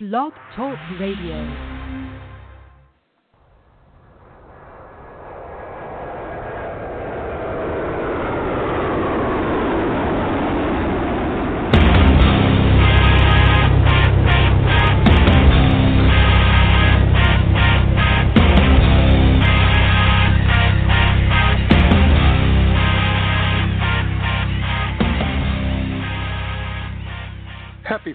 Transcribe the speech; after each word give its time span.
Blog 0.00 0.32
Talk 0.56 0.76
Radio. 0.98 1.83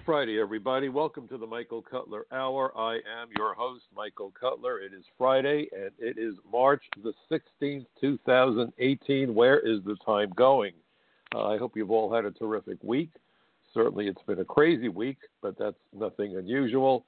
Friday, 0.10 0.40
everybody. 0.40 0.90
Welcome 0.90 1.28
to 1.28 1.38
the 1.38 1.46
Michael 1.46 1.84
Cutler 1.84 2.26
Hour. 2.32 2.76
I 2.76 2.96
am 2.96 3.28
your 3.38 3.54
host, 3.54 3.84
Michael 3.96 4.32
Cutler. 4.32 4.80
It 4.80 4.92
is 4.92 5.04
Friday, 5.20 5.68
and 5.72 5.92
it 6.00 6.18
is 6.18 6.34
March 6.52 6.82
the 7.04 7.14
16th, 7.32 7.86
2018. 8.02 9.36
Where 9.36 9.60
is 9.60 9.84
the 9.86 9.96
time 10.04 10.32
going? 10.36 10.74
Uh, 11.32 11.46
I 11.50 11.60
hope 11.60 11.74
you've 11.78 11.92
all 11.92 12.12
had 12.12 12.26
a 12.26 12.32
terrific 12.32 12.80
week. 12.82 13.12
Certainly, 13.72 14.08
it's 14.08 14.24
been 14.24 14.40
a 14.40 14.46
crazy 14.46 14.90
week, 14.90 15.20
but 15.44 15.60
that's 15.60 15.78
nothing 15.96 16.38
unusual. 16.38 17.06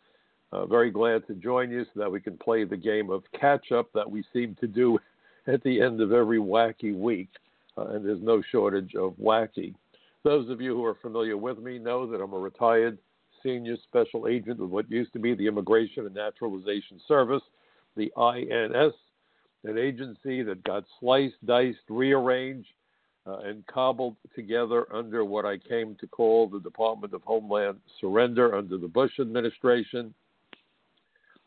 Uh, 0.52 0.68
very 0.68 0.92
glad 0.92 1.26
to 1.26 1.34
join 1.34 1.72
you 1.72 1.84
so 1.86 2.02
that 2.02 2.12
we 2.12 2.22
can 2.22 2.38
play 2.38 2.66
the 2.66 2.78
game 2.78 3.10
of 3.10 3.24
catch 3.32 3.72
up 3.72 3.92
that 3.96 4.12
we 4.12 4.24
seem 4.32 4.56
to 4.62 4.68
do 4.68 5.00
at 5.48 5.64
the 5.64 5.82
end 5.82 6.02
of 6.02 6.12
every 6.12 6.38
wacky 6.38 6.96
week. 6.96 7.30
Uh, 7.76 7.88
and 7.88 8.06
there's 8.06 8.22
no 8.22 8.44
shortage 8.52 8.94
of 8.94 9.14
wacky. 9.14 9.74
Those 10.24 10.50
of 10.50 10.62
you 10.62 10.76
who 10.76 10.86
are 10.86 10.98
familiar 11.02 11.36
with 11.36 11.58
me 11.58 11.80
know 11.80 12.06
that 12.06 12.22
I'm 12.22 12.34
a 12.34 12.38
retired 12.38 13.00
senior 13.42 13.76
special 13.84 14.28
agent 14.28 14.60
with 14.60 14.70
what 14.70 14.92
used 14.92 15.14
to 15.14 15.20
be 15.20 15.34
the 15.34 15.48
Immigration 15.48 16.06
and 16.06 16.14
Naturalization 16.14 17.02
Service, 17.08 17.42
the 17.98 18.12
INS, 18.16 18.94
an 19.64 19.78
agency 19.80 20.44
that 20.44 20.64
got 20.64 20.84
sliced, 21.00 21.44
diced, 21.46 21.80
rearranged, 21.90 22.70
uh, 23.26 23.40
and 23.40 23.66
cobbled 23.66 24.16
together 24.36 24.86
under 24.94 25.26
what 25.26 25.46
I 25.46 25.58
came 25.58 25.96
to 26.00 26.08
call 26.08 26.48
the 26.48 26.60
Department 26.60 27.14
of 27.14 27.24
Homeland 27.24 27.80
Surrender 28.00 28.56
under 28.56 28.78
the 28.78 28.88
Bush 28.88 29.20
administration. 29.20 30.14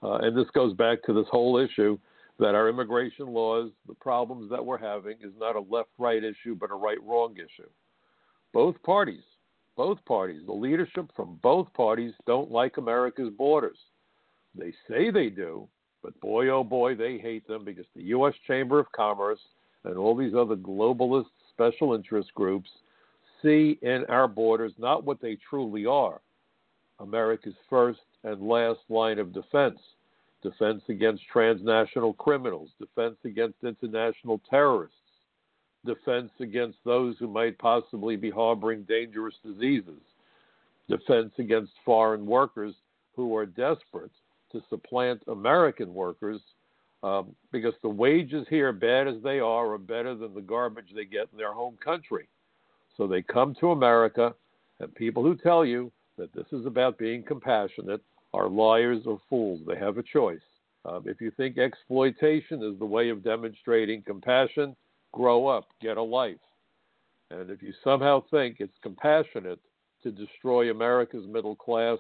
Uh, 0.03 0.17
and 0.17 0.37
this 0.37 0.51
goes 0.53 0.75
back 0.75 1.03
to 1.05 1.13
this 1.13 1.27
whole 1.31 1.59
issue 1.59 1.97
that 2.41 2.57
our 2.57 2.69
immigration 2.69 3.27
laws, 3.29 3.71
the 3.87 3.95
problems 3.95 4.51
that 4.51 4.65
we're 4.65 4.79
having, 4.79 5.17
is 5.21 5.33
not 5.39 5.55
a 5.55 5.61
left 5.61 5.91
right 5.99 6.23
issue, 6.25 6.57
but 6.57 6.73
a 6.73 6.75
right 6.75 7.03
wrong 7.05 7.35
issue 7.37 7.69
both 8.55 8.81
parties, 8.85 9.25
both 9.77 10.03
parties, 10.07 10.43
the 10.47 10.53
leadership 10.53 11.11
from 11.15 11.39
both 11.43 11.71
parties 11.75 12.15
don't 12.25 12.51
like 12.51 12.77
America's 12.77 13.33
borders. 13.37 13.77
They 14.57 14.73
say 14.89 15.11
they 15.11 15.29
do, 15.29 15.69
but 16.03 16.19
boy, 16.21 16.49
oh 16.49 16.63
boy, 16.63 16.95
they 16.95 17.19
hate 17.19 17.47
them 17.49 17.65
because 17.65 17.87
the 17.97 18.05
U.S. 18.05 18.35
Chamber 18.47 18.79
of 18.79 18.91
Commerce 18.93 19.41
and 19.85 19.99
all 19.99 20.17
these 20.17 20.35
other 20.35 20.55
globalist 20.55 21.27
special 21.51 21.95
interest 21.95 22.33
groups 22.35 22.71
see 23.43 23.79
in 23.83 24.05
our 24.09 24.29
borders 24.29 24.73
not 24.79 25.05
what 25.05 25.21
they 25.21 25.37
truly 25.51 25.85
are 25.85 26.21
America's 27.01 27.55
first 27.69 28.01
and 28.23 28.41
last 28.41 28.81
line 28.89 29.19
of 29.19 29.35
defense 29.35 29.79
defense 30.43 30.83
against 30.91 31.23
transnational 31.33 32.13
criminals, 32.15 32.69
defense 32.79 33.17
against 33.25 33.57
international 33.65 34.41
terrorists 34.49 34.97
defense 35.85 36.31
against 36.41 36.79
those 36.85 37.17
who 37.19 37.29
might 37.29 37.59
possibly 37.59 38.17
be 38.17 38.31
harboring 38.31 38.83
dangerous 38.85 39.35
diseases, 39.45 40.01
defense 40.89 41.33
against 41.39 41.73
foreign 41.85 42.27
workers 42.27 42.75
who 43.17 43.37
are 43.37 43.47
desperate 43.47 44.11
to 44.53 44.63
supplant 44.69 45.23
American 45.29 45.95
workers 45.95 46.41
um, 47.03 47.35
because 47.53 47.75
the 47.83 47.89
wages 47.89 48.47
here, 48.49 48.73
bad 48.73 49.07
as 49.07 49.23
they 49.23 49.39
are, 49.39 49.73
are 49.73 49.79
better 49.79 50.15
than 50.15 50.35
the 50.35 50.41
garbage 50.41 50.87
they 50.95 51.05
get 51.05 51.29
in 51.33 51.39
their 51.39 51.53
home 51.53 51.77
country. 51.85 52.29
So 52.97 53.07
they 53.07 53.21
come 53.21 53.55
to 53.61 53.73
America, 53.73 54.35
and 54.81 54.95
people 54.95 55.23
who 55.23 55.37
tell 55.37 55.65
you 55.65 55.93
that 56.17 56.33
this 56.33 56.47
is 56.53 56.65
about 56.65 56.97
being 56.97 57.23
compassionate 57.23 58.01
are 58.33 58.49
liars 58.49 59.03
or 59.07 59.21
fools. 59.29 59.61
They 59.67 59.77
have 59.77 59.99
a 59.99 60.03
choice. 60.03 60.41
Um, 60.87 61.05
if 61.07 61.21
you 61.21 61.31
think 61.31 61.59
exploitation 61.59 62.63
is 62.63 62.79
the 62.79 62.87
way 62.87 63.09
of 63.11 63.25
demonstrating 63.25 64.03
compassion, 64.03 64.75
grow 65.15 65.47
up, 65.47 65.69
get 65.81 65.97
a 65.97 66.03
life. 66.03 66.37
And 67.31 67.49
if 67.49 67.63
you 67.63 67.73
somehow 67.85 68.25
think 68.31 68.57
it's 68.59 68.77
compassionate 68.83 69.61
to 70.03 70.11
destroy 70.11 70.71
America's 70.71 71.25
middle 71.29 71.55
class, 71.55 71.99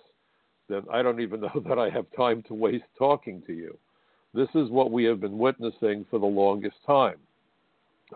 then 0.68 0.82
I 0.92 1.00
don't 1.00 1.20
even 1.20 1.40
know 1.42 1.62
that 1.68 1.78
I 1.78 1.90
have 1.90 2.06
time 2.16 2.42
to 2.48 2.54
waste 2.54 2.84
talking 2.98 3.40
to 3.46 3.52
you. 3.52 3.78
This 4.34 4.48
is 4.56 4.68
what 4.68 4.90
we 4.90 5.04
have 5.04 5.20
been 5.20 5.38
witnessing 5.38 6.04
for 6.10 6.18
the 6.18 6.26
longest 6.26 6.76
time. 6.84 7.16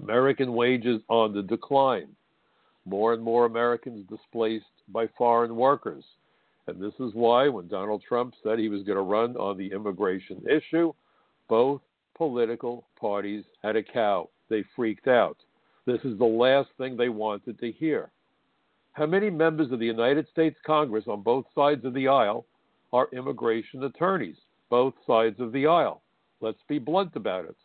American 0.01 0.53
wages 0.53 1.01
on 1.09 1.33
the 1.33 1.43
decline. 1.43 2.09
More 2.85 3.13
and 3.13 3.23
more 3.23 3.47
Americans 3.47 4.05
displaced 4.09 4.65
by 4.89 5.07
foreign 5.17 5.55
workers. 5.55 6.05
And 6.67 6.83
this 6.83 6.95
is 6.99 7.15
why, 7.15 7.49
when 7.49 7.69
Donald 7.69 8.03
Trump 8.07 8.35
said 8.43 8.59
he 8.59 8.69
was 8.69 8.83
going 8.83 8.97
to 8.97 9.03
run 9.03 9.37
on 9.37 9.57
the 9.57 9.71
immigration 9.71 10.43
issue, 10.51 10.93
both 11.49 11.81
political 12.17 12.85
parties 12.99 13.45
had 13.63 13.77
a 13.77 13.83
cow 13.83 14.29
they 14.49 14.65
freaked 14.75 15.09
out. 15.09 15.37
This 15.87 16.01
is 16.05 16.19
the 16.19 16.25
last 16.25 16.69
thing 16.77 16.97
they 16.97 17.09
wanted 17.09 17.59
to 17.61 17.73
hear. 17.73 18.11
How 18.93 19.07
many 19.07 19.31
members 19.31 19.71
of 19.73 19.79
the 19.79 19.87
United 19.87 20.27
States 20.29 20.57
Congress 20.67 21.05
on 21.07 21.23
both 21.23 21.47
sides 21.55 21.85
of 21.85 21.95
the 21.95 22.09
aisle 22.09 22.45
are 22.93 23.09
immigration 23.13 23.85
attorneys? 23.85 24.37
Both 24.71 24.95
sides 25.07 25.41
of 25.41 25.53
the 25.53 25.67
aisle. 25.67 26.03
Let's 26.41 26.59
be 26.69 26.79
blunt 26.79 27.17
about 27.17 27.45
it. 27.45 27.57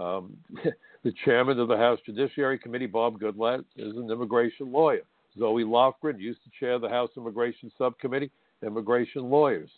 Um, 0.00 0.36
the 1.04 1.12
chairman 1.24 1.58
of 1.58 1.68
the 1.68 1.76
House 1.76 1.98
Judiciary 2.06 2.58
Committee, 2.58 2.86
Bob 2.86 3.20
Goodlatte, 3.20 3.64
is 3.76 3.96
an 3.96 4.10
immigration 4.10 4.72
lawyer. 4.72 5.02
Zoe 5.38 5.64
Lofgren 5.64 6.18
used 6.18 6.42
to 6.44 6.50
chair 6.58 6.78
the 6.78 6.88
House 6.88 7.10
Immigration 7.16 7.70
Subcommittee, 7.76 8.30
immigration 8.64 9.30
lawyers. 9.30 9.70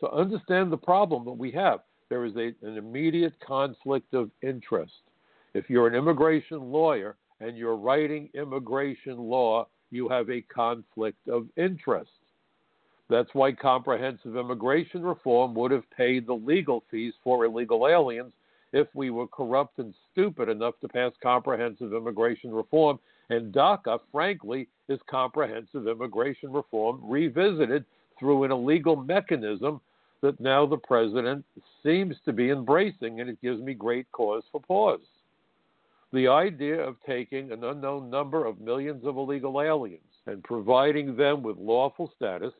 So 0.00 0.08
understand 0.08 0.70
the 0.70 0.76
problem 0.76 1.24
that 1.24 1.32
we 1.32 1.50
have. 1.52 1.80
There 2.08 2.24
is 2.24 2.36
a, 2.36 2.54
an 2.66 2.76
immediate 2.76 3.34
conflict 3.40 4.14
of 4.14 4.30
interest. 4.42 4.92
If 5.54 5.70
you're 5.70 5.86
an 5.86 5.94
immigration 5.94 6.70
lawyer 6.70 7.16
and 7.40 7.56
you're 7.56 7.76
writing 7.76 8.28
immigration 8.34 9.16
law, 9.16 9.66
you 9.90 10.08
have 10.08 10.28
a 10.30 10.42
conflict 10.42 11.28
of 11.28 11.46
interest. 11.56 12.10
That's 13.08 13.30
why 13.32 13.52
comprehensive 13.52 14.36
immigration 14.36 15.02
reform 15.02 15.54
would 15.54 15.70
have 15.70 15.90
paid 15.96 16.26
the 16.26 16.34
legal 16.34 16.84
fees 16.90 17.14
for 17.24 17.44
illegal 17.44 17.88
aliens 17.88 18.32
if 18.72 18.86
we 18.94 19.08
were 19.08 19.26
corrupt 19.26 19.78
and 19.78 19.94
stupid 20.12 20.50
enough 20.50 20.74
to 20.80 20.88
pass 20.88 21.12
comprehensive 21.22 21.94
immigration 21.94 22.52
reform. 22.52 22.98
And 23.30 23.52
DACA, 23.52 24.00
frankly, 24.12 24.68
is 24.88 25.00
comprehensive 25.08 25.88
immigration 25.88 26.52
reform 26.52 27.00
revisited 27.02 27.86
through 28.18 28.44
an 28.44 28.52
illegal 28.52 28.96
mechanism 28.96 29.80
that 30.20 30.38
now 30.40 30.66
the 30.66 30.76
president 30.76 31.44
seems 31.82 32.16
to 32.24 32.32
be 32.32 32.50
embracing, 32.50 33.20
and 33.20 33.30
it 33.30 33.40
gives 33.40 33.60
me 33.60 33.72
great 33.72 34.10
cause 34.12 34.42
for 34.50 34.60
pause. 34.60 35.00
The 36.12 36.28
idea 36.28 36.80
of 36.80 36.96
taking 37.06 37.52
an 37.52 37.64
unknown 37.64 38.08
number 38.08 38.46
of 38.46 38.60
millions 38.60 39.04
of 39.04 39.16
illegal 39.16 39.60
aliens 39.60 40.02
and 40.26 40.42
providing 40.42 41.16
them 41.16 41.42
with 41.42 41.58
lawful 41.58 42.10
status 42.16 42.54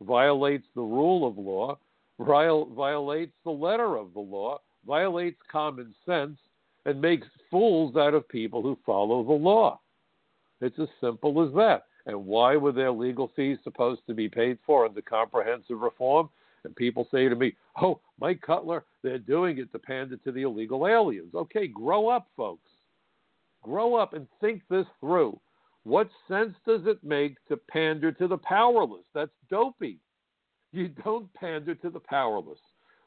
violates 0.00 0.66
the 0.74 0.80
rule 0.80 1.26
of 1.26 1.36
law, 1.36 1.78
violates 2.18 3.34
the 3.44 3.50
letter 3.50 3.96
of 3.96 4.14
the 4.14 4.20
law, 4.20 4.60
violates 4.86 5.38
common 5.50 5.94
sense, 6.06 6.38
and 6.86 7.00
makes 7.00 7.26
fools 7.50 7.96
out 7.96 8.14
of 8.14 8.26
people 8.28 8.62
who 8.62 8.78
follow 8.86 9.22
the 9.24 9.32
law. 9.32 9.78
It's 10.60 10.78
as 10.78 10.88
simple 11.00 11.46
as 11.46 11.52
that. 11.54 11.84
And 12.06 12.24
why 12.24 12.56
were 12.56 12.72
their 12.72 12.92
legal 12.92 13.30
fees 13.36 13.58
supposed 13.64 14.02
to 14.06 14.14
be 14.14 14.28
paid 14.28 14.58
for 14.64 14.86
under 14.86 15.02
comprehensive 15.02 15.80
reform? 15.80 16.30
And 16.64 16.74
people 16.74 17.08
say 17.10 17.28
to 17.28 17.36
me, 17.36 17.54
oh, 17.82 18.00
Mike 18.20 18.40
Cutler, 18.40 18.84
they're 19.02 19.18
doing 19.18 19.58
it 19.58 19.70
to 19.72 19.78
pander 19.78 20.16
to 20.16 20.32
the 20.32 20.42
illegal 20.42 20.86
aliens. 20.86 21.34
Okay, 21.34 21.66
grow 21.66 22.08
up, 22.08 22.28
folks. 22.36 22.70
Grow 23.66 23.96
up 23.96 24.14
and 24.14 24.28
think 24.40 24.62
this 24.70 24.86
through. 25.00 25.40
What 25.82 26.08
sense 26.28 26.54
does 26.64 26.82
it 26.86 27.02
make 27.02 27.34
to 27.48 27.56
pander 27.56 28.12
to 28.12 28.28
the 28.28 28.38
powerless? 28.38 29.04
That's 29.12 29.32
dopey. 29.50 29.98
You 30.72 30.88
don't 31.04 31.32
pander 31.34 31.74
to 31.74 31.90
the 31.90 31.98
powerless. 31.98 32.60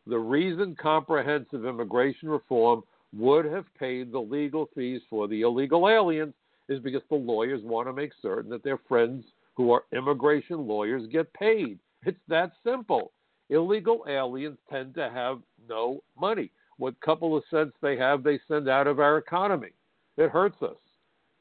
The 0.06 0.18
reason 0.18 0.76
comprehensive 0.76 1.66
immigration 1.66 2.28
reform 2.28 2.84
would 3.18 3.46
have 3.46 3.74
paid 3.80 4.12
the 4.12 4.20
legal 4.20 4.70
fees 4.76 5.02
for 5.10 5.30
the 5.30 5.44
illegal 5.44 5.88
aliens 5.88 6.34
is 6.68 6.82
because 6.82 7.04
the 7.10 7.16
lawyers 7.16 7.64
want 7.64 7.88
to 7.88 7.94
make 7.94 8.12
certain 8.22 8.50
that 8.52 8.64
their 8.64 8.80
friends 8.86 9.24
who 9.56 9.72
are 9.72 9.84
immigration 9.94 10.68
lawyers 10.68 11.08
get 11.10 11.32
paid. 11.34 11.80
It's 12.06 12.20
that 12.28 12.52
simple. 12.66 13.14
Illegal 13.50 14.04
aliens 14.10 14.58
tend 14.70 14.94
to 14.96 15.10
have 15.10 15.40
no 15.70 16.04
money. 16.20 16.52
What 16.78 17.00
couple 17.00 17.38
of 17.38 17.44
cents 17.50 17.74
they 17.82 17.96
have, 17.98 18.24
they 18.24 18.42
send 18.48 18.68
out 18.68 18.88
of 18.88 19.00
our 19.00 19.18
economy. 19.18 19.72
It 20.20 20.30
hurts 20.30 20.62
us. 20.62 20.76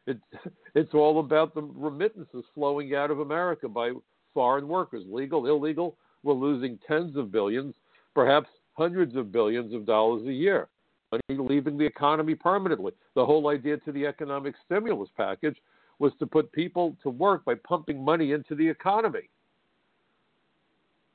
It, 0.06 0.18
it's 0.74 0.94
all 0.94 1.20
about 1.20 1.54
the 1.54 1.62
remittances 1.62 2.44
flowing 2.54 2.94
out 2.94 3.10
of 3.10 3.20
America 3.20 3.68
by 3.68 3.90
foreign 4.32 4.68
workers, 4.68 5.04
legal, 5.10 5.46
illegal. 5.46 5.96
We're 6.22 6.34
losing 6.34 6.78
tens 6.86 7.16
of 7.16 7.32
billions, 7.32 7.74
perhaps 8.14 8.48
hundreds 8.74 9.16
of 9.16 9.32
billions 9.32 9.74
of 9.74 9.84
dollars 9.84 10.26
a 10.26 10.32
year. 10.32 10.68
Money 11.10 11.40
leaving 11.40 11.76
the 11.76 11.84
economy 11.84 12.36
permanently. 12.36 12.92
The 13.14 13.26
whole 13.26 13.48
idea 13.48 13.78
to 13.78 13.92
the 13.92 14.06
economic 14.06 14.54
stimulus 14.64 15.08
package 15.16 15.56
was 15.98 16.12
to 16.20 16.26
put 16.26 16.52
people 16.52 16.96
to 17.02 17.10
work 17.10 17.44
by 17.44 17.54
pumping 17.56 18.04
money 18.04 18.30
into 18.30 18.54
the 18.54 18.68
economy. 18.68 19.28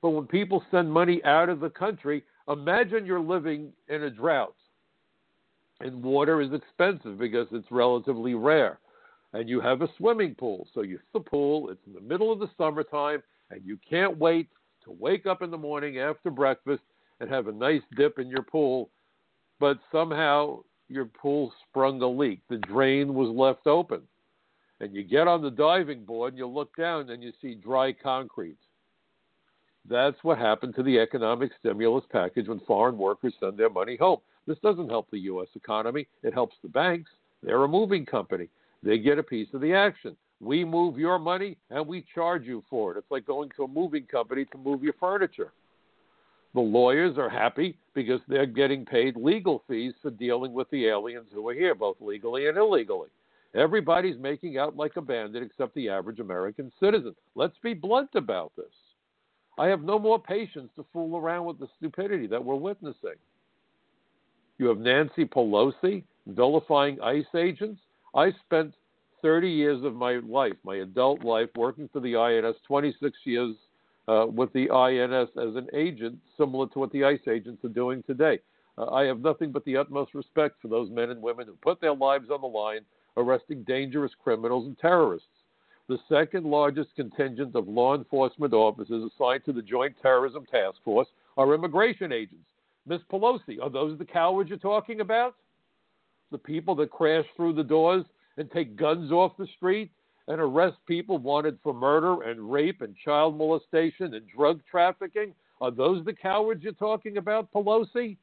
But 0.02 0.10
when 0.10 0.26
people 0.26 0.62
send 0.70 0.92
money 0.92 1.24
out 1.24 1.48
of 1.48 1.62
the 1.62 1.70
country, 1.70 2.24
imagine 2.50 3.06
you're 3.06 3.22
living 3.22 3.72
in 3.88 4.04
a 4.04 4.10
drought 4.10 4.56
and 5.84 6.02
water 6.02 6.42
is 6.42 6.54
expensive 6.54 7.20
because 7.20 7.48
it's 7.52 7.70
relatively 7.70 8.34
rare. 8.34 8.80
And 9.34 9.50
you 9.50 9.60
have 9.60 9.82
a 9.82 9.90
swimming 9.98 10.36
pool. 10.36 10.68
So 10.74 10.82
you 10.82 11.00
the 11.14 11.20
pool, 11.20 11.70
it's 11.70 11.86
in 11.86 11.94
the 11.94 12.02
middle 12.02 12.32
of 12.32 12.40
the 12.40 12.50
summertime, 12.58 13.22
and 13.50 13.62
you 13.66 13.78
can't 13.88 14.18
wait 14.18 14.50
to 14.86 14.92
wake 14.92 15.26
up 15.26 15.42
in 15.42 15.52
the 15.52 15.58
morning 15.58 16.00
after 16.00 16.30
breakfast 16.32 16.84
and 17.20 17.30
have 17.30 17.48
a 17.48 17.52
nice 17.52 17.82
dip 17.98 18.20
in 18.20 18.30
your 18.30 18.44
pool, 18.44 18.90
but 19.60 19.78
somehow 19.92 20.60
your 20.88 21.06
pool 21.06 21.54
sprung 21.68 22.02
a 22.02 22.08
leak. 22.08 22.42
The 22.50 22.58
drain 22.58 23.14
was 23.14 23.30
left 23.30 23.68
open. 23.68 24.02
And 24.80 24.94
you 24.94 25.04
get 25.04 25.28
on 25.28 25.42
the 25.42 25.52
diving 25.52 26.04
board 26.04 26.34
and 26.34 26.38
you 26.38 26.48
look 26.48 26.76
down 26.76 27.10
and 27.10 27.24
you 27.24 27.32
see 27.42 27.56
dry 27.56 27.94
concrete. 27.94 28.58
That's 29.90 30.18
what 30.24 30.38
happened 30.38 30.76
to 30.76 30.84
the 30.84 31.00
economic 31.00 31.52
stimulus 31.60 32.06
package 32.12 32.48
when 32.48 32.60
foreign 32.62 32.98
workers 32.98 33.34
send 33.40 33.58
their 33.58 33.70
money 33.70 33.98
home. 33.98 34.20
This 34.48 34.58
doesn't 34.60 34.90
help 34.90 35.10
the 35.10 35.20
U.S. 35.20 35.48
economy, 35.56 36.08
it 36.22 36.34
helps 36.34 36.56
the 36.62 36.70
banks. 36.70 37.12
They're 37.42 37.64
a 37.64 37.68
moving 37.68 38.06
company, 38.06 38.48
they 38.82 38.98
get 38.98 39.20
a 39.20 39.24
piece 39.24 39.48
of 39.54 39.62
the 39.62 39.74
action. 39.74 40.16
We 40.40 40.66
move 40.66 40.98
your 40.98 41.20
money 41.20 41.58
and 41.70 41.88
we 41.88 42.06
charge 42.14 42.44
you 42.44 42.64
for 42.70 42.92
it. 42.92 42.98
It's 42.98 43.12
like 43.12 43.26
going 43.26 43.50
to 43.56 43.64
a 43.64 43.68
moving 43.68 44.06
company 44.06 44.46
to 44.46 44.58
move 44.58 44.84
your 44.84 44.94
furniture. 45.00 45.54
The 46.54 46.60
lawyers 46.60 47.18
are 47.18 47.30
happy 47.30 47.78
because 47.96 48.20
they're 48.28 48.46
getting 48.46 48.86
paid 48.86 49.16
legal 49.16 49.64
fees 49.68 49.94
for 50.02 50.12
dealing 50.12 50.54
with 50.54 50.70
the 50.70 50.88
aliens 50.88 51.28
who 51.34 51.48
are 51.48 51.54
here, 51.54 51.74
both 51.74 51.96
legally 52.00 52.48
and 52.48 52.58
illegally. 52.58 53.08
Everybody's 53.56 54.18
making 54.20 54.58
out 54.58 54.76
like 54.76 54.98
a 54.98 55.02
bandit 55.02 55.44
except 55.44 55.74
the 55.76 55.90
average 55.90 56.20
American 56.20 56.72
citizen. 56.80 57.16
Let's 57.36 57.58
be 57.64 57.74
blunt 57.74 58.10
about 58.16 58.52
this. 58.58 58.66
I 59.58 59.68
have 59.68 59.84
no 59.84 59.98
more 59.98 60.20
patience 60.20 60.70
to 60.76 60.86
fool 60.92 61.18
around 61.18 61.46
with 61.46 61.60
the 61.60 61.68
stupidity 61.78 62.28
that 62.28 62.44
we're 62.44 62.56
witnessing. 62.56 63.16
You 64.58 64.68
have 64.68 64.78
Nancy 64.78 65.26
Pelosi 65.26 66.04
vilifying 66.28 67.02
ICE 67.02 67.26
agents. 67.36 67.82
I 68.16 68.32
spent 68.46 68.76
30 69.22 69.50
years 69.50 69.84
of 69.84 69.96
my 69.96 70.16
life, 70.18 70.54
my 70.64 70.78
adult 70.78 71.24
life, 71.24 71.50
working 71.56 71.90
for 71.92 72.00
the 72.00 72.16
INS, 72.16 72.56
26 72.68 73.18
years 73.24 73.56
uh, 74.08 74.28
with 74.30 74.52
the 74.54 74.70
INS 74.70 75.30
as 75.38 75.56
an 75.56 75.68
agent, 75.74 76.18
similar 76.38 76.68
to 76.68 76.80
what 76.80 76.92
the 76.92 77.04
ICE 77.04 77.28
agents 77.30 77.64
are 77.64 77.70
doing 77.70 78.04
today. 78.04 78.40
Uh, 78.78 78.92
I 78.92 79.06
have 79.06 79.22
nothing 79.22 79.52
but 79.52 79.64
the 79.66 79.78
utmost 79.78 80.14
respect 80.14 80.62
for 80.62 80.68
those 80.68 80.90
men 80.90 81.10
and 81.10 81.22
women 81.22 81.48
who 81.48 81.54
put 81.62 81.80
their 81.80 81.96
lives 81.96 82.30
on 82.30 82.42
the 82.42 82.48
line 82.48 82.82
arresting 83.18 83.64
dangerous 83.64 84.12
criminals 84.24 84.66
and 84.66 84.78
terrorists. 84.78 85.28
The 85.88 86.00
second 86.10 86.46
largest 86.46 86.96
contingent 86.96 87.56
of 87.56 87.68
law 87.68 87.96
enforcement 87.96 88.54
officers 88.54 89.12
assigned 89.12 89.46
to 89.46 89.54
the 89.54 89.62
Joint 89.62 89.96
Terrorism 90.02 90.46
Task 90.46 90.78
Force 90.84 91.08
are 91.38 91.54
immigration 91.54 92.12
agents. 92.12 92.46
Miss 92.88 93.02
Pelosi, 93.12 93.62
are 93.62 93.70
those 93.70 93.98
the 93.98 94.06
cowards 94.06 94.50
you're 94.50 94.60
talking 94.60 95.02
about? 95.02 95.36
The 96.32 96.38
people 96.38 96.76
that 96.76 96.92
crash 96.92 97.26
through 97.36 97.54
the 97.54 97.64
doors 97.64 98.06
and 98.38 98.52
take 98.52 98.76
guns 98.76 99.12
off 99.12 99.38
the 99.38 99.48
street 99.56 99.92
and 100.28 100.40
arrest 100.40 100.78
people 100.88 101.18
wanted 101.18 101.60
for 101.64 101.74
murder 101.74 102.24
and 102.24 102.52
rape 102.52 102.82
and 102.82 102.96
child 103.04 103.38
molestation 103.38 104.14
and 104.14 104.28
drug 104.28 104.62
trafficking? 104.70 105.34
Are 105.62 105.72
those 105.72 106.04
the 106.06 106.14
cowards 106.14 106.64
you're 106.64 106.74
talking 106.74 107.18
about, 107.18 107.52
Pelosi? 107.54 108.18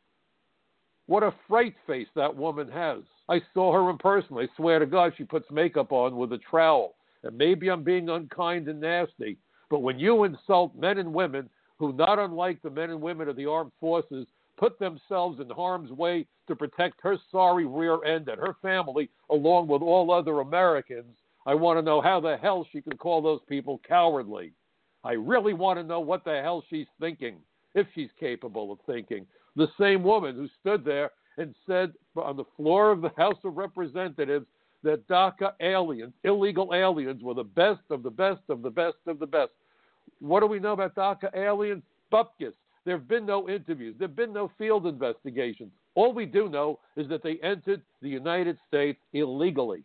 What 1.07 1.23
a 1.23 1.35
fright 1.49 1.75
face 1.87 2.09
that 2.15 2.37
woman 2.37 2.71
has. 2.71 3.01
I 3.29 3.41
saw 3.55 3.73
her 3.73 3.91
in 3.91 3.99
person. 3.99 4.37
I 4.37 4.47
swear 4.57 4.79
to 4.79 4.87
God, 4.87 5.13
she 5.17 5.25
puts 5.25 5.51
makeup 5.51 5.93
on 5.93 6.17
with 6.17 6.33
a 6.33 6.39
trowel. 6.39 6.95
And 7.23 7.37
maybe 7.37 7.69
I'm 7.69 7.83
being 7.83 8.09
unkind 8.09 8.69
and 8.69 8.81
nasty, 8.81 9.37
but 9.69 9.81
when 9.81 9.99
you 9.99 10.25
insult 10.25 10.75
men 10.75 10.99
and 10.99 11.13
women 11.13 11.49
who, 11.79 11.93
not 11.93 12.19
unlike 12.19 12.61
the 12.63 12.71
men 12.71 12.91
and 12.91 13.01
women 13.01 13.29
of 13.29 13.37
the 13.37 13.47
armed 13.47 13.73
forces, 13.81 14.27
put 14.61 14.79
themselves 14.79 15.41
in 15.41 15.49
harm's 15.49 15.91
way 15.91 16.27
to 16.47 16.55
protect 16.55 17.01
her 17.03 17.17
sorry 17.33 17.65
rear 17.65 18.05
end 18.05 18.29
and 18.29 18.39
her 18.39 18.55
family, 18.61 19.09
along 19.31 19.67
with 19.67 19.81
all 19.81 20.13
other 20.13 20.41
Americans, 20.41 21.17
I 21.47 21.55
want 21.55 21.79
to 21.79 21.83
know 21.83 22.03
how 22.03 22.21
the 22.21 22.37
hell 22.37 22.67
she 22.71 22.83
can 22.83 22.99
call 22.99 23.23
those 23.23 23.41
people 23.49 23.81
cowardly. 23.89 24.53
I 25.03 25.13
really 25.13 25.55
want 25.55 25.79
to 25.79 25.83
know 25.83 26.01
what 26.01 26.25
the 26.25 26.43
hell 26.43 26.63
she's 26.69 26.87
thinking, 27.01 27.37
if 27.75 27.87
she's 27.95 28.11
capable 28.21 28.71
of 28.71 28.79
thinking. 28.87 29.27
The 29.57 29.69
same 29.81 30.03
woman 30.03 30.37
who 30.37 30.49
stood 30.61 30.85
there 30.85 31.11
and 31.39 31.55
said 31.67 31.95
on 32.15 32.37
the 32.37 32.45
floor 32.59 32.93
of 32.93 33.01
the 33.01 33.13
House 33.17 33.39
of 33.45 33.57
Representatives 33.57 34.47
that 34.83 35.09
DACA 35.09 35.53
aliens, 35.61 36.13
illegal 36.25 36.75
aliens, 36.75 37.23
were 37.23 37.35
the 37.35 37.45
best 37.45 37.81
of 37.89 38.03
the 38.03 38.11
best 38.11 38.43
of 38.51 38.61
the 38.61 38.71
best 38.71 38.99
of 39.07 39.19
the 39.19 39.27
best. 39.27 39.53
What 40.21 40.41
do 40.41 40.47
we 40.47 40.61
know 40.61 40.73
about 40.73 40.95
DACA 40.95 41.35
aliens? 41.35 41.83
Bupkis. 42.13 42.53
There 42.85 42.97
have 42.97 43.09
been 43.09 43.27
no 43.27 43.49
interviews. 43.49 43.95
There 43.99 44.09
have 44.09 44.17
been 44.17 44.33
no 44.33 44.51
field 44.57 44.87
investigations. 44.87 45.73
All 45.95 46.13
we 46.13 46.27
do 46.27 46.49
know 46.49 46.79
is 46.97 47.09
that 47.09 47.23
they 47.23 47.39
entered 47.43 47.83
the 48.01 48.09
United 48.09 48.59
States 48.67 49.01
illegally. 49.13 49.85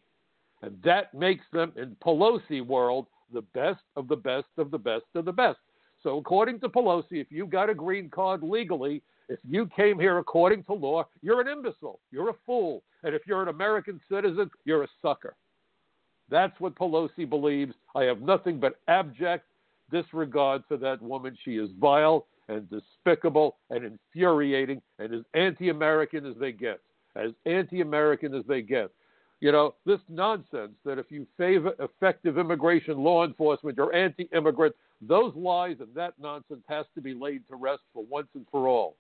And 0.62 0.78
that 0.84 1.14
makes 1.14 1.44
them, 1.52 1.74
in 1.76 1.96
Pelosi 2.04 2.66
world, 2.66 3.08
the 3.34 3.42
best 3.42 3.82
of 3.96 4.08
the 4.08 4.16
best 4.16 4.48
of 4.58 4.72
the 4.72 4.78
best 4.78 5.06
of 5.16 5.26
the 5.26 5.32
best. 5.32 5.60
So, 6.02 6.18
according 6.18 6.60
to 6.62 6.70
Pelosi, 6.70 7.20
if 7.22 7.28
you 7.32 7.46
got 7.46 7.70
a 7.70 7.74
green 7.74 8.10
card 8.10 8.44
legally, 8.44 9.02
if 9.28 9.40
you 9.44 9.68
came 9.76 10.00
here 10.00 10.20
according 10.20 10.64
to 10.66 10.74
law, 10.74 11.08
you're 11.22 11.42
an 11.42 11.48
imbecile. 11.48 12.00
You're 12.12 12.30
a 12.30 12.36
fool. 12.46 12.84
And 13.04 13.16
if 13.16 13.24
you're 13.26 13.42
an 13.42 13.50
American 13.50 14.00
citizen, 14.10 14.50
you're 14.66 14.84
a 14.84 14.88
sucker. 15.02 15.36
That's 16.30 16.58
what 16.60 16.76
Pelosi 16.76 17.28
believes. 17.28 17.74
I 17.96 18.04
have 18.04 18.22
nothing 18.22 18.60
but 18.60 18.80
abject 18.88 19.46
disregard 19.92 20.64
for 20.68 20.78
that 20.78 21.02
woman. 21.02 21.38
She 21.44 21.58
is 21.58 21.70
vile 21.80 22.28
and 22.48 22.70
despicable 22.70 23.58
and 23.70 23.84
infuriating 23.84 24.82
and 25.00 25.14
as 25.14 25.22
anti 25.34 25.70
American 25.70 26.26
as 26.26 26.36
they 26.40 26.52
get. 26.52 26.80
As 27.16 27.32
anti 27.46 27.82
American 27.82 28.34
as 28.34 28.44
they 28.48 28.62
get. 28.62 28.92
You 29.42 29.52
know, 29.52 29.76
this 29.86 30.00
nonsense 30.10 30.74
that 30.86 30.98
if 30.98 31.12
you 31.12 31.28
favor 31.38 31.74
effective 31.80 32.38
immigration 32.38 32.98
law 32.98 33.26
enforcement, 33.26 33.78
you're 33.78 33.94
anti 33.94 34.30
immigrant, 34.36 34.76
those 35.02 35.34
lies 35.36 35.78
and 35.80 35.94
that 35.96 36.14
nonsense 36.20 36.64
has 36.68 36.86
to 36.96 37.02
be 37.02 37.14
laid 37.14 37.48
to 37.50 37.56
rest 37.56 37.82
for 37.94 38.04
once 38.10 38.28
and 38.36 38.46
for 38.52 38.68
all. 38.68 38.96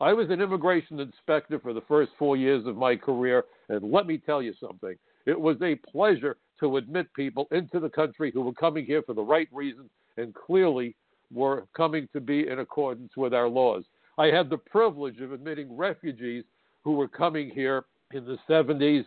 I 0.00 0.12
was 0.12 0.30
an 0.30 0.40
immigration 0.40 0.98
inspector 1.00 1.60
for 1.60 1.72
the 1.72 1.82
first 1.82 2.12
four 2.18 2.36
years 2.36 2.66
of 2.66 2.76
my 2.76 2.96
career, 2.96 3.44
and 3.68 3.92
let 3.92 4.06
me 4.06 4.18
tell 4.18 4.42
you 4.42 4.52
something. 4.60 4.96
It 5.26 5.40
was 5.40 5.56
a 5.62 5.76
pleasure 5.76 6.36
to 6.60 6.76
admit 6.76 7.12
people 7.14 7.46
into 7.52 7.78
the 7.78 7.88
country 7.88 8.32
who 8.32 8.42
were 8.42 8.52
coming 8.52 8.84
here 8.84 9.02
for 9.02 9.14
the 9.14 9.22
right 9.22 9.48
reasons 9.52 9.90
and 10.16 10.34
clearly 10.34 10.96
were 11.32 11.66
coming 11.76 12.08
to 12.12 12.20
be 12.20 12.48
in 12.48 12.58
accordance 12.58 13.12
with 13.16 13.34
our 13.34 13.48
laws. 13.48 13.84
I 14.18 14.26
had 14.26 14.50
the 14.50 14.58
privilege 14.58 15.20
of 15.20 15.32
admitting 15.32 15.76
refugees 15.76 16.44
who 16.84 16.92
were 16.92 17.08
coming 17.08 17.50
here 17.50 17.84
in 18.12 18.24
the 18.24 18.38
70s 18.48 19.04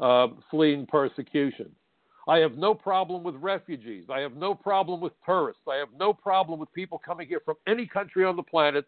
uh, 0.00 0.34
fleeing 0.50 0.86
persecution. 0.86 1.70
I 2.26 2.38
have 2.38 2.56
no 2.56 2.74
problem 2.74 3.22
with 3.22 3.34
refugees. 3.36 4.04
I 4.10 4.20
have 4.20 4.34
no 4.34 4.54
problem 4.54 5.00
with 5.00 5.12
tourists. 5.26 5.62
I 5.70 5.76
have 5.76 5.88
no 5.98 6.12
problem 6.12 6.58
with 6.58 6.72
people 6.72 7.00
coming 7.04 7.28
here 7.28 7.40
from 7.44 7.56
any 7.66 7.86
country 7.86 8.24
on 8.24 8.36
the 8.36 8.42
planet 8.42 8.86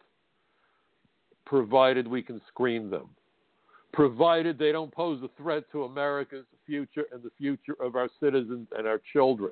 provided 1.45 2.07
we 2.07 2.21
can 2.21 2.41
screen 2.47 2.89
them, 2.89 3.09
provided 3.93 4.57
they 4.57 4.71
don't 4.71 4.93
pose 4.93 5.21
a 5.23 5.29
threat 5.41 5.63
to 5.71 5.85
America's 5.85 6.45
future 6.65 7.05
and 7.13 7.23
the 7.23 7.31
future 7.37 7.75
of 7.79 7.95
our 7.95 8.09
citizens 8.19 8.67
and 8.77 8.85
our 8.85 9.01
children. 9.13 9.51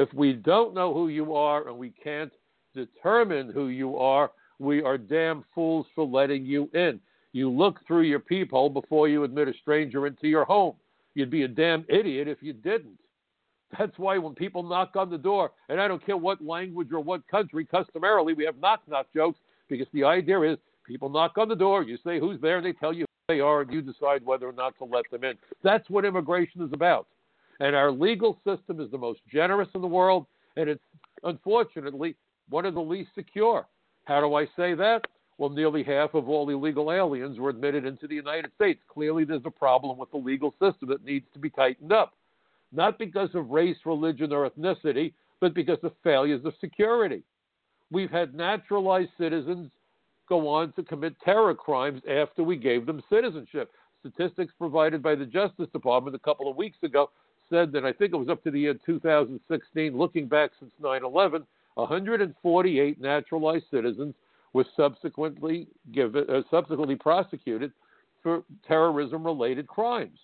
If 0.00 0.14
we 0.14 0.32
don't 0.32 0.72
know 0.72 0.94
who 0.94 1.08
you 1.08 1.34
are 1.34 1.68
and 1.68 1.76
we 1.76 1.90
can't 1.90 2.32
determine 2.74 3.50
who 3.52 3.68
you 3.68 3.98
are, 3.98 4.30
we 4.58 4.82
are 4.82 4.96
damn 4.96 5.44
fools 5.54 5.84
for 5.94 6.06
letting 6.06 6.46
you 6.46 6.70
in. 6.72 6.98
You 7.32 7.50
look 7.50 7.86
through 7.86 8.04
your 8.04 8.18
peephole 8.18 8.70
before 8.70 9.08
you 9.08 9.24
admit 9.24 9.48
a 9.48 9.52
stranger 9.60 10.06
into 10.06 10.26
your 10.26 10.46
home. 10.46 10.76
You'd 11.14 11.30
be 11.30 11.42
a 11.42 11.48
damn 11.48 11.84
idiot 11.90 12.28
if 12.28 12.42
you 12.42 12.54
didn't. 12.54 12.98
That's 13.78 13.98
why 13.98 14.16
when 14.16 14.34
people 14.34 14.62
knock 14.62 14.96
on 14.96 15.10
the 15.10 15.18
door, 15.18 15.50
and 15.68 15.78
I 15.78 15.86
don't 15.86 16.04
care 16.04 16.16
what 16.16 16.42
language 16.42 16.92
or 16.92 17.00
what 17.00 17.28
country, 17.28 17.66
customarily 17.66 18.32
we 18.32 18.46
have 18.46 18.56
knock 18.56 18.80
knock 18.88 19.08
jokes 19.14 19.38
because 19.68 19.86
the 19.92 20.04
idea 20.04 20.40
is 20.40 20.56
people 20.86 21.10
knock 21.10 21.36
on 21.36 21.46
the 21.46 21.54
door, 21.54 21.82
you 21.82 21.98
say 22.02 22.18
who's 22.18 22.40
there, 22.40 22.56
and 22.56 22.64
they 22.64 22.72
tell 22.72 22.94
you 22.94 23.04
who 23.28 23.34
they 23.34 23.40
are, 23.40 23.60
and 23.60 23.70
you 23.70 23.82
decide 23.82 24.24
whether 24.24 24.48
or 24.48 24.52
not 24.52 24.78
to 24.78 24.84
let 24.84 25.04
them 25.10 25.24
in. 25.24 25.36
That's 25.62 25.90
what 25.90 26.06
immigration 26.06 26.62
is 26.62 26.72
about. 26.72 27.06
And 27.60 27.76
our 27.76 27.92
legal 27.92 28.40
system 28.44 28.80
is 28.80 28.90
the 28.90 28.98
most 28.98 29.20
generous 29.30 29.68
in 29.74 29.82
the 29.82 29.86
world, 29.86 30.26
and 30.56 30.68
it's 30.68 30.82
unfortunately 31.22 32.16
one 32.48 32.64
of 32.66 32.74
the 32.74 32.80
least 32.80 33.10
secure. 33.14 33.66
How 34.04 34.20
do 34.20 34.34
I 34.34 34.46
say 34.56 34.74
that? 34.74 35.02
Well, 35.38 35.50
nearly 35.50 35.82
half 35.82 36.14
of 36.14 36.28
all 36.28 36.48
illegal 36.48 36.92
aliens 36.92 37.38
were 37.38 37.50
admitted 37.50 37.84
into 37.84 38.06
the 38.06 38.14
United 38.14 38.50
States. 38.54 38.80
Clearly, 38.88 39.24
there's 39.24 39.40
a 39.44 39.50
problem 39.50 39.98
with 39.98 40.10
the 40.10 40.16
legal 40.16 40.52
system 40.52 40.88
that 40.88 41.04
needs 41.04 41.26
to 41.32 41.38
be 41.38 41.50
tightened 41.50 41.92
up. 41.92 42.14
Not 42.72 42.98
because 42.98 43.30
of 43.34 43.50
race, 43.50 43.76
religion, 43.84 44.32
or 44.32 44.48
ethnicity, 44.48 45.12
but 45.40 45.54
because 45.54 45.78
of 45.82 45.92
failures 46.02 46.44
of 46.44 46.54
security. 46.60 47.22
We've 47.90 48.10
had 48.10 48.34
naturalized 48.34 49.10
citizens 49.18 49.70
go 50.28 50.48
on 50.48 50.72
to 50.72 50.82
commit 50.82 51.14
terror 51.24 51.54
crimes 51.54 52.02
after 52.08 52.42
we 52.42 52.56
gave 52.56 52.86
them 52.86 53.02
citizenship. 53.10 53.70
Statistics 54.00 54.52
provided 54.58 55.02
by 55.02 55.14
the 55.14 55.26
Justice 55.26 55.68
Department 55.72 56.16
a 56.16 56.20
couple 56.20 56.50
of 56.50 56.56
weeks 56.56 56.78
ago 56.82 57.10
said 57.50 57.72
that 57.72 57.84
I 57.84 57.92
think 57.92 58.12
it 58.12 58.16
was 58.16 58.28
up 58.28 58.42
to 58.44 58.50
the 58.50 58.60
year 58.60 58.74
2016, 58.86 59.96
looking 59.96 60.26
back 60.26 60.50
since 60.58 60.72
9 60.80 61.04
11, 61.04 61.44
148 61.74 63.00
naturalized 63.00 63.64
citizens 63.70 64.14
were 64.52 64.64
subsequently 64.76 65.68
given, 65.92 66.24
uh, 66.28 66.42
subsequently 66.50 66.96
prosecuted 66.96 67.72
for 68.22 68.42
terrorism 68.66 69.24
related 69.24 69.66
crimes. 69.66 70.18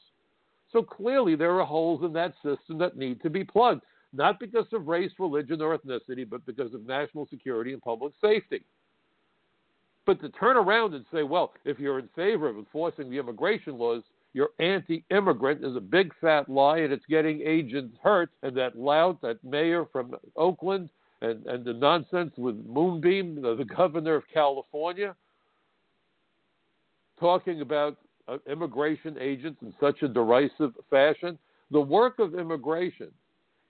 So 0.72 0.82
clearly 0.82 1.36
there 1.36 1.58
are 1.60 1.66
holes 1.66 2.02
in 2.04 2.12
that 2.14 2.34
system 2.42 2.78
that 2.78 2.96
need 2.96 3.22
to 3.22 3.30
be 3.30 3.44
plugged, 3.44 3.82
not 4.12 4.40
because 4.40 4.66
of 4.72 4.88
race, 4.88 5.12
religion, 5.18 5.62
or 5.62 5.76
ethnicity, 5.76 6.28
but 6.28 6.44
because 6.44 6.74
of 6.74 6.86
national 6.86 7.26
security 7.28 7.72
and 7.72 7.82
public 7.82 8.12
safety. 8.20 8.62
But 10.04 10.20
to 10.20 10.28
turn 10.30 10.56
around 10.56 10.94
and 10.94 11.04
say, 11.12 11.22
well, 11.22 11.52
if 11.64 11.78
you're 11.78 11.98
in 11.98 12.08
favor 12.14 12.48
of 12.48 12.56
enforcing 12.56 13.10
the 13.10 13.18
immigration 13.18 13.78
laws, 13.78 14.02
you're 14.36 14.50
anti-immigrant 14.58 15.64
is 15.64 15.76
a 15.76 15.80
big 15.80 16.12
fat 16.20 16.46
lie, 16.46 16.80
and 16.80 16.92
it's 16.92 17.06
getting 17.08 17.40
agents 17.40 17.96
hurt. 18.02 18.28
And 18.42 18.54
that 18.58 18.78
lout, 18.78 19.22
that 19.22 19.42
mayor 19.42 19.86
from 19.90 20.14
Oakland, 20.36 20.90
and, 21.22 21.46
and 21.46 21.64
the 21.64 21.72
nonsense 21.72 22.32
with 22.36 22.54
Moonbeam, 22.66 23.40
the, 23.40 23.56
the 23.56 23.64
governor 23.64 24.14
of 24.14 24.24
California, 24.32 25.16
talking 27.18 27.62
about 27.62 27.96
uh, 28.28 28.36
immigration 28.46 29.16
agents 29.18 29.62
in 29.62 29.72
such 29.80 30.02
a 30.02 30.08
derisive 30.08 30.74
fashion. 30.90 31.38
The 31.70 31.80
work 31.80 32.18
of 32.18 32.34
immigration 32.34 33.10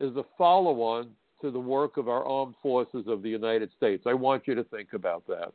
is 0.01 0.17
a 0.17 0.25
follow 0.37 0.83
on 0.83 1.11
to 1.43 1.53
the 1.53 1.61
work 1.61 1.97
of 1.97 2.09
our 2.09 2.25
armed 2.25 2.57
forces 2.61 3.05
of 3.07 3.23
the 3.23 3.31
United 3.31 3.71
States. 3.77 4.03
I 4.05 4.15
want 4.15 4.49
you 4.49 4.57
to 4.57 4.65
think 4.65 4.95
about 4.95 5.25
that. 5.29 5.53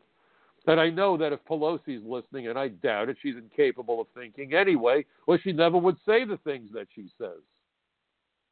And 0.68 0.80
I 0.80 0.90
know 0.90 1.18
that 1.18 1.34
if 1.34 1.40
Pelosi's 1.46 2.06
listening, 2.06 2.48
and 2.48 2.58
I 2.58 2.68
doubt 2.70 3.10
it, 3.10 3.18
she's 3.22 3.36
incapable 3.36 4.02
of 4.02 4.08
thinking 4.16 4.54
anyway, 4.54 5.06
or 5.26 5.40
she 5.40 5.52
never 5.52 5.78
would 5.78 5.98
say 6.06 6.24
the 6.24 6.38
things 6.44 6.70
that 6.74 6.88
she 6.94 7.08
says. 7.18 7.42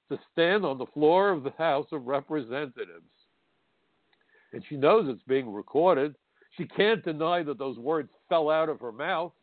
To 0.09 0.17
stand 0.31 0.65
on 0.65 0.79
the 0.79 0.87
floor 0.87 1.29
of 1.29 1.43
the 1.43 1.53
House 1.57 1.85
of 1.91 2.07
Representatives. 2.07 3.03
And 4.53 4.63
she 4.67 4.75
knows 4.75 5.05
it's 5.07 5.21
being 5.27 5.53
recorded. 5.53 6.15
She 6.57 6.65
can't 6.65 7.03
deny 7.05 7.43
that 7.43 7.59
those 7.59 7.77
words 7.77 8.09
fell 8.27 8.49
out 8.49 8.69
of 8.69 8.79
her 8.79 8.91
mouth. 8.91 9.33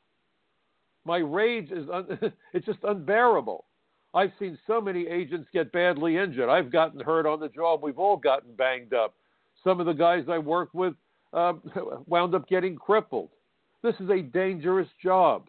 My 1.05 1.19
rage 1.19 1.71
is 1.71 1.89
un- 1.89 2.19
it's 2.53 2.67
just 2.67 2.81
unbearable. 2.83 3.65
I've 4.13 4.33
seen 4.41 4.59
so 4.67 4.81
many 4.81 5.07
agents 5.07 5.49
get 5.53 5.71
badly 5.71 6.17
injured. 6.17 6.49
I've 6.49 6.73
gotten 6.73 6.99
hurt 6.99 7.27
on 7.27 7.39
the 7.39 7.49
job. 7.49 7.83
We've 7.83 7.99
all 7.99 8.17
gotten 8.17 8.55
banged 8.55 8.93
up. 8.93 9.15
Some 9.63 9.79
of 9.79 9.87
the 9.87 9.93
guys 9.93 10.25
I 10.29 10.39
work 10.39 10.71
with 10.73 10.95
uh, 11.33 11.55
wound 12.07 12.35
up 12.35 12.49
getting 12.49 12.77
crippled. 12.77 13.31
This 13.83 13.95
is 14.01 14.11
a 14.11 14.23
dangerous 14.23 14.89
job. 15.03 15.49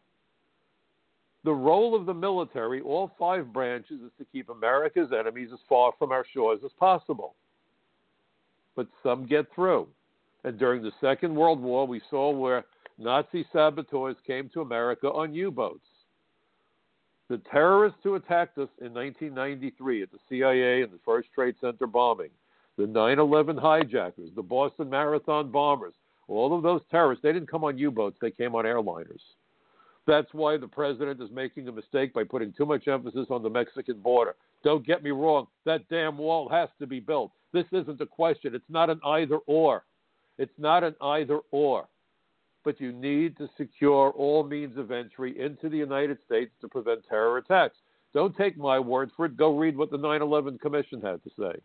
The 1.43 1.53
role 1.53 1.96
of 1.96 2.05
the 2.05 2.13
military, 2.13 2.81
all 2.81 3.12
five 3.17 3.53
branches, 3.53 4.01
is 4.01 4.12
to 4.17 4.25
keep 4.25 4.50
America's 4.50 5.12
enemies 5.17 5.50
as 5.53 5.60
far 5.69 5.93
from 5.98 6.12
our 6.12 6.25
shores 6.34 6.60
as 6.65 6.72
possible. 6.79 7.36
But 8.75 8.88
some 9.01 9.25
get 9.25 9.46
through. 9.55 9.88
And 10.43 10.60
during 10.60 10.84
the 10.84 10.91
Second 11.00 11.36
World 11.36 11.62
War, 11.62 11.88
we 11.88 12.01
saw 12.10 12.31
where 12.31 12.65
Nazi 12.98 13.46
saboteurs 13.53 14.17
came 14.25 14.50
to 14.50 14.62
America 14.62 15.07
on 15.12 15.34
U 15.34 15.51
boats. 15.51 15.88
The 17.29 17.41
terrorists 17.51 18.00
who 18.03 18.15
attacked 18.15 18.57
us 18.57 18.69
in 18.79 18.93
1993 18.93 20.03
at 20.03 20.12
the 20.12 20.19
CIA 20.29 20.81
and 20.81 20.91
the 20.91 21.00
First 21.03 21.29
Trade 21.34 21.55
Center 21.60 21.88
bombing 21.88 22.29
the 22.77 22.88
9 22.88 23.19
11 23.19 23.57
hijackers, 23.57 24.29
the 24.36 24.41
Boston 24.41 24.89
Marathon 24.89 25.51
bombers, 25.51 25.93
all 26.27 26.55
of 26.55 26.63
those 26.63 26.81
terrorists, 26.91 27.24
they 27.24 27.34
didn't 27.34 27.50
come 27.50 27.63
on 27.63 27.77
U 27.77 27.91
boats, 27.91 28.17
they 28.22 28.31
came 28.31 28.55
on 28.55 28.65
airliners. 28.65 29.22
That's 30.05 30.34
why 30.34 30.57
the 30.57 30.67
president 30.67 31.22
is 31.22 31.29
making 31.31 31.67
a 31.67 31.72
mistake 31.72 32.13
by 32.13 32.24
putting 32.24 32.53
too 32.53 32.65
much 32.65 32.88
emphasis 32.88 33.27
on 33.29 33.43
the 33.43 33.50
Mexican 33.50 34.00
border. 34.00 34.36
Don't 34.63 34.86
get 34.86 35.03
me 35.03 35.12
wrong, 35.12 35.48
that 35.65 35.88
damn 35.89 36.17
wall 36.17 36.48
has 36.50 36.69
to 36.79 36.88
be 36.88 37.00
built. 37.00 37.31
This 37.51 37.65
isn't 37.72 38.01
a 38.01 38.05
question. 38.05 38.55
It's 38.55 38.63
not 38.69 38.89
an 38.89 39.00
either 39.03 39.38
or. 39.48 39.84
It's 40.38 40.57
not 40.57 40.84
an 40.84 40.96
either 41.01 41.39
or. 41.51 41.88
But 42.63 42.79
you 42.79 42.91
need 42.91 43.38
to 43.38 43.50
secure 43.57 44.12
all 44.12 44.43
means 44.43 44.77
of 44.77 44.91
entry 44.91 45.39
into 45.39 45.69
the 45.69 45.77
United 45.77 46.17
States 46.25 46.51
to 46.62 46.67
prevent 46.67 47.07
terror 47.07 47.38
attacks. 47.38 47.77
Don't 48.13 48.36
take 48.36 48.57
my 48.57 48.79
word 48.79 49.12
for 49.15 49.25
it. 49.25 49.38
Go 49.38 49.57
read 49.57 49.77
what 49.77 49.91
the 49.91 49.98
9 49.98 50.22
11 50.22 50.57
Commission 50.60 51.01
had 51.01 51.24
to 51.24 51.29
say. 51.39 51.60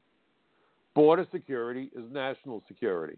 Border 0.94 1.26
security 1.32 1.90
is 1.94 2.04
national 2.10 2.62
security. 2.68 3.16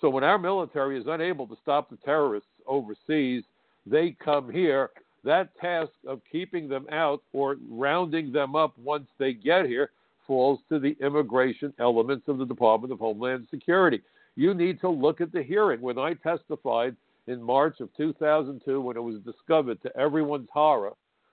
So 0.00 0.10
when 0.10 0.24
our 0.24 0.38
military 0.38 0.98
is 0.98 1.06
unable 1.08 1.46
to 1.46 1.56
stop 1.62 1.90
the 1.90 1.96
terrorists 2.04 2.48
overseas, 2.66 3.42
they 3.86 4.16
come 4.22 4.52
here. 4.52 4.90
That 5.24 5.56
task 5.58 5.90
of 6.06 6.20
keeping 6.30 6.68
them 6.68 6.86
out 6.92 7.22
or 7.32 7.56
rounding 7.68 8.30
them 8.30 8.54
up 8.54 8.78
once 8.78 9.06
they 9.18 9.32
get 9.32 9.66
here 9.66 9.90
falls 10.26 10.60
to 10.68 10.78
the 10.78 10.96
immigration 11.00 11.72
elements 11.78 12.28
of 12.28 12.38
the 12.38 12.46
Department 12.46 12.92
of 12.92 12.98
Homeland 12.98 13.46
Security. 13.50 14.02
You 14.36 14.54
need 14.54 14.80
to 14.80 14.88
look 14.88 15.20
at 15.20 15.32
the 15.32 15.42
hearing. 15.42 15.80
When 15.80 15.98
I 15.98 16.14
testified 16.14 16.94
in 17.26 17.42
March 17.42 17.80
of 17.80 17.88
2002, 17.96 18.80
when 18.80 18.96
it 18.96 19.00
was 19.00 19.20
discovered 19.20 19.82
to 19.82 19.96
everyone's 19.96 20.48
horror 20.52 20.92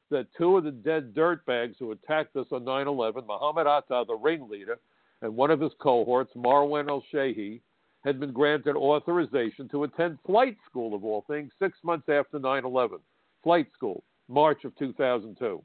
that 0.09 0.27
two 0.37 0.57
of 0.57 0.63
the 0.63 0.71
dead 0.71 1.13
dirtbags 1.13 1.75
who 1.79 1.91
attacked 1.91 2.35
us 2.35 2.47
on 2.51 2.63
9 2.63 2.87
11, 2.87 3.25
Muhammad 3.27 3.67
Atta, 3.67 4.05
the 4.07 4.15
ringleader, 4.15 4.79
and 5.23 5.35
one 5.35 5.49
of 5.49 5.61
his 5.61 5.71
cohorts, 5.79 6.33
Marwan 6.35 6.89
al 6.89 7.01
Shehhi, 7.11 7.61
had 8.03 8.19
been 8.19 8.33
granted 8.33 8.75
authorization 8.75 9.69
to 9.69 9.85
attend 9.85 10.19
flight 10.25 10.57
school, 10.69 10.93
of 10.93 11.05
all 11.05 11.23
things, 11.27 11.51
six 11.57 11.77
months 11.81 12.09
after 12.09 12.37
9 12.37 12.65
11. 12.65 12.99
Flight 13.41 13.67
school, 13.73 14.03
March 14.27 14.65
of 14.65 14.77
2002. 14.77 15.63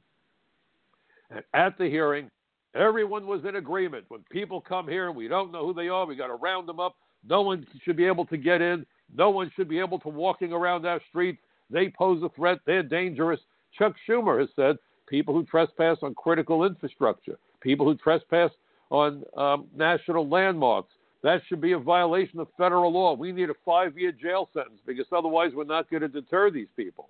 And 1.31 1.43
at 1.55 1.77
the 1.77 1.87
hearing, 1.87 2.31
everyone 2.77 3.27
was 3.27 3.45
in 3.45 3.57
agreement. 3.57 4.05
When 4.09 4.25
people 4.31 4.61
come 4.61 4.87
here 4.87 5.11
we 5.11 5.27
don't 5.27 5.51
know 5.51 5.67
who 5.67 5.75
they 5.75 5.89
are, 5.89 6.07
we 6.07 6.15
got 6.15 6.29
to 6.29 6.35
round 6.35 6.69
them 6.69 6.79
up. 6.79 6.95
No 7.29 7.43
one 7.43 7.67
should 7.83 7.97
be 7.97 8.07
able 8.07 8.27
to 8.27 8.37
get 8.37 8.63
in. 8.63 8.87
No 9.13 9.31
one 9.31 9.51
should 9.57 9.69
be 9.69 9.81
able 9.81 9.99
to 10.01 10.09
walking 10.09 10.53
around 10.53 10.87
our 10.87 11.01
streets. 11.09 11.43
They 11.69 11.89
pose 11.89 12.23
a 12.23 12.29
threat. 12.29 12.61
They're 12.65 12.85
dangerous. 12.85 13.41
Chuck 13.77 13.95
Schumer 14.09 14.39
has 14.39 14.51
said 14.55 14.77
people 15.09 15.35
who 15.35 15.45
trespass 15.45 15.99
on 16.03 16.15
critical 16.15 16.65
infrastructure, 16.65 17.39
people 17.61 17.87
who 17.87 17.97
trespass 17.97 18.53
on 18.91 19.23
um, 19.37 19.67
national 19.77 20.29
landmarks. 20.29 20.93
That 21.23 21.43
should 21.49 21.61
be 21.61 21.73
a 21.73 21.79
violation 21.79 22.39
of 22.39 22.49
federal 22.57 22.93
law. 22.93 23.15
We 23.15 23.33
need 23.33 23.51
a 23.51 23.55
five 23.65 23.99
year 23.99 24.13
jail 24.13 24.49
sentence 24.55 24.81
because 24.87 25.07
otherwise 25.13 25.51
we're 25.55 25.65
not 25.65 25.91
going 25.91 26.03
to 26.03 26.09
deter 26.09 26.51
these 26.51 26.69
people. 26.77 27.09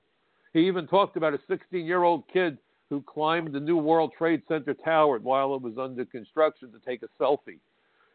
He 0.55 0.61
even 0.61 0.87
talked 0.87 1.17
about 1.17 1.35
a 1.35 1.41
16 1.47 1.85
year 1.85 2.03
old 2.03 2.25
kid 2.33 2.59
who 2.91 3.03
climbed 3.03 3.53
the 3.53 3.61
New 3.61 3.77
World 3.77 4.13
Trade 4.17 4.43
Center 4.49 4.75
tower 4.75 5.19
while 5.19 5.55
it 5.55 5.61
was 5.61 5.75
under 5.79 6.05
construction 6.07 6.73
to 6.73 6.79
take 6.87 7.03
a 7.03 7.23
selfie. 7.23 7.59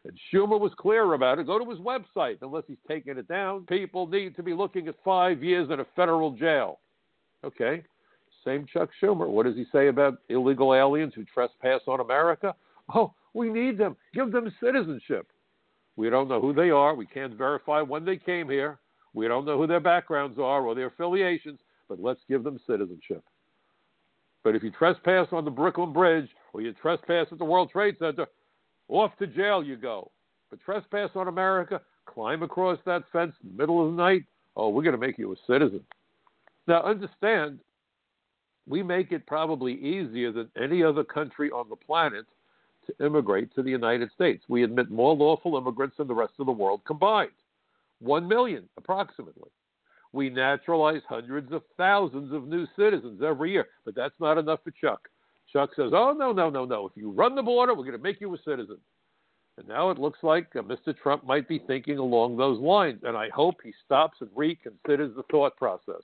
And 0.05 0.17
Schumer 0.33 0.59
was 0.59 0.71
clear 0.77 1.13
about 1.13 1.39
it. 1.39 1.45
Go 1.45 1.63
to 1.63 1.69
his 1.69 1.79
website, 1.79 2.37
unless 2.41 2.63
he's 2.67 2.77
taken 2.87 3.17
it 3.17 3.27
down. 3.27 3.65
People 3.67 4.07
need 4.07 4.35
to 4.35 4.43
be 4.43 4.53
looking 4.53 4.87
at 4.87 4.95
five 5.05 5.43
years 5.43 5.69
in 5.71 5.79
a 5.79 5.85
federal 5.95 6.31
jail. 6.31 6.79
Okay. 7.45 7.83
Same 8.43 8.65
Chuck 8.65 8.89
Schumer. 9.01 9.27
What 9.29 9.45
does 9.45 9.55
he 9.55 9.65
say 9.71 9.87
about 9.87 10.17
illegal 10.27 10.73
aliens 10.73 11.13
who 11.15 11.23
trespass 11.23 11.81
on 11.87 12.01
America? 12.01 12.53
Oh, 12.93 13.13
we 13.33 13.49
need 13.49 13.77
them. 13.77 13.95
Give 14.13 14.31
them 14.31 14.53
citizenship. 14.61 15.27
We 15.95 16.09
don't 16.09 16.27
know 16.27 16.41
who 16.41 16.53
they 16.53 16.69
are. 16.69 16.95
We 16.95 17.05
can't 17.05 17.35
verify 17.35 17.81
when 17.81 18.05
they 18.05 18.17
came 18.17 18.49
here. 18.49 18.79
We 19.13 19.27
don't 19.27 19.45
know 19.45 19.57
who 19.57 19.67
their 19.67 19.79
backgrounds 19.79 20.39
are 20.39 20.65
or 20.65 20.75
their 20.75 20.87
affiliations, 20.87 21.59
but 21.87 21.99
let's 21.99 22.19
give 22.27 22.43
them 22.43 22.59
citizenship. 22.67 23.23
But 24.43 24.55
if 24.55 24.63
you 24.63 24.71
trespass 24.71 25.27
on 25.31 25.45
the 25.45 25.51
Brooklyn 25.51 25.93
Bridge 25.93 26.29
or 26.51 26.61
you 26.61 26.73
trespass 26.73 27.27
at 27.31 27.37
the 27.37 27.45
World 27.45 27.69
Trade 27.71 27.95
Center, 27.99 28.27
off 28.89 29.15
to 29.17 29.27
jail 29.27 29.63
you 29.63 29.77
go. 29.77 30.11
But 30.49 30.59
trespass 30.61 31.11
on 31.15 31.27
America, 31.27 31.81
climb 32.05 32.43
across 32.43 32.77
that 32.85 33.03
fence 33.11 33.33
in 33.43 33.49
the 33.49 33.57
middle 33.57 33.85
of 33.85 33.95
the 33.95 34.01
night, 34.01 34.23
oh, 34.55 34.69
we're 34.69 34.83
going 34.83 34.99
to 34.99 34.99
make 34.99 35.17
you 35.17 35.31
a 35.31 35.35
citizen. 35.47 35.81
Now, 36.67 36.83
understand, 36.83 37.59
we 38.67 38.83
make 38.83 39.11
it 39.11 39.25
probably 39.25 39.73
easier 39.73 40.31
than 40.31 40.49
any 40.61 40.83
other 40.83 41.03
country 41.03 41.49
on 41.51 41.69
the 41.69 41.75
planet 41.75 42.25
to 42.87 43.05
immigrate 43.05 43.53
to 43.55 43.63
the 43.63 43.69
United 43.69 44.11
States. 44.13 44.43
We 44.47 44.63
admit 44.63 44.89
more 44.89 45.15
lawful 45.15 45.57
immigrants 45.57 45.97
than 45.97 46.07
the 46.07 46.13
rest 46.13 46.33
of 46.39 46.45
the 46.45 46.51
world 46.51 46.81
combined 46.85 47.31
1 47.99 48.27
million 48.27 48.67
approximately. 48.77 49.49
We 50.11 50.29
naturalize 50.29 51.01
hundreds 51.09 51.51
of 51.51 51.63
thousands 51.75 52.31
of 52.33 52.47
new 52.47 52.67
citizens 52.77 53.21
every 53.23 53.51
year, 53.51 53.67
but 53.83 53.95
that's 53.95 54.19
not 54.19 54.37
enough 54.37 54.59
for 54.63 54.71
Chuck. 54.71 55.09
Chuck 55.51 55.71
says, 55.75 55.91
Oh, 55.93 56.15
no, 56.17 56.31
no, 56.31 56.49
no, 56.49 56.65
no. 56.65 56.87
If 56.87 56.95
you 56.95 57.11
run 57.11 57.35
the 57.35 57.41
border, 57.41 57.73
we're 57.73 57.83
going 57.83 57.97
to 57.97 58.03
make 58.03 58.21
you 58.21 58.33
a 58.33 58.37
citizen. 58.45 58.77
And 59.57 59.67
now 59.67 59.89
it 59.91 59.99
looks 59.99 60.19
like 60.23 60.47
uh, 60.55 60.61
Mr. 60.61 60.97
Trump 60.97 61.25
might 61.25 61.47
be 61.47 61.59
thinking 61.59 61.97
along 61.99 62.37
those 62.37 62.59
lines. 62.59 63.01
And 63.03 63.15
I 63.15 63.29
hope 63.29 63.55
he 63.63 63.73
stops 63.85 64.19
and 64.21 64.29
reconsiders 64.31 65.15
the 65.15 65.23
thought 65.29 65.55
process. 65.57 66.01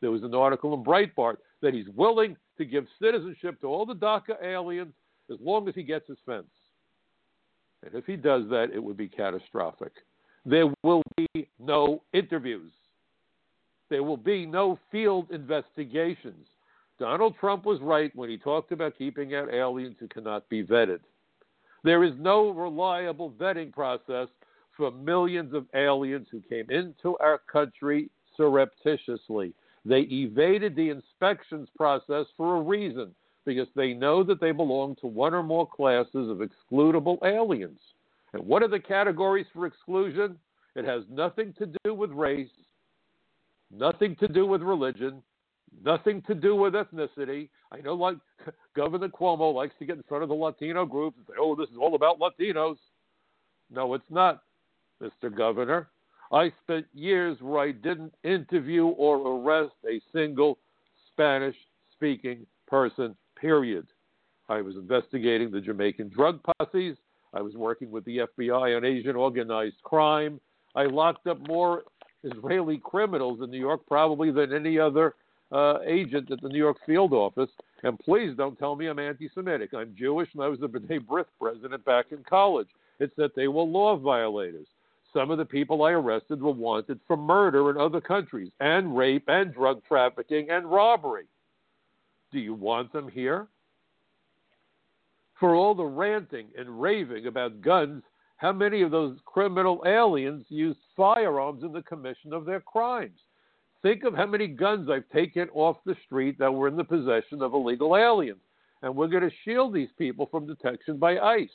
There 0.00 0.10
was 0.10 0.22
an 0.22 0.34
article 0.34 0.74
in 0.74 0.84
Breitbart 0.84 1.36
that 1.62 1.74
he's 1.74 1.88
willing 1.96 2.36
to 2.58 2.64
give 2.64 2.86
citizenship 3.00 3.60
to 3.60 3.66
all 3.66 3.86
the 3.86 3.94
DACA 3.94 4.42
aliens 4.42 4.92
as 5.30 5.38
long 5.40 5.68
as 5.68 5.74
he 5.74 5.82
gets 5.82 6.08
his 6.08 6.18
fence. 6.24 6.46
And 7.82 7.94
if 7.94 8.04
he 8.06 8.16
does 8.16 8.48
that, 8.50 8.68
it 8.74 8.82
would 8.82 8.96
be 8.96 9.08
catastrophic. 9.08 9.92
There 10.44 10.72
will 10.82 11.02
be 11.16 11.48
no 11.58 12.02
interviews. 12.12 12.72
There 13.90 14.02
will 14.02 14.16
be 14.16 14.46
no 14.46 14.78
field 14.90 15.30
investigations. 15.30 16.46
Donald 16.98 17.34
Trump 17.38 17.64
was 17.64 17.80
right 17.80 18.14
when 18.14 18.30
he 18.30 18.38
talked 18.38 18.72
about 18.72 18.96
keeping 18.96 19.34
out 19.34 19.52
aliens 19.52 19.96
who 20.00 20.08
cannot 20.08 20.48
be 20.48 20.64
vetted. 20.64 21.00
There 21.84 22.02
is 22.02 22.14
no 22.18 22.50
reliable 22.50 23.30
vetting 23.32 23.72
process 23.72 24.28
for 24.76 24.90
millions 24.90 25.54
of 25.54 25.66
aliens 25.74 26.26
who 26.30 26.40
came 26.40 26.70
into 26.70 27.16
our 27.18 27.38
country 27.50 28.10
surreptitiously. 28.36 29.52
They 29.84 30.00
evaded 30.00 30.74
the 30.74 30.90
inspections 30.90 31.68
process 31.76 32.26
for 32.36 32.56
a 32.56 32.62
reason 32.62 33.14
because 33.46 33.68
they 33.74 33.94
know 33.94 34.22
that 34.24 34.40
they 34.40 34.50
belong 34.50 34.96
to 35.00 35.06
one 35.06 35.32
or 35.32 35.42
more 35.42 35.66
classes 35.66 36.28
of 36.28 36.42
excludable 36.42 37.18
aliens. 37.24 37.78
And 38.32 38.44
what 38.44 38.62
are 38.62 38.68
the 38.68 38.80
categories 38.80 39.46
for 39.54 39.66
exclusion? 39.66 40.36
It 40.74 40.84
has 40.84 41.04
nothing 41.08 41.54
to 41.58 41.70
do 41.84 41.94
with 41.94 42.10
race, 42.10 42.50
nothing 43.70 44.16
to 44.16 44.28
do 44.28 44.46
with 44.46 44.60
religion, 44.60 45.22
nothing 45.82 46.20
to 46.26 46.34
do 46.34 46.54
with 46.54 46.74
ethnicity. 46.74 47.48
I 47.72 47.80
know, 47.80 47.94
like 47.94 48.18
Governor 48.76 49.08
Cuomo 49.08 49.54
likes 49.54 49.74
to 49.78 49.86
get 49.86 49.96
in 49.96 50.02
front 50.02 50.22
of 50.22 50.28
the 50.28 50.34
Latino 50.34 50.84
groups 50.84 51.16
and 51.16 51.26
say, 51.28 51.34
"Oh, 51.40 51.54
this 51.54 51.70
is 51.70 51.76
all 51.80 51.94
about 51.94 52.18
Latinos." 52.18 52.76
No, 53.70 53.94
it's 53.94 54.10
not, 54.10 54.42
Mr. 55.02 55.34
Governor. 55.34 55.88
I 56.32 56.52
spent 56.62 56.86
years 56.92 57.38
where 57.40 57.60
I 57.60 57.72
didn't 57.72 58.14
interview 58.24 58.86
or 58.86 59.16
arrest 59.16 59.74
a 59.88 60.00
single 60.12 60.58
Spanish-speaking 61.12 62.46
person. 62.66 63.16
Period. 63.46 63.86
I 64.48 64.60
was 64.60 64.74
investigating 64.74 65.52
the 65.52 65.60
Jamaican 65.60 66.08
drug 66.08 66.40
posses. 66.58 66.96
I 67.32 67.40
was 67.40 67.54
working 67.54 67.92
with 67.92 68.04
the 68.04 68.26
FBI 68.36 68.76
on 68.76 68.84
Asian 68.84 69.14
organized 69.14 69.80
crime. 69.84 70.40
I 70.74 70.86
locked 70.86 71.28
up 71.28 71.38
more 71.46 71.84
Israeli 72.24 72.80
criminals 72.82 73.38
in 73.40 73.52
New 73.52 73.60
York 73.60 73.86
probably 73.86 74.32
than 74.32 74.52
any 74.52 74.80
other 74.80 75.14
uh, 75.52 75.78
agent 75.86 76.32
at 76.32 76.40
the 76.40 76.48
New 76.48 76.58
York 76.58 76.78
field 76.84 77.12
office. 77.12 77.50
And 77.84 77.96
please 78.00 78.36
don't 78.36 78.58
tell 78.58 78.74
me 78.74 78.88
I'm 78.88 78.98
anti 78.98 79.28
Semitic. 79.32 79.72
I'm 79.74 79.94
Jewish 79.96 80.28
and 80.34 80.42
I 80.42 80.48
was 80.48 80.58
the 80.58 80.68
B'nai 80.68 80.98
B'rith 81.06 81.26
president 81.40 81.84
back 81.84 82.06
in 82.10 82.24
college. 82.28 82.68
It's 82.98 83.14
that 83.16 83.36
they 83.36 83.46
were 83.46 83.62
law 83.62 83.96
violators. 83.96 84.66
Some 85.12 85.30
of 85.30 85.38
the 85.38 85.44
people 85.44 85.84
I 85.84 85.92
arrested 85.92 86.42
were 86.42 86.50
wanted 86.50 86.98
for 87.06 87.16
murder 87.16 87.70
in 87.70 87.76
other 87.76 88.00
countries, 88.00 88.50
and 88.58 88.96
rape, 88.96 89.28
and 89.28 89.54
drug 89.54 89.84
trafficking, 89.86 90.50
and 90.50 90.68
robbery. 90.68 91.26
Do 92.32 92.38
you 92.38 92.54
want 92.54 92.92
them 92.92 93.08
here? 93.08 93.48
For 95.38 95.54
all 95.54 95.74
the 95.74 95.84
ranting 95.84 96.48
and 96.58 96.80
raving 96.80 97.26
about 97.26 97.60
guns, 97.60 98.02
how 98.36 98.52
many 98.52 98.82
of 98.82 98.90
those 98.90 99.18
criminal 99.24 99.82
aliens 99.86 100.44
used 100.48 100.78
firearms 100.96 101.62
in 101.62 101.72
the 101.72 101.82
commission 101.82 102.32
of 102.32 102.44
their 102.44 102.60
crimes? 102.60 103.20
Think 103.82 104.04
of 104.04 104.14
how 104.14 104.26
many 104.26 104.46
guns 104.46 104.88
I've 104.90 105.08
taken 105.10 105.48
off 105.50 105.76
the 105.84 105.96
street 106.06 106.38
that 106.38 106.52
were 106.52 106.68
in 106.68 106.76
the 106.76 106.84
possession 106.84 107.42
of 107.42 107.54
illegal 107.54 107.96
aliens. 107.96 108.40
And 108.82 108.94
we're 108.94 109.08
going 109.08 109.22
to 109.22 109.36
shield 109.44 109.72
these 109.72 109.88
people 109.98 110.26
from 110.26 110.46
detection 110.46 110.98
by 110.98 111.18
ICE. 111.18 111.48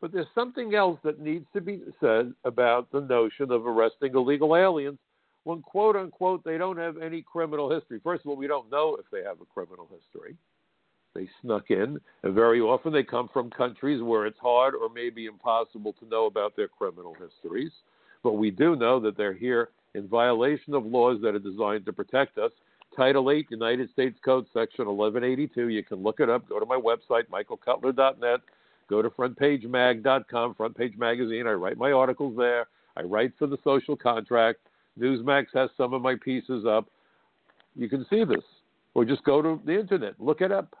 But 0.00 0.12
there's 0.12 0.26
something 0.34 0.74
else 0.74 1.00
that 1.02 1.20
needs 1.20 1.46
to 1.52 1.60
be 1.60 1.82
said 2.00 2.32
about 2.44 2.90
the 2.92 3.00
notion 3.00 3.50
of 3.50 3.66
arresting 3.66 4.14
illegal 4.14 4.56
aliens 4.56 4.98
when, 5.44 5.62
quote 5.62 5.96
unquote, 5.96 6.44
they 6.44 6.58
don't 6.58 6.78
have 6.78 6.98
any 6.98 7.22
criminal 7.22 7.70
history. 7.70 8.00
First 8.02 8.24
of 8.24 8.30
all, 8.30 8.36
we 8.36 8.46
don't 8.46 8.70
know 8.70 8.96
if 8.98 9.06
they 9.10 9.22
have 9.22 9.40
a 9.40 9.46
criminal 9.46 9.88
history. 9.90 10.36
They 11.14 11.28
snuck 11.42 11.70
in, 11.70 11.98
and 12.22 12.34
very 12.34 12.60
often 12.60 12.92
they 12.92 13.02
come 13.02 13.28
from 13.32 13.50
countries 13.50 14.02
where 14.02 14.26
it's 14.26 14.38
hard 14.38 14.74
or 14.74 14.88
maybe 14.88 15.26
impossible 15.26 15.94
to 15.94 16.06
know 16.06 16.26
about 16.26 16.54
their 16.54 16.68
criminal 16.68 17.14
histories. 17.14 17.72
But 18.22 18.34
we 18.34 18.50
do 18.50 18.76
know 18.76 19.00
that 19.00 19.16
they're 19.16 19.32
here 19.32 19.70
in 19.94 20.06
violation 20.06 20.74
of 20.74 20.84
laws 20.84 21.18
that 21.22 21.34
are 21.34 21.38
designed 21.38 21.86
to 21.86 21.92
protect 21.92 22.38
us. 22.38 22.52
Title 22.96 23.30
8, 23.30 23.46
United 23.50 23.90
States 23.90 24.18
Code, 24.24 24.46
Section 24.52 24.86
1182. 24.86 25.68
You 25.68 25.82
can 25.82 26.02
look 26.02 26.20
it 26.20 26.28
up. 26.28 26.48
Go 26.48 26.58
to 26.60 26.66
my 26.66 26.76
website, 26.76 27.24
michaelcutler.net. 27.32 28.40
Go 28.88 29.02
to 29.02 29.10
frontpagemag.com, 29.10 30.54
Front 30.54 30.76
Page 30.76 30.96
Magazine. 30.96 31.46
I 31.46 31.52
write 31.52 31.76
my 31.76 31.92
articles 31.92 32.36
there. 32.36 32.66
I 32.96 33.02
write 33.02 33.32
for 33.38 33.46
the 33.46 33.58
social 33.62 33.96
contract. 33.96 34.60
Newsmax 34.98 35.46
has 35.54 35.70
some 35.76 35.92
of 35.92 36.02
my 36.02 36.14
pieces 36.14 36.64
up. 36.66 36.88
You 37.76 37.88
can 37.88 38.04
see 38.10 38.24
this. 38.24 38.44
Or 38.94 39.04
just 39.04 39.22
go 39.24 39.40
to 39.40 39.60
the 39.64 39.78
internet, 39.78 40.14
look 40.18 40.40
it 40.40 40.50
up. 40.50 40.74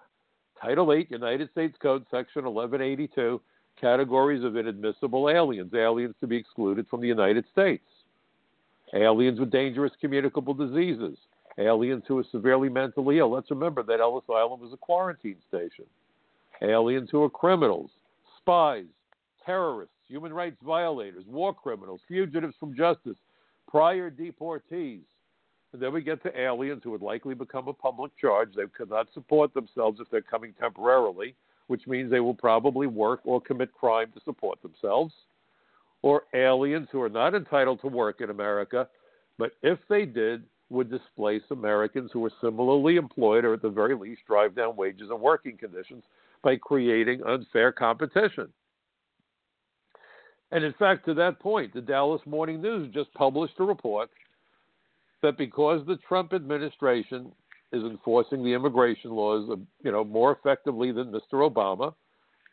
Title 0.60 0.92
8, 0.92 1.10
United 1.10 1.50
States 1.52 1.76
Code, 1.80 2.04
Section 2.10 2.44
1182, 2.44 3.40
categories 3.80 4.42
of 4.42 4.56
inadmissible 4.56 5.30
aliens, 5.30 5.72
aliens 5.72 6.16
to 6.20 6.26
be 6.26 6.36
excluded 6.36 6.86
from 6.88 7.00
the 7.00 7.06
United 7.06 7.44
States 7.52 7.84
aliens 8.94 9.40
with 9.40 9.50
dangerous 9.50 9.92
communicable 10.00 10.54
diseases, 10.54 11.18
aliens 11.58 12.04
who 12.06 12.18
are 12.18 12.24
severely 12.30 12.68
mentally 12.68 13.18
ill. 13.18 13.30
Let's 13.30 13.50
remember 13.50 13.82
that 13.82 14.00
Ellis 14.00 14.24
Island 14.28 14.62
was 14.62 14.72
a 14.72 14.76
quarantine 14.76 15.36
station. 15.48 15.84
Aliens 16.62 17.08
who 17.10 17.22
are 17.22 17.30
criminals, 17.30 17.90
spies, 18.38 18.86
terrorists, 19.44 19.94
human 20.06 20.32
rights 20.32 20.56
violators, 20.64 21.24
war 21.26 21.54
criminals, 21.54 22.00
fugitives 22.08 22.54
from 22.58 22.76
justice, 22.76 23.16
prior 23.68 24.10
deportees. 24.10 25.02
And 25.72 25.82
then 25.82 25.92
we 25.92 26.02
get 26.02 26.22
to 26.22 26.40
aliens 26.40 26.80
who 26.82 26.90
would 26.92 27.02
likely 27.02 27.34
become 27.34 27.68
a 27.68 27.74
public 27.74 28.10
charge. 28.18 28.54
They 28.56 28.62
could 28.76 28.90
not 28.90 29.08
support 29.12 29.52
themselves 29.52 30.00
if 30.00 30.08
they're 30.10 30.22
coming 30.22 30.54
temporarily, 30.58 31.34
which 31.66 31.86
means 31.86 32.10
they 32.10 32.20
will 32.20 32.34
probably 32.34 32.86
work 32.86 33.20
or 33.24 33.40
commit 33.40 33.72
crime 33.74 34.10
to 34.14 34.20
support 34.24 34.62
themselves 34.62 35.12
or 36.02 36.24
aliens 36.34 36.88
who 36.92 37.02
are 37.02 37.08
not 37.08 37.34
entitled 37.34 37.80
to 37.80 37.88
work 37.88 38.20
in 38.20 38.30
America, 38.30 38.88
but 39.36 39.52
if 39.62 39.78
they 39.88 40.04
did, 40.04 40.42
would 40.70 40.90
displace 40.90 41.42
Americans 41.50 42.10
who 42.12 42.20
were 42.20 42.32
similarly 42.42 42.96
employed 42.96 43.44
or 43.44 43.54
at 43.54 43.62
the 43.62 43.70
very 43.70 43.96
least 43.96 44.20
drive 44.26 44.54
down 44.54 44.76
wages 44.76 45.08
and 45.10 45.20
working 45.20 45.56
conditions 45.56 46.04
by 46.42 46.56
creating 46.56 47.22
unfair 47.26 47.72
competition. 47.72 48.48
And 50.50 50.64
in 50.64 50.72
fact, 50.74 51.04
to 51.06 51.14
that 51.14 51.40
point, 51.40 51.74
the 51.74 51.80
Dallas 51.80 52.22
Morning 52.26 52.62
News 52.62 52.92
just 52.94 53.12
published 53.14 53.54
a 53.58 53.64
report 53.64 54.10
that 55.22 55.36
because 55.36 55.86
the 55.86 55.98
Trump 56.08 56.32
administration 56.32 57.32
is 57.72 57.82
enforcing 57.84 58.42
the 58.42 58.54
immigration 58.54 59.10
laws, 59.10 59.48
you 59.82 59.92
know, 59.92 60.04
more 60.04 60.32
effectively 60.32 60.90
than 60.90 61.12
Mr. 61.12 61.50
Obama, 61.50 61.92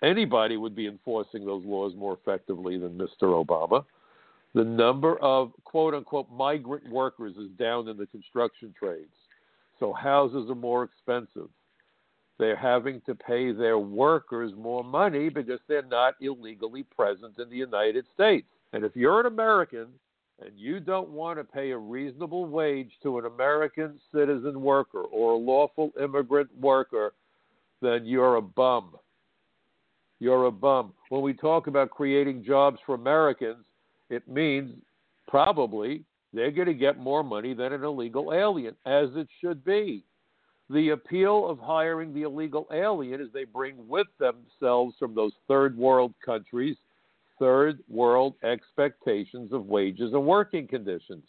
anybody 0.03 0.57
would 0.57 0.75
be 0.75 0.87
enforcing 0.87 1.45
those 1.45 1.63
laws 1.63 1.93
more 1.95 2.17
effectively 2.21 2.77
than 2.77 2.97
Mr. 2.97 3.45
Obama. 3.45 3.85
The 4.53 4.63
number 4.63 5.17
of 5.19 5.51
quote 5.63 5.93
unquote 5.93 6.29
migrant 6.31 6.89
workers 6.89 7.35
is 7.37 7.49
down 7.57 7.87
in 7.87 7.97
the 7.97 8.07
construction 8.07 8.73
trades. 8.77 9.13
So 9.79 9.93
houses 9.93 10.49
are 10.49 10.55
more 10.55 10.83
expensive. 10.83 11.49
They're 12.37 12.55
having 12.55 13.01
to 13.05 13.15
pay 13.15 13.51
their 13.51 13.77
workers 13.79 14.51
more 14.57 14.83
money 14.83 15.29
because 15.29 15.59
they're 15.67 15.83
not 15.83 16.15
illegally 16.19 16.83
present 16.83 17.37
in 17.39 17.49
the 17.49 17.55
United 17.55 18.05
States. 18.13 18.47
And 18.73 18.83
if 18.83 18.95
you're 18.95 19.21
an 19.21 19.25
American 19.25 19.87
and 20.41 20.51
you 20.55 20.81
don't 20.81 21.09
want 21.09 21.39
to 21.39 21.45
pay 21.45 21.71
a 21.71 21.77
reasonable 21.77 22.45
wage 22.45 22.91
to 23.03 23.19
an 23.19 23.25
American 23.25 23.99
citizen 24.13 24.61
worker 24.61 25.01
or 25.01 25.33
a 25.33 25.37
lawful 25.37 25.91
immigrant 26.01 26.49
worker, 26.59 27.13
then 27.81 28.05
you're 28.05 28.35
a 28.35 28.41
bum 28.41 28.95
you're 30.19 30.45
a 30.45 30.51
bum. 30.51 30.93
When 31.09 31.21
we 31.21 31.33
talk 31.33 31.67
about 31.67 31.89
creating 31.89 32.43
jobs 32.43 32.79
for 32.85 32.95
Americans, 32.95 33.65
it 34.09 34.27
means 34.27 34.71
probably 35.27 36.03
they're 36.33 36.51
going 36.51 36.67
to 36.67 36.73
get 36.73 36.97
more 36.97 37.23
money 37.23 37.53
than 37.53 37.73
an 37.73 37.83
illegal 37.83 38.33
alien, 38.33 38.75
as 38.85 39.09
it 39.15 39.27
should 39.41 39.63
be. 39.63 40.03
The 40.69 40.89
appeal 40.89 41.47
of 41.47 41.59
hiring 41.59 42.13
the 42.13 42.23
illegal 42.23 42.67
alien 42.71 43.21
is 43.21 43.27
they 43.31 43.43
bring 43.43 43.87
with 43.87 44.07
themselves 44.19 44.95
from 44.97 45.13
those 45.13 45.33
third 45.47 45.77
world 45.77 46.13
countries 46.25 46.77
third 47.37 47.79
world 47.89 48.33
expectations 48.43 49.51
of 49.51 49.65
wages 49.65 50.13
and 50.13 50.25
working 50.25 50.67
conditions. 50.67 51.25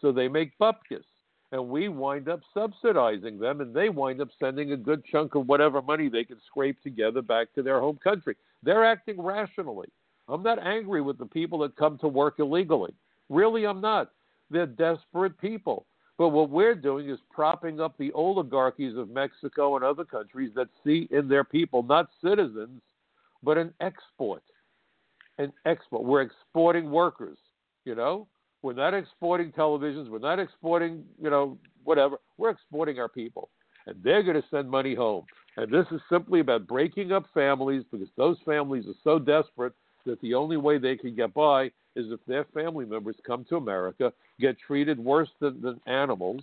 So 0.00 0.10
they 0.10 0.26
make 0.26 0.58
bupkis 0.58 1.04
and 1.52 1.68
we 1.68 1.88
wind 1.88 2.30
up 2.30 2.40
subsidizing 2.54 3.38
them, 3.38 3.60
and 3.60 3.74
they 3.74 3.90
wind 3.90 4.22
up 4.22 4.28
sending 4.40 4.72
a 4.72 4.76
good 4.76 5.04
chunk 5.04 5.34
of 5.34 5.46
whatever 5.46 5.82
money 5.82 6.08
they 6.08 6.24
can 6.24 6.38
scrape 6.46 6.82
together 6.82 7.20
back 7.20 7.52
to 7.52 7.62
their 7.62 7.78
home 7.78 7.98
country. 8.02 8.34
They're 8.62 8.86
acting 8.86 9.20
rationally. 9.20 9.88
I'm 10.28 10.42
not 10.42 10.64
angry 10.64 11.02
with 11.02 11.18
the 11.18 11.26
people 11.26 11.58
that 11.58 11.76
come 11.76 11.98
to 11.98 12.08
work 12.08 12.36
illegally. 12.38 12.94
Really, 13.28 13.66
I'm 13.66 13.82
not. 13.82 14.12
They're 14.50 14.66
desperate 14.66 15.38
people. 15.38 15.84
But 16.18 16.28
what 16.28 16.50
we're 16.50 16.74
doing 16.74 17.08
is 17.08 17.18
propping 17.30 17.80
up 17.80 17.96
the 17.98 18.12
oligarchies 18.12 18.96
of 18.96 19.10
Mexico 19.10 19.76
and 19.76 19.84
other 19.84 20.04
countries 20.04 20.52
that 20.54 20.68
see 20.84 21.08
in 21.10 21.28
their 21.28 21.44
people 21.44 21.82
not 21.82 22.10
citizens, 22.22 22.80
but 23.42 23.58
an 23.58 23.72
export. 23.80 24.42
An 25.38 25.52
export. 25.66 26.04
We're 26.04 26.22
exporting 26.22 26.90
workers, 26.90 27.38
you 27.84 27.94
know? 27.94 28.28
We're 28.62 28.74
not 28.74 28.94
exporting 28.94 29.50
televisions. 29.50 30.08
We're 30.08 30.20
not 30.20 30.38
exporting, 30.38 31.04
you 31.20 31.30
know, 31.30 31.58
whatever. 31.82 32.18
We're 32.36 32.50
exporting 32.50 33.00
our 33.00 33.08
people. 33.08 33.50
And 33.86 33.96
they're 34.04 34.22
going 34.22 34.40
to 34.40 34.48
send 34.50 34.70
money 34.70 34.94
home. 34.94 35.24
And 35.56 35.72
this 35.72 35.86
is 35.90 36.00
simply 36.08 36.40
about 36.40 36.68
breaking 36.68 37.10
up 37.10 37.24
families 37.34 37.82
because 37.90 38.08
those 38.16 38.36
families 38.46 38.84
are 38.86 38.94
so 39.02 39.18
desperate 39.18 39.72
that 40.06 40.20
the 40.20 40.34
only 40.34 40.56
way 40.56 40.78
they 40.78 40.96
can 40.96 41.16
get 41.16 41.34
by 41.34 41.70
is 41.94 42.10
if 42.10 42.20
their 42.26 42.44
family 42.54 42.84
members 42.84 43.16
come 43.26 43.44
to 43.48 43.56
America, 43.56 44.12
get 44.40 44.56
treated 44.58 44.98
worse 44.98 45.28
than, 45.40 45.60
than 45.60 45.80
animals, 45.86 46.42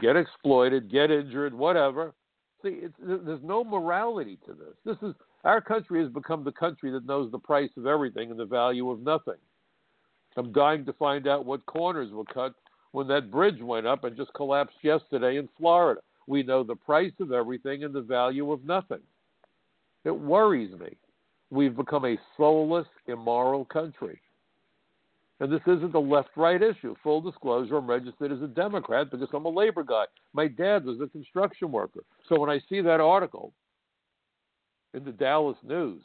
get 0.00 0.16
exploited, 0.16 0.90
get 0.90 1.10
injured, 1.10 1.52
whatever. 1.54 2.14
See, 2.62 2.82
there's 2.98 3.42
no 3.42 3.64
morality 3.64 4.38
to 4.46 4.52
this. 4.52 4.74
This 4.84 5.08
is 5.08 5.14
our 5.44 5.60
country 5.60 6.02
has 6.02 6.12
become 6.12 6.44
the 6.44 6.52
country 6.52 6.90
that 6.90 7.06
knows 7.06 7.30
the 7.30 7.38
price 7.38 7.70
of 7.76 7.86
everything 7.86 8.30
and 8.30 8.38
the 8.38 8.44
value 8.44 8.90
of 8.90 9.00
nothing. 9.00 9.36
I'm 10.36 10.52
dying 10.52 10.84
to 10.84 10.92
find 10.92 11.26
out 11.26 11.44
what 11.44 11.66
corners 11.66 12.12
were 12.12 12.24
cut 12.24 12.54
when 12.92 13.08
that 13.08 13.30
bridge 13.30 13.60
went 13.60 13.86
up 13.86 14.04
and 14.04 14.16
just 14.16 14.32
collapsed 14.34 14.76
yesterday 14.82 15.36
in 15.36 15.48
Florida. 15.58 16.00
We 16.26 16.42
know 16.42 16.62
the 16.62 16.76
price 16.76 17.12
of 17.20 17.32
everything 17.32 17.84
and 17.84 17.94
the 17.94 18.02
value 18.02 18.52
of 18.52 18.64
nothing. 18.64 19.00
It 20.04 20.10
worries 20.10 20.78
me. 20.78 20.96
We've 21.50 21.76
become 21.76 22.04
a 22.04 22.18
soulless, 22.36 22.86
immoral 23.06 23.64
country. 23.64 24.20
And 25.40 25.52
this 25.52 25.60
isn't 25.66 25.94
a 25.94 26.00
left 26.00 26.30
right 26.36 26.60
issue. 26.60 26.96
Full 27.02 27.20
disclosure, 27.20 27.76
I'm 27.76 27.86
registered 27.86 28.32
as 28.32 28.42
a 28.42 28.48
Democrat 28.48 29.10
because 29.10 29.28
I'm 29.32 29.44
a 29.44 29.50
labor 29.50 29.84
guy. 29.84 30.04
My 30.32 30.48
dad 30.48 30.84
was 30.84 31.00
a 31.00 31.06
construction 31.06 31.70
worker. 31.70 32.02
So 32.28 32.38
when 32.40 32.50
I 32.50 32.60
see 32.68 32.80
that 32.80 33.00
article 33.00 33.52
in 34.94 35.04
the 35.04 35.12
Dallas 35.12 35.56
News, 35.62 36.02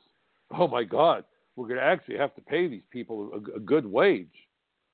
oh 0.58 0.68
my 0.68 0.84
God, 0.84 1.24
we're 1.56 1.68
going 1.68 1.80
to 1.80 1.86
actually 1.86 2.18
have 2.18 2.36
to 2.36 2.42
pay 2.42 2.68
these 2.68 2.84
people 2.92 3.32
a, 3.34 3.58
a 3.58 3.60
good 3.60 3.86
wage. 3.86 4.28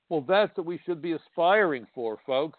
Well, 0.08 0.24
that's 0.26 0.56
what 0.56 0.66
we 0.66 0.80
should 0.84 1.02
be 1.02 1.12
aspiring 1.12 1.86
for, 1.94 2.18
folks. 2.26 2.58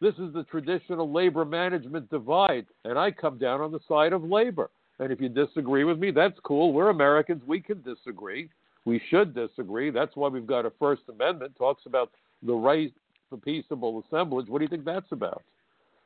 This 0.00 0.14
is 0.14 0.32
the 0.32 0.44
traditional 0.50 1.12
labor 1.12 1.44
management 1.44 2.10
divide, 2.10 2.66
and 2.84 2.98
I 2.98 3.10
come 3.10 3.38
down 3.38 3.60
on 3.60 3.70
the 3.70 3.80
side 3.86 4.14
of 4.14 4.24
labor. 4.24 4.70
And 4.98 5.12
if 5.12 5.20
you 5.20 5.28
disagree 5.28 5.84
with 5.84 5.98
me, 5.98 6.10
that's 6.10 6.38
cool. 6.42 6.72
We're 6.72 6.88
Americans. 6.88 7.42
We 7.46 7.60
can 7.60 7.82
disagree. 7.82 8.48
We 8.84 9.00
should 9.10 9.34
disagree. 9.34 9.90
That's 9.90 10.14
why 10.16 10.28
we've 10.28 10.46
got 10.46 10.64
a 10.64 10.72
First 10.78 11.02
Amendment 11.08 11.54
talks 11.56 11.84
about 11.86 12.12
the 12.42 12.54
right 12.54 12.92
for 13.28 13.36
peaceable 13.36 14.02
assemblage. 14.06 14.48
What 14.48 14.58
do 14.58 14.64
you 14.64 14.68
think 14.68 14.84
that's 14.84 15.10
about? 15.10 15.42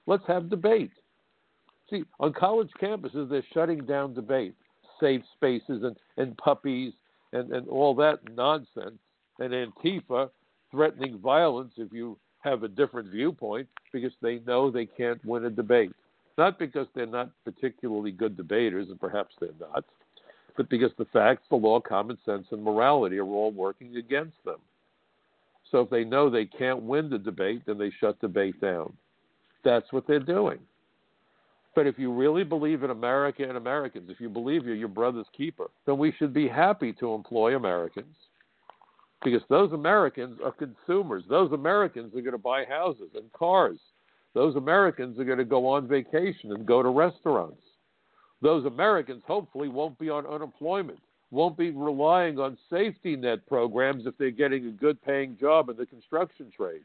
Let's 0.07 0.26
have 0.26 0.50
debate. 0.50 0.90
See, 1.90 2.05
on 2.18 2.33
college 2.33 2.70
campuses, 2.81 3.29
they're 3.29 3.44
shutting 3.53 3.85
down 3.85 4.14
debate, 4.14 4.55
safe 4.98 5.22
spaces, 5.35 5.83
and, 5.83 5.96
and 6.16 6.37
puppies, 6.38 6.92
and, 7.33 7.53
and 7.53 7.68
all 7.68 7.94
that 7.96 8.18
nonsense, 8.35 8.98
and 9.38 9.53
Antifa 9.53 10.31
threatening 10.70 11.18
violence 11.18 11.72
if 11.76 11.92
you 11.92 12.16
have 12.40 12.62
a 12.62 12.68
different 12.68 13.11
viewpoint 13.11 13.68
because 13.92 14.12
they 14.22 14.38
know 14.46 14.70
they 14.70 14.87
can't 14.87 15.22
win 15.24 15.44
a 15.44 15.50
debate. 15.50 15.92
Not 16.40 16.59
because 16.59 16.87
they're 16.94 17.05
not 17.05 17.33
particularly 17.44 18.12
good 18.12 18.35
debaters, 18.35 18.88
and 18.88 18.98
perhaps 18.98 19.35
they're 19.38 19.50
not, 19.61 19.85
but 20.57 20.70
because 20.70 20.90
the 20.96 21.05
facts, 21.12 21.42
the 21.50 21.57
law, 21.57 21.81
common 21.81 22.16
sense, 22.24 22.46
and 22.50 22.64
morality 22.64 23.18
are 23.18 23.26
all 23.26 23.50
working 23.50 23.96
against 23.96 24.42
them. 24.46 24.57
So 25.70 25.81
if 25.81 25.90
they 25.90 26.03
know 26.03 26.31
they 26.31 26.46
can't 26.46 26.81
win 26.81 27.11
the 27.11 27.18
debate, 27.18 27.64
then 27.66 27.76
they 27.76 27.92
shut 28.00 28.18
debate 28.22 28.59
down. 28.59 28.90
That's 29.64 29.92
what 29.92 30.07
they're 30.07 30.18
doing. 30.18 30.61
But 31.74 31.87
if 31.87 31.98
you 31.98 32.11
really 32.11 32.44
believe 32.44 32.85
in 32.85 32.90
America 32.90 33.42
and 33.46 33.59
Americans, 33.59 34.09
if 34.09 34.18
you 34.18 34.31
believe 34.31 34.64
you're 34.64 34.74
your 34.74 34.88
brother's 34.88 35.29
keeper, 35.37 35.68
then 35.85 35.98
we 35.98 36.11
should 36.18 36.33
be 36.33 36.48
happy 36.48 36.94
to 36.94 37.12
employ 37.12 37.55
Americans 37.55 38.16
because 39.22 39.42
those 39.50 39.72
Americans 39.72 40.38
are 40.42 40.53
consumers. 40.53 41.22
Those 41.29 41.53
Americans 41.53 42.14
are 42.14 42.22
going 42.22 42.33
to 42.33 42.38
buy 42.38 42.64
houses 42.64 43.11
and 43.14 43.31
cars 43.35 43.79
those 44.34 44.56
Americans 44.56 45.18
are 45.18 45.24
going 45.24 45.38
to 45.38 45.44
go 45.44 45.66
on 45.66 45.88
vacation 45.88 46.52
and 46.52 46.66
go 46.66 46.82
to 46.82 46.88
restaurants. 46.88 47.62
Those 48.42 48.64
Americans 48.64 49.22
hopefully 49.26 49.68
won't 49.68 49.98
be 49.98 50.08
on 50.08 50.26
unemployment, 50.26 50.98
won't 51.30 51.58
be 51.58 51.70
relying 51.70 52.38
on 52.38 52.56
safety 52.70 53.16
net 53.16 53.46
programs 53.46 54.06
if 54.06 54.16
they're 54.18 54.30
getting 54.30 54.66
a 54.66 54.72
good 54.72 55.02
paying 55.02 55.36
job 55.38 55.68
in 55.68 55.76
the 55.76 55.86
construction 55.86 56.50
trades. 56.56 56.84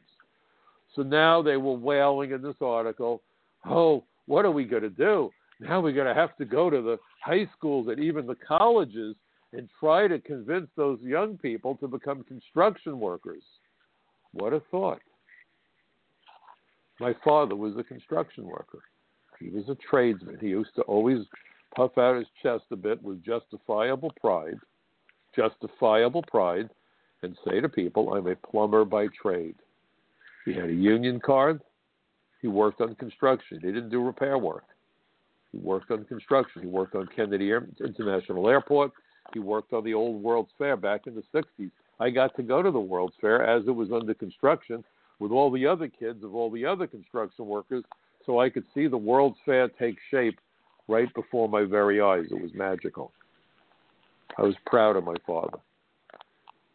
So 0.94 1.02
now 1.02 1.42
they 1.42 1.56
were 1.56 1.74
wailing 1.74 2.32
in 2.32 2.42
this 2.42 2.56
article, 2.60 3.22
oh, 3.64 4.04
what 4.26 4.44
are 4.44 4.50
we 4.50 4.64
going 4.64 4.82
to 4.82 4.90
do? 4.90 5.30
Now 5.60 5.80
we're 5.80 5.92
going 5.92 6.06
to 6.06 6.14
have 6.14 6.36
to 6.36 6.44
go 6.44 6.68
to 6.68 6.82
the 6.82 6.98
high 7.24 7.48
schools 7.56 7.88
and 7.88 7.98
even 7.98 8.26
the 8.26 8.36
colleges 8.46 9.16
and 9.52 9.68
try 9.80 10.06
to 10.08 10.18
convince 10.18 10.68
those 10.76 10.98
young 11.00 11.38
people 11.38 11.76
to 11.76 11.88
become 11.88 12.24
construction 12.24 13.00
workers. 13.00 13.42
What 14.32 14.52
a 14.52 14.60
thought. 14.70 15.00
My 17.00 17.14
father 17.24 17.56
was 17.56 17.76
a 17.76 17.84
construction 17.84 18.44
worker. 18.44 18.80
He 19.38 19.50
was 19.50 19.68
a 19.68 19.76
tradesman. 19.90 20.38
He 20.40 20.48
used 20.48 20.74
to 20.76 20.82
always 20.82 21.18
puff 21.74 21.98
out 21.98 22.16
his 22.16 22.26
chest 22.42 22.64
a 22.70 22.76
bit 22.76 23.02
with 23.02 23.22
justifiable 23.22 24.12
pride, 24.20 24.58
justifiable 25.34 26.22
pride, 26.22 26.70
and 27.22 27.36
say 27.46 27.60
to 27.60 27.68
people, 27.68 28.14
I'm 28.14 28.26
a 28.26 28.36
plumber 28.36 28.84
by 28.84 29.08
trade. 29.20 29.56
He 30.44 30.54
had 30.54 30.70
a 30.70 30.74
union 30.74 31.20
card. 31.20 31.60
He 32.40 32.48
worked 32.48 32.80
on 32.80 32.94
construction. 32.94 33.58
He 33.60 33.66
didn't 33.66 33.90
do 33.90 34.02
repair 34.02 34.38
work. 34.38 34.64
He 35.52 35.58
worked 35.58 35.90
on 35.90 36.04
construction. 36.04 36.62
He 36.62 36.68
worked 36.68 36.94
on 36.94 37.08
Kennedy 37.14 37.52
International 37.80 38.48
Airport. 38.48 38.92
He 39.34 39.40
worked 39.40 39.72
on 39.72 39.84
the 39.84 39.94
old 39.94 40.22
World's 40.22 40.52
Fair 40.56 40.76
back 40.76 41.06
in 41.06 41.14
the 41.14 41.24
60s. 41.34 41.70
I 41.98 42.10
got 42.10 42.36
to 42.36 42.42
go 42.42 42.62
to 42.62 42.70
the 42.70 42.78
World's 42.78 43.16
Fair 43.20 43.44
as 43.44 43.66
it 43.66 43.74
was 43.74 43.90
under 43.90 44.14
construction 44.14 44.84
with 45.18 45.32
all 45.32 45.50
the 45.50 45.66
other 45.66 45.88
kids 45.88 46.22
of 46.22 46.34
all 46.34 46.50
the 46.50 46.64
other 46.64 46.86
construction 46.86 47.46
workers 47.46 47.84
so 48.24 48.40
I 48.40 48.50
could 48.50 48.64
see 48.74 48.88
the 48.88 48.96
World's 48.96 49.38
Fair 49.44 49.68
take 49.68 49.96
shape 50.10 50.38
right 50.88 51.12
before 51.14 51.48
my 51.48 51.64
very 51.64 52.00
eyes. 52.00 52.26
It 52.30 52.40
was 52.40 52.52
magical. 52.54 53.12
I 54.36 54.42
was 54.42 54.56
proud 54.66 54.96
of 54.96 55.04
my 55.04 55.14
father. 55.26 55.58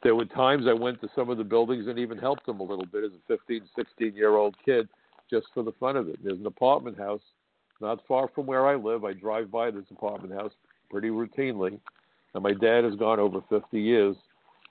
There 0.04 0.16
were 0.16 0.26
times 0.26 0.66
I 0.68 0.74
went 0.74 1.00
to 1.02 1.10
some 1.16 1.30
of 1.30 1.38
the 1.38 1.44
buildings 1.44 1.88
and 1.88 2.00
even 2.00 2.18
helped 2.18 2.46
them 2.46 2.60
a 2.60 2.64
little 2.64 2.86
bit 2.86 3.04
as 3.04 3.12
a 3.12 3.28
15, 3.28 3.62
16 3.76 4.16
year 4.16 4.36
old 4.36 4.56
kid 4.66 4.88
just 5.30 5.48
for 5.54 5.64
the 5.64 5.74
fun 5.74 5.96
of 5.96 6.10
it. 6.10 6.20
There's 6.24 6.40
an 6.40 6.48
apartment 6.48 6.98
house 6.98 7.22
not 7.80 8.00
far 8.08 8.30
from 8.34 8.46
where 8.46 8.68
I 8.68 8.76
live. 8.76 9.06
I 9.06 9.14
drive 9.14 9.52
by 9.52 9.72
this 9.72 9.86
apartment 9.92 10.34
house 10.34 10.54
pretty 10.90 11.10
routinely. 11.10 11.80
And 12.34 12.44
my 12.44 12.54
dad 12.54 12.84
has 12.84 12.96
gone 12.96 13.20
over 13.20 13.42
50 13.50 13.80
years. 13.80 14.16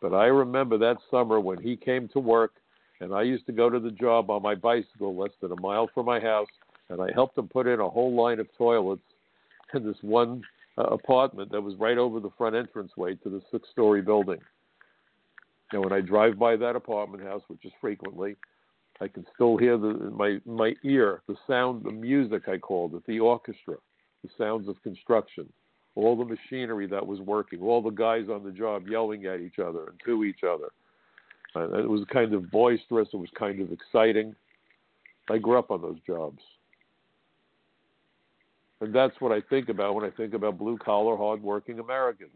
But 0.00 0.14
I 0.14 0.26
remember 0.26 0.78
that 0.78 0.96
summer 1.10 1.38
when 1.38 1.60
he 1.60 1.76
came 1.76 2.08
to 2.08 2.20
work 2.20 2.52
and 3.00 3.14
I 3.14 3.22
used 3.22 3.46
to 3.46 3.52
go 3.52 3.70
to 3.70 3.80
the 3.80 3.90
job 3.90 4.30
on 4.30 4.42
my 4.42 4.54
bicycle 4.54 5.16
less 5.16 5.32
than 5.40 5.52
a 5.52 5.60
mile 5.60 5.88
from 5.92 6.06
my 6.06 6.20
house, 6.20 6.48
and 6.88 7.00
I 7.00 7.08
helped 7.14 7.36
them 7.36 7.48
put 7.48 7.66
in 7.66 7.80
a 7.80 7.88
whole 7.88 8.14
line 8.14 8.40
of 8.40 8.48
toilets 8.56 9.02
in 9.74 9.84
this 9.84 9.96
one 10.02 10.42
uh, 10.78 10.82
apartment 10.84 11.50
that 11.52 11.60
was 11.60 11.76
right 11.76 11.98
over 11.98 12.20
the 12.20 12.30
front 12.36 12.56
entranceway 12.56 13.14
to 13.16 13.30
the 13.30 13.42
six 13.50 13.68
story 13.70 14.02
building. 14.02 14.38
And 15.72 15.82
when 15.82 15.92
I 15.92 16.00
drive 16.00 16.38
by 16.38 16.56
that 16.56 16.76
apartment 16.76 17.22
house, 17.22 17.42
which 17.48 17.64
is 17.64 17.72
frequently, 17.80 18.36
I 19.00 19.08
can 19.08 19.24
still 19.34 19.56
hear 19.56 19.78
the 19.78 19.94
my 20.14 20.38
my 20.44 20.74
ear 20.84 21.22
the 21.26 21.36
sound, 21.46 21.84
the 21.84 21.92
music 21.92 22.48
I 22.48 22.58
called 22.58 22.94
it, 22.94 23.06
the 23.06 23.20
orchestra, 23.20 23.76
the 24.22 24.28
sounds 24.36 24.68
of 24.68 24.82
construction, 24.82 25.50
all 25.94 26.16
the 26.16 26.24
machinery 26.24 26.86
that 26.88 27.06
was 27.06 27.20
working, 27.20 27.60
all 27.62 27.80
the 27.80 27.90
guys 27.90 28.26
on 28.30 28.44
the 28.44 28.50
job 28.50 28.88
yelling 28.88 29.26
at 29.26 29.40
each 29.40 29.58
other 29.58 29.84
and 29.88 30.00
to 30.04 30.24
each 30.24 30.40
other. 30.44 30.70
Uh, 31.54 31.78
it 31.78 31.88
was 31.88 32.04
kind 32.12 32.32
of 32.34 32.50
boisterous. 32.50 33.08
It 33.12 33.16
was 33.16 33.28
kind 33.38 33.60
of 33.60 33.72
exciting. 33.72 34.34
I 35.28 35.38
grew 35.38 35.58
up 35.58 35.70
on 35.70 35.82
those 35.82 35.98
jobs. 36.06 36.40
And 38.80 38.94
that's 38.94 39.14
what 39.20 39.32
I 39.32 39.40
think 39.42 39.68
about 39.68 39.94
when 39.94 40.04
I 40.04 40.10
think 40.10 40.34
about 40.34 40.58
blue 40.58 40.78
collar, 40.78 41.16
hardworking 41.16 41.78
Americans. 41.78 42.30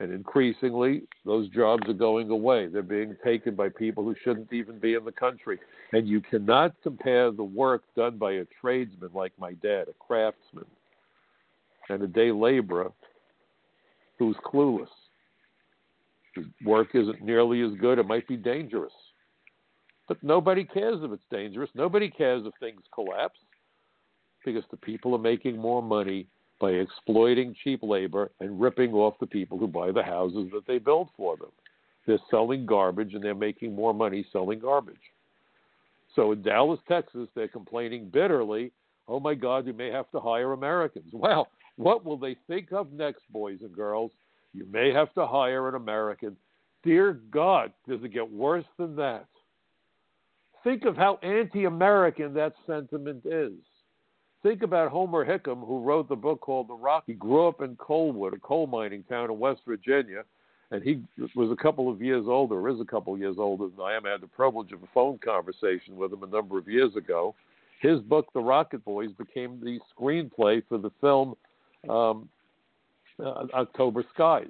And 0.00 0.12
increasingly, 0.12 1.02
those 1.24 1.48
jobs 1.50 1.88
are 1.88 1.94
going 1.94 2.30
away. 2.30 2.66
They're 2.66 2.82
being 2.82 3.16
taken 3.24 3.54
by 3.54 3.68
people 3.68 4.02
who 4.02 4.14
shouldn't 4.24 4.52
even 4.52 4.78
be 4.78 4.94
in 4.94 5.04
the 5.04 5.12
country. 5.12 5.58
And 5.92 6.08
you 6.08 6.20
cannot 6.20 6.74
compare 6.82 7.30
the 7.30 7.44
work 7.44 7.82
done 7.96 8.18
by 8.18 8.32
a 8.32 8.44
tradesman 8.60 9.10
like 9.14 9.32
my 9.38 9.52
dad, 9.54 9.86
a 9.88 9.92
craftsman, 10.04 10.66
and 11.88 12.02
a 12.02 12.08
day 12.08 12.32
laborer 12.32 12.90
who's 14.18 14.36
clueless 14.44 14.88
work 16.64 16.88
isn't 16.94 17.22
nearly 17.22 17.62
as 17.62 17.78
good. 17.80 17.98
It 17.98 18.06
might 18.06 18.26
be 18.28 18.36
dangerous. 18.36 18.92
But 20.08 20.22
nobody 20.22 20.64
cares 20.64 20.98
if 21.02 21.12
it's 21.12 21.24
dangerous. 21.30 21.70
Nobody 21.74 22.10
cares 22.10 22.44
if 22.44 22.52
things 22.60 22.82
collapse 22.92 23.38
because 24.44 24.64
the 24.70 24.76
people 24.76 25.14
are 25.14 25.18
making 25.18 25.56
more 25.56 25.82
money 25.82 26.26
by 26.60 26.70
exploiting 26.70 27.54
cheap 27.64 27.80
labor 27.82 28.30
and 28.40 28.60
ripping 28.60 28.92
off 28.92 29.14
the 29.18 29.26
people 29.26 29.58
who 29.58 29.66
buy 29.66 29.90
the 29.90 30.02
houses 30.02 30.50
that 30.52 30.66
they 30.66 30.78
build 30.78 31.08
for 31.16 31.36
them. 31.36 31.50
They're 32.06 32.18
selling 32.30 32.66
garbage 32.66 33.14
and 33.14 33.24
they're 33.24 33.34
making 33.34 33.74
more 33.74 33.94
money 33.94 34.26
selling 34.30 34.60
garbage. 34.60 34.96
So 36.14 36.32
in 36.32 36.42
Dallas, 36.42 36.80
Texas, 36.86 37.28
they're 37.34 37.48
complaining 37.48 38.10
bitterly, 38.12 38.72
oh 39.08 39.20
my 39.20 39.34
God, 39.34 39.66
we 39.66 39.72
may 39.72 39.90
have 39.90 40.10
to 40.12 40.20
hire 40.20 40.52
Americans. 40.52 41.06
Well, 41.12 41.48
what 41.76 42.04
will 42.04 42.16
they 42.16 42.36
think 42.46 42.70
of 42.72 42.92
next, 42.92 43.22
boys 43.32 43.58
and 43.62 43.74
girls? 43.74 44.12
You 44.54 44.66
may 44.70 44.92
have 44.92 45.12
to 45.14 45.26
hire 45.26 45.68
an 45.68 45.74
American. 45.74 46.36
Dear 46.84 47.14
God, 47.30 47.72
does 47.88 48.02
it 48.02 48.12
get 48.12 48.30
worse 48.30 48.64
than 48.78 48.94
that? 48.96 49.26
Think 50.62 50.84
of 50.84 50.96
how 50.96 51.18
anti 51.22 51.64
American 51.64 52.32
that 52.34 52.54
sentiment 52.66 53.26
is. 53.26 53.52
Think 54.42 54.62
about 54.62 54.90
Homer 54.90 55.24
Hickam, 55.24 55.66
who 55.66 55.80
wrote 55.80 56.08
the 56.08 56.16
book 56.16 56.40
called 56.40 56.68
The 56.68 56.74
Rock. 56.74 57.04
He 57.06 57.14
grew 57.14 57.48
up 57.48 57.62
in 57.62 57.76
Coalwood, 57.76 58.34
a 58.34 58.38
coal 58.38 58.66
mining 58.66 59.02
town 59.04 59.30
in 59.30 59.38
West 59.38 59.62
Virginia, 59.66 60.22
and 60.70 60.82
he 60.82 61.02
was 61.34 61.50
a 61.50 61.62
couple 61.62 61.90
of 61.90 62.02
years 62.02 62.24
older, 62.26 62.68
is 62.68 62.80
a 62.80 62.84
couple 62.84 63.14
of 63.14 63.20
years 63.20 63.36
older 63.38 63.68
than 63.68 63.84
I 63.84 63.94
am. 63.96 64.04
I 64.04 64.10
had 64.10 64.20
the 64.20 64.26
privilege 64.26 64.72
of 64.72 64.82
a 64.82 64.88
phone 64.92 65.18
conversation 65.18 65.96
with 65.96 66.12
him 66.12 66.22
a 66.22 66.26
number 66.26 66.58
of 66.58 66.68
years 66.68 66.94
ago. 66.94 67.34
His 67.80 68.00
book, 68.00 68.26
The 68.34 68.40
Rocket 68.40 68.84
Boys, 68.84 69.10
became 69.12 69.60
the 69.60 69.78
screenplay 69.96 70.62
for 70.68 70.76
the 70.78 70.90
film 71.00 71.34
um, 71.88 72.28
uh, 73.22 73.46
October 73.54 74.04
Skies. 74.14 74.48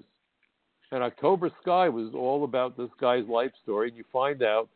And 0.93 1.03
October 1.03 1.51
Sky 1.63 1.89
was 1.89 2.13
all 2.15 2.45
about 2.45 2.77
this 2.77 2.91
guy's 3.01 3.27
life 3.27 3.51
story, 3.63 3.89
and 3.89 3.97
you 3.97 4.05
find 4.13 4.43
out 4.43 4.69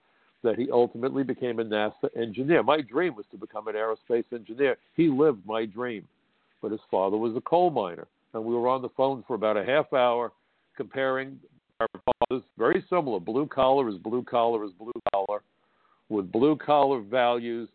that 0.43 0.59
he 0.59 0.71
ultimately 0.71 1.23
became 1.23 1.59
a 1.59 1.65
NASA 1.65 2.09
engineer. 2.17 2.63
My 2.63 2.81
dream 2.81 3.15
was 3.15 3.27
to 3.31 3.37
become 3.37 3.69
an 3.69 3.75
aerospace 3.75 4.25
engineer. 4.33 4.77
He 4.97 5.09
lived 5.09 5.45
my 5.47 5.65
dream, 5.65 6.07
but 6.63 6.73
his 6.73 6.81
father 6.91 7.17
was 7.17 7.37
a 7.37 7.41
coal 7.41 7.71
miner, 7.71 8.07
and 8.35 8.45
we 8.45 8.55
were 8.55 8.69
on 8.69 8.83
the 8.83 8.89
phone 8.91 9.25
for 9.27 9.35
about 9.35 9.57
a 9.57 9.65
half 9.65 9.93
hour 9.93 10.33
comparing 10.77 11.39
our 11.81 11.89
fathers, 12.05 12.45
very 12.57 12.85
similar. 12.89 13.21
Blue 13.21 13.47
collar 13.47 13.89
is 13.89 13.97
blue 13.97 14.23
collar 14.23 14.65
is 14.65 14.73
blue 14.73 14.93
collar, 15.13 15.43
with 16.09 16.33
blue 16.33 16.57
collar 16.57 17.01
values. 17.01 17.69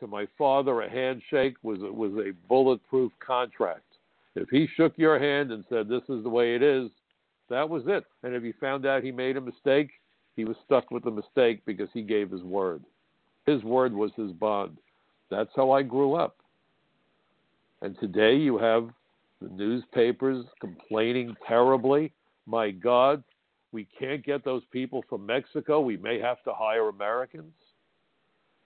To 0.00 0.06
my 0.06 0.26
father, 0.36 0.82
a 0.82 0.90
handshake 0.90 1.56
was 1.62 1.78
was 1.80 2.12
a 2.24 2.32
bulletproof 2.48 3.12
contract. 3.24 3.82
If 4.38 4.48
he 4.50 4.68
shook 4.76 4.92
your 4.96 5.18
hand 5.18 5.50
and 5.50 5.64
said, 5.68 5.88
This 5.88 6.02
is 6.08 6.22
the 6.22 6.28
way 6.28 6.54
it 6.54 6.62
is, 6.62 6.90
that 7.50 7.68
was 7.68 7.82
it. 7.86 8.04
And 8.22 8.34
if 8.34 8.42
he 8.42 8.52
found 8.52 8.86
out 8.86 9.02
he 9.02 9.10
made 9.10 9.36
a 9.36 9.40
mistake, 9.40 9.90
he 10.36 10.44
was 10.44 10.56
stuck 10.64 10.90
with 10.90 11.04
the 11.04 11.10
mistake 11.10 11.62
because 11.66 11.88
he 11.92 12.02
gave 12.02 12.30
his 12.30 12.42
word. 12.42 12.84
His 13.46 13.62
word 13.64 13.92
was 13.92 14.12
his 14.16 14.30
bond. 14.32 14.78
That's 15.30 15.50
how 15.56 15.72
I 15.72 15.82
grew 15.82 16.14
up. 16.14 16.36
And 17.82 17.98
today 17.98 18.36
you 18.36 18.58
have 18.58 18.90
the 19.40 19.48
newspapers 19.48 20.44
complaining 20.60 21.34
terribly. 21.46 22.12
My 22.46 22.70
God, 22.70 23.24
we 23.72 23.86
can't 23.98 24.24
get 24.24 24.44
those 24.44 24.62
people 24.72 25.04
from 25.08 25.26
Mexico. 25.26 25.80
We 25.80 25.96
may 25.96 26.20
have 26.20 26.42
to 26.44 26.52
hire 26.52 26.88
Americans. 26.88 27.52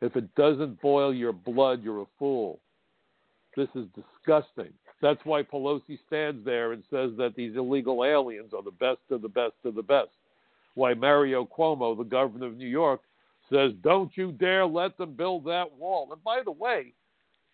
If 0.01 0.17
it 0.17 0.35
doesn't 0.35 0.81
boil 0.81 1.15
your 1.15 1.33
blood, 1.33 1.83
you're 1.83 2.03
a 2.03 2.07
fool. 2.19 2.61
This 3.57 3.69
is 3.75 3.87
disgusting. 3.95 4.73
That's 5.03 5.21
why 5.25 5.43
Pelosi 5.43 5.99
stands 6.07 6.45
there 6.45 6.73
and 6.73 6.85
says 6.89 7.11
that 7.19 7.35
these 7.37 7.57
illegal 7.57 8.05
aliens 8.05 8.53
are 8.55 8.63
the 8.63 8.71
best 8.71 9.01
of 9.11 9.21
the 9.21 9.29
best 9.29 9.55
of 9.65 9.75
the 9.75 9.83
best. 9.83 10.11
Why 10.75 10.95
Mario 10.95 11.45
Cuomo, 11.45 11.99
the 11.99 12.05
governor 12.05 12.47
of 12.47 12.57
New 12.57 12.69
York, 12.69 13.01
says, 13.53 13.73
Don't 13.83 14.13
you 14.15 14.31
dare 14.31 14.65
let 14.65 14.97
them 14.97 15.15
build 15.15 15.45
that 15.47 15.67
wall. 15.77 16.09
And 16.13 16.23
by 16.23 16.41
the 16.45 16.53
way, 16.53 16.95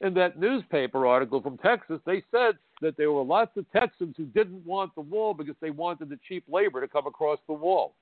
in 0.02 0.12
that 0.14 0.38
newspaper 0.38 1.06
article 1.06 1.40
from 1.40 1.56
Texas, 1.56 2.00
they 2.04 2.22
said 2.30 2.58
that 2.82 2.96
there 2.98 3.10
were 3.10 3.24
lots 3.24 3.56
of 3.56 3.64
Texans 3.72 4.14
who 4.16 4.26
didn't 4.26 4.64
want 4.64 4.94
the 4.94 5.00
wall 5.00 5.32
because 5.32 5.56
they 5.60 5.70
wanted 5.70 6.10
the 6.10 6.18
cheap 6.28 6.44
labor 6.48 6.82
to 6.82 6.86
come 6.86 7.06
across 7.06 7.38
the 7.46 7.54
wall. 7.54 7.94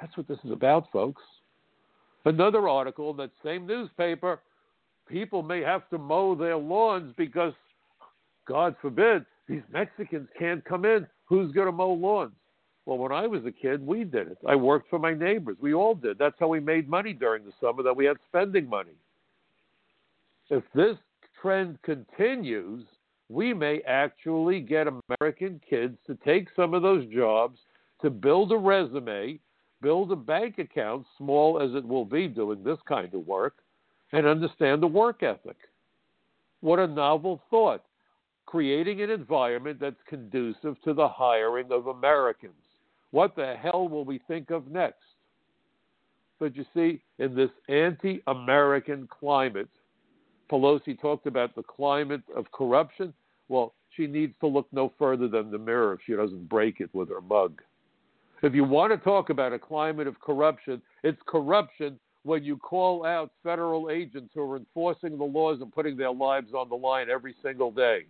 That's 0.00 0.16
what 0.16 0.28
this 0.28 0.38
is 0.44 0.52
about, 0.52 0.92
folks. 0.92 1.22
Another 2.26 2.68
article 2.68 3.10
in 3.10 3.16
that 3.16 3.30
same 3.42 3.66
newspaper 3.66 4.40
people 5.08 5.42
may 5.42 5.60
have 5.62 5.88
to 5.88 5.98
mow 5.98 6.34
their 6.34 6.56
lawns 6.56 7.12
because 7.16 7.54
God 8.50 8.74
forbid, 8.82 9.24
these 9.46 9.62
Mexicans 9.72 10.28
can't 10.36 10.64
come 10.64 10.84
in. 10.84 11.06
Who's 11.26 11.52
going 11.52 11.66
to 11.66 11.72
mow 11.72 11.92
lawns? 11.92 12.32
Well, 12.84 12.98
when 12.98 13.12
I 13.12 13.28
was 13.28 13.42
a 13.46 13.52
kid, 13.52 13.86
we 13.86 14.02
did 14.02 14.26
it. 14.26 14.38
I 14.44 14.56
worked 14.56 14.90
for 14.90 14.98
my 14.98 15.14
neighbors. 15.14 15.56
We 15.60 15.72
all 15.72 15.94
did. 15.94 16.18
That's 16.18 16.34
how 16.40 16.48
we 16.48 16.58
made 16.58 16.88
money 16.88 17.12
during 17.12 17.44
the 17.44 17.52
summer, 17.60 17.84
that 17.84 17.94
we 17.94 18.06
had 18.06 18.16
spending 18.26 18.68
money. 18.68 18.96
If 20.48 20.64
this 20.74 20.96
trend 21.40 21.80
continues, 21.82 22.84
we 23.28 23.54
may 23.54 23.82
actually 23.86 24.58
get 24.58 24.88
American 24.88 25.60
kids 25.70 25.96
to 26.08 26.18
take 26.24 26.48
some 26.56 26.74
of 26.74 26.82
those 26.82 27.06
jobs 27.06 27.60
to 28.02 28.10
build 28.10 28.50
a 28.50 28.56
resume, 28.56 29.38
build 29.80 30.10
a 30.10 30.16
bank 30.16 30.58
account, 30.58 31.06
small 31.16 31.62
as 31.62 31.72
it 31.76 31.86
will 31.86 32.04
be 32.04 32.26
doing 32.26 32.64
this 32.64 32.78
kind 32.88 33.14
of 33.14 33.24
work, 33.28 33.58
and 34.10 34.26
understand 34.26 34.82
the 34.82 34.88
work 34.88 35.22
ethic. 35.22 35.56
What 36.62 36.80
a 36.80 36.88
novel 36.88 37.40
thought 37.48 37.84
creating 38.50 39.00
an 39.00 39.10
environment 39.10 39.78
that's 39.80 39.94
conducive 40.08 40.74
to 40.82 40.92
the 40.92 41.08
hiring 41.08 41.70
of 41.70 41.86
Americans. 41.86 42.52
What 43.12 43.36
the 43.36 43.54
hell 43.54 43.88
will 43.88 44.04
we 44.04 44.20
think 44.26 44.50
of 44.50 44.66
next? 44.68 45.04
But 46.40 46.56
you 46.56 46.64
see, 46.74 47.00
in 47.20 47.36
this 47.36 47.50
anti 47.68 48.22
American 48.26 49.08
climate, 49.08 49.68
Pelosi 50.50 51.00
talked 51.00 51.26
about 51.26 51.54
the 51.54 51.62
climate 51.62 52.22
of 52.34 52.50
corruption. 52.50 53.14
Well, 53.48 53.72
she 53.96 54.08
needs 54.08 54.34
to 54.40 54.48
look 54.48 54.66
no 54.72 54.92
further 54.98 55.28
than 55.28 55.52
the 55.52 55.58
mirror 55.58 55.92
if 55.92 56.00
she 56.04 56.14
doesn't 56.14 56.48
break 56.48 56.80
it 56.80 56.92
with 56.92 57.08
her 57.10 57.20
mug. 57.20 57.62
If 58.42 58.52
you 58.52 58.64
want 58.64 58.92
to 58.92 58.98
talk 58.98 59.30
about 59.30 59.52
a 59.52 59.60
climate 59.60 60.08
of 60.08 60.18
corruption, 60.20 60.82
it's 61.04 61.20
corruption 61.26 62.00
when 62.24 62.42
you 62.42 62.56
call 62.56 63.04
out 63.04 63.30
federal 63.44 63.90
agents 63.90 64.32
who 64.34 64.50
are 64.50 64.56
enforcing 64.56 65.18
the 65.18 65.24
laws 65.24 65.58
and 65.60 65.72
putting 65.72 65.96
their 65.96 66.12
lives 66.12 66.52
on 66.52 66.68
the 66.68 66.74
line 66.74 67.08
every 67.10 67.34
single 67.42 67.70
day. 67.70 68.06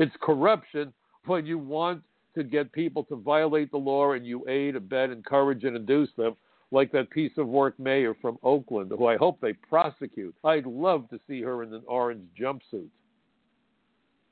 It's 0.00 0.16
corruption 0.22 0.94
when 1.26 1.44
you 1.44 1.58
want 1.58 2.02
to 2.34 2.42
get 2.42 2.72
people 2.72 3.04
to 3.04 3.16
violate 3.16 3.70
the 3.70 3.76
law 3.76 4.12
and 4.12 4.26
you 4.26 4.48
aid, 4.48 4.74
abet, 4.74 5.10
encourage, 5.10 5.64
and 5.64 5.76
induce 5.76 6.08
them, 6.16 6.36
like 6.70 6.90
that 6.92 7.10
piece 7.10 7.36
of 7.36 7.46
work 7.46 7.78
mayor 7.78 8.14
from 8.22 8.38
Oakland, 8.42 8.90
who 8.96 9.08
I 9.08 9.18
hope 9.18 9.42
they 9.42 9.52
prosecute. 9.52 10.34
I'd 10.42 10.64
love 10.64 11.10
to 11.10 11.20
see 11.28 11.42
her 11.42 11.62
in 11.62 11.74
an 11.74 11.82
orange 11.86 12.26
jumpsuit. 12.40 12.88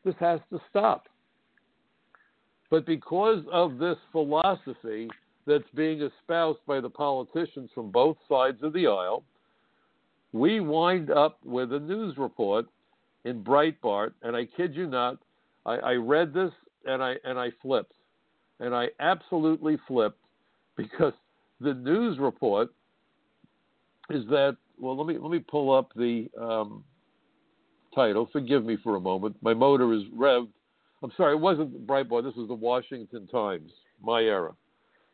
This 0.07 0.14
has 0.20 0.40
to 0.50 0.59
stop. 0.70 1.07
But 2.70 2.87
because 2.87 3.44
of 3.52 3.76
this 3.76 3.98
philosophy 4.11 5.11
that's 5.46 5.68
being 5.74 6.00
espoused 6.00 6.61
by 6.66 6.81
the 6.81 6.88
politicians 6.88 7.68
from 7.74 7.90
both 7.90 8.16
sides 8.26 8.62
of 8.62 8.72
the 8.72 8.87
aisle, 8.87 9.22
we 10.33 10.61
wind 10.61 11.11
up 11.11 11.38
with 11.44 11.74
a 11.74 11.78
news 11.78 12.16
report 12.16 12.64
in 13.26 13.44
Breitbart, 13.44 14.12
and 14.22 14.35
I 14.35 14.46
kid 14.46 14.74
you 14.74 14.87
not, 14.87 15.18
I, 15.68 15.76
I 15.76 15.92
read 15.94 16.33
this 16.33 16.50
and 16.87 17.02
I 17.02 17.16
and 17.24 17.38
I 17.38 17.50
flipped, 17.61 17.92
and 18.61 18.74
I 18.74 18.87
absolutely 19.00 19.78
flipped 19.87 20.20
because 20.76 21.12
the 21.61 21.74
news 21.74 22.18
report 22.18 22.70
is 24.11 24.24
that 24.28 24.57
well 24.81 24.96
let 24.96 25.07
me 25.07 25.18
let 25.20 25.31
me 25.31 25.40
pull 25.40 25.74
up 25.76 25.92
the 25.94 26.28
um, 26.40 26.83
title. 27.94 28.28
Forgive 28.33 28.64
me 28.64 28.78
for 28.83 28.96
a 28.96 29.00
moment. 29.00 29.37
My 29.42 29.54
motor 29.54 29.92
is 29.92 30.02
revved. 30.16 30.48
I'm 31.02 31.12
sorry, 31.16 31.35
it 31.35 31.40
wasn't 31.40 31.87
Breitbart. 31.87 32.24
This 32.24 32.35
was 32.35 32.48
the 32.48 32.54
Washington 32.54 33.26
Times. 33.28 33.70
My 34.02 34.22
era. 34.22 34.52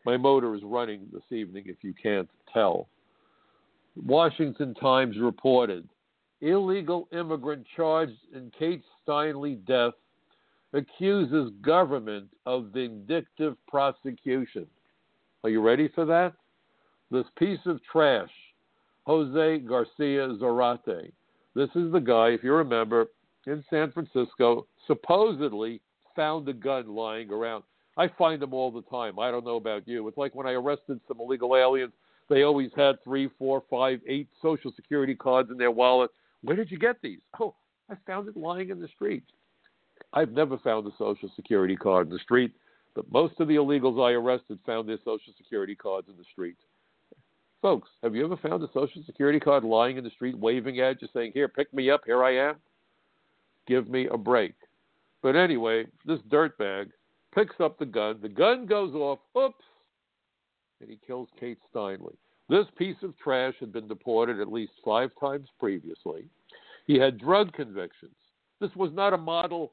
My 0.06 0.16
motor 0.16 0.54
is 0.54 0.62
running 0.62 1.08
this 1.12 1.22
evening. 1.30 1.64
If 1.66 1.78
you 1.82 1.94
can't 2.00 2.28
tell. 2.52 2.88
Washington 3.96 4.74
Times 4.74 5.16
reported 5.18 5.88
illegal 6.40 7.08
immigrant 7.12 7.66
charged 7.76 8.18
in 8.34 8.50
Kate 8.58 8.82
Steinle 9.06 9.64
death 9.66 9.94
accuses 10.74 11.52
government 11.62 12.26
of 12.46 12.66
vindictive 12.72 13.56
prosecution. 13.68 14.66
Are 15.44 15.50
you 15.50 15.60
ready 15.60 15.88
for 15.94 16.04
that? 16.04 16.34
This 17.10 17.26
piece 17.38 17.60
of 17.66 17.80
trash, 17.84 18.30
Jose 19.06 19.58
Garcia 19.60 20.28
Zarate. 20.40 21.12
This 21.54 21.70
is 21.76 21.92
the 21.92 22.00
guy, 22.00 22.30
if 22.30 22.42
you 22.42 22.52
remember, 22.52 23.06
in 23.46 23.64
San 23.70 23.92
Francisco, 23.92 24.66
supposedly 24.86 25.80
found 26.16 26.48
a 26.48 26.52
gun 26.52 26.88
lying 26.88 27.30
around. 27.30 27.62
I 27.96 28.08
find 28.08 28.42
them 28.42 28.52
all 28.52 28.72
the 28.72 28.82
time. 28.82 29.18
I 29.18 29.30
don't 29.30 29.44
know 29.44 29.56
about 29.56 29.86
you. 29.86 30.08
It's 30.08 30.18
like 30.18 30.34
when 30.34 30.48
I 30.48 30.52
arrested 30.52 31.00
some 31.06 31.20
illegal 31.20 31.56
aliens, 31.56 31.92
they 32.28 32.42
always 32.42 32.70
had 32.74 33.02
three, 33.04 33.30
four, 33.38 33.62
five, 33.70 34.00
eight 34.08 34.28
social 34.42 34.72
security 34.74 35.14
cards 35.14 35.50
in 35.50 35.58
their 35.58 35.70
wallet. 35.70 36.10
Where 36.42 36.56
did 36.56 36.70
you 36.70 36.78
get 36.78 36.96
these? 37.02 37.20
Oh, 37.38 37.54
I 37.88 37.94
found 38.06 38.28
it 38.28 38.36
lying 38.36 38.70
in 38.70 38.80
the 38.80 38.88
street. 38.88 39.22
I've 40.14 40.30
never 40.30 40.56
found 40.58 40.86
a 40.86 40.92
Social 40.96 41.28
Security 41.34 41.76
card 41.76 42.06
in 42.06 42.12
the 42.12 42.20
street, 42.20 42.52
but 42.94 43.10
most 43.10 43.40
of 43.40 43.48
the 43.48 43.56
illegals 43.56 44.00
I 44.00 44.12
arrested 44.12 44.60
found 44.64 44.88
their 44.88 44.98
Social 44.98 45.32
Security 45.36 45.74
cards 45.74 46.08
in 46.08 46.16
the 46.16 46.24
street. 46.32 46.56
Folks, 47.60 47.88
have 48.02 48.14
you 48.14 48.24
ever 48.24 48.36
found 48.36 48.62
a 48.62 48.68
Social 48.72 49.02
Security 49.04 49.40
card 49.40 49.64
lying 49.64 49.96
in 49.96 50.04
the 50.04 50.10
street, 50.10 50.38
waving 50.38 50.78
at 50.80 51.02
you, 51.02 51.08
saying, 51.12 51.32
Here, 51.34 51.48
pick 51.48 51.72
me 51.74 51.90
up, 51.90 52.02
here 52.06 52.22
I 52.22 52.36
am? 52.50 52.56
Give 53.66 53.88
me 53.88 54.06
a 54.06 54.16
break. 54.16 54.54
But 55.20 55.34
anyway, 55.34 55.86
this 56.04 56.20
dirtbag 56.30 56.90
picks 57.34 57.56
up 57.58 57.78
the 57.78 57.86
gun. 57.86 58.18
The 58.22 58.28
gun 58.28 58.66
goes 58.66 58.94
off. 58.94 59.18
Oops. 59.36 59.64
And 60.80 60.90
he 60.90 60.98
kills 61.04 61.28
Kate 61.40 61.58
Steinle. 61.74 62.14
This 62.48 62.66
piece 62.76 62.96
of 63.02 63.16
trash 63.16 63.54
had 63.58 63.72
been 63.72 63.88
deported 63.88 64.38
at 64.38 64.52
least 64.52 64.72
five 64.84 65.10
times 65.18 65.48
previously. 65.58 66.26
He 66.86 66.98
had 66.98 67.18
drug 67.18 67.52
convictions. 67.54 68.14
This 68.60 68.70
was 68.76 68.90
not 68.92 69.14
a 69.14 69.18
model 69.18 69.72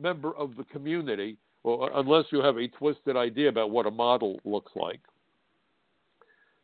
member 0.00 0.34
of 0.36 0.56
the 0.56 0.64
community, 0.64 1.36
or 1.62 1.90
unless 1.94 2.26
you 2.30 2.40
have 2.40 2.56
a 2.56 2.68
twisted 2.68 3.16
idea 3.16 3.48
about 3.48 3.70
what 3.70 3.86
a 3.86 3.90
model 3.90 4.38
looks 4.44 4.72
like. 4.76 5.00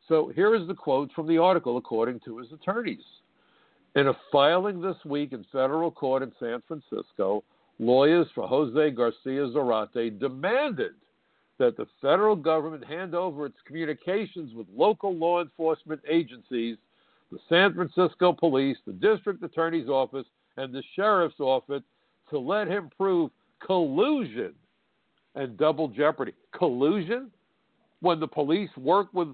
So 0.09 0.33
here 0.35 0.55
is 0.55 0.67
the 0.67 0.75
quote 0.75 1.11
from 1.13 1.27
the 1.27 1.39
article, 1.39 1.77
according 1.77 2.21
to 2.21 2.39
his 2.39 2.49
attorneys. 2.53 3.05
In 3.95 4.09
a 4.09 4.17
filing 4.31 4.81
this 4.81 4.97
week 5.05 5.33
in 5.33 5.45
federal 5.53 5.91
court 5.91 6.23
in 6.23 6.33
San 6.41 6.63
Francisco, 6.67 7.45
lawyers 7.79 8.27
for 8.35 8.47
Jose 8.49 8.91
Garcia 8.91 9.49
Zarate 9.49 10.19
demanded 10.19 10.93
that 11.59 11.77
the 11.77 11.87
federal 12.01 12.35
government 12.35 12.85
hand 12.85 13.15
over 13.15 13.47
its 13.47 13.59
communications 13.67 14.55
with 14.55 14.67
local 14.75 15.15
law 15.15 15.43
enforcement 15.43 16.01
agencies, 16.09 16.77
the 17.31 17.39
San 17.49 17.75
Francisco 17.75 18.33
Police, 18.33 18.79
the 18.87 18.93
District 18.93 19.43
Attorney's 19.43 19.89
Office, 19.89 20.27
and 20.57 20.73
the 20.73 20.83
Sheriff's 20.97 21.39
Office 21.39 21.83
to 22.33 22.39
let 22.39 22.67
him 22.67 22.91
prove 22.97 23.31
collusion 23.65 24.53
and 25.37 25.57
double 25.57 25.89
jeopardy. 25.89 26.33
Collusion? 26.57 27.31
When 28.01 28.19
the 28.19 28.27
police 28.27 28.71
work 28.77 29.09
with 29.13 29.29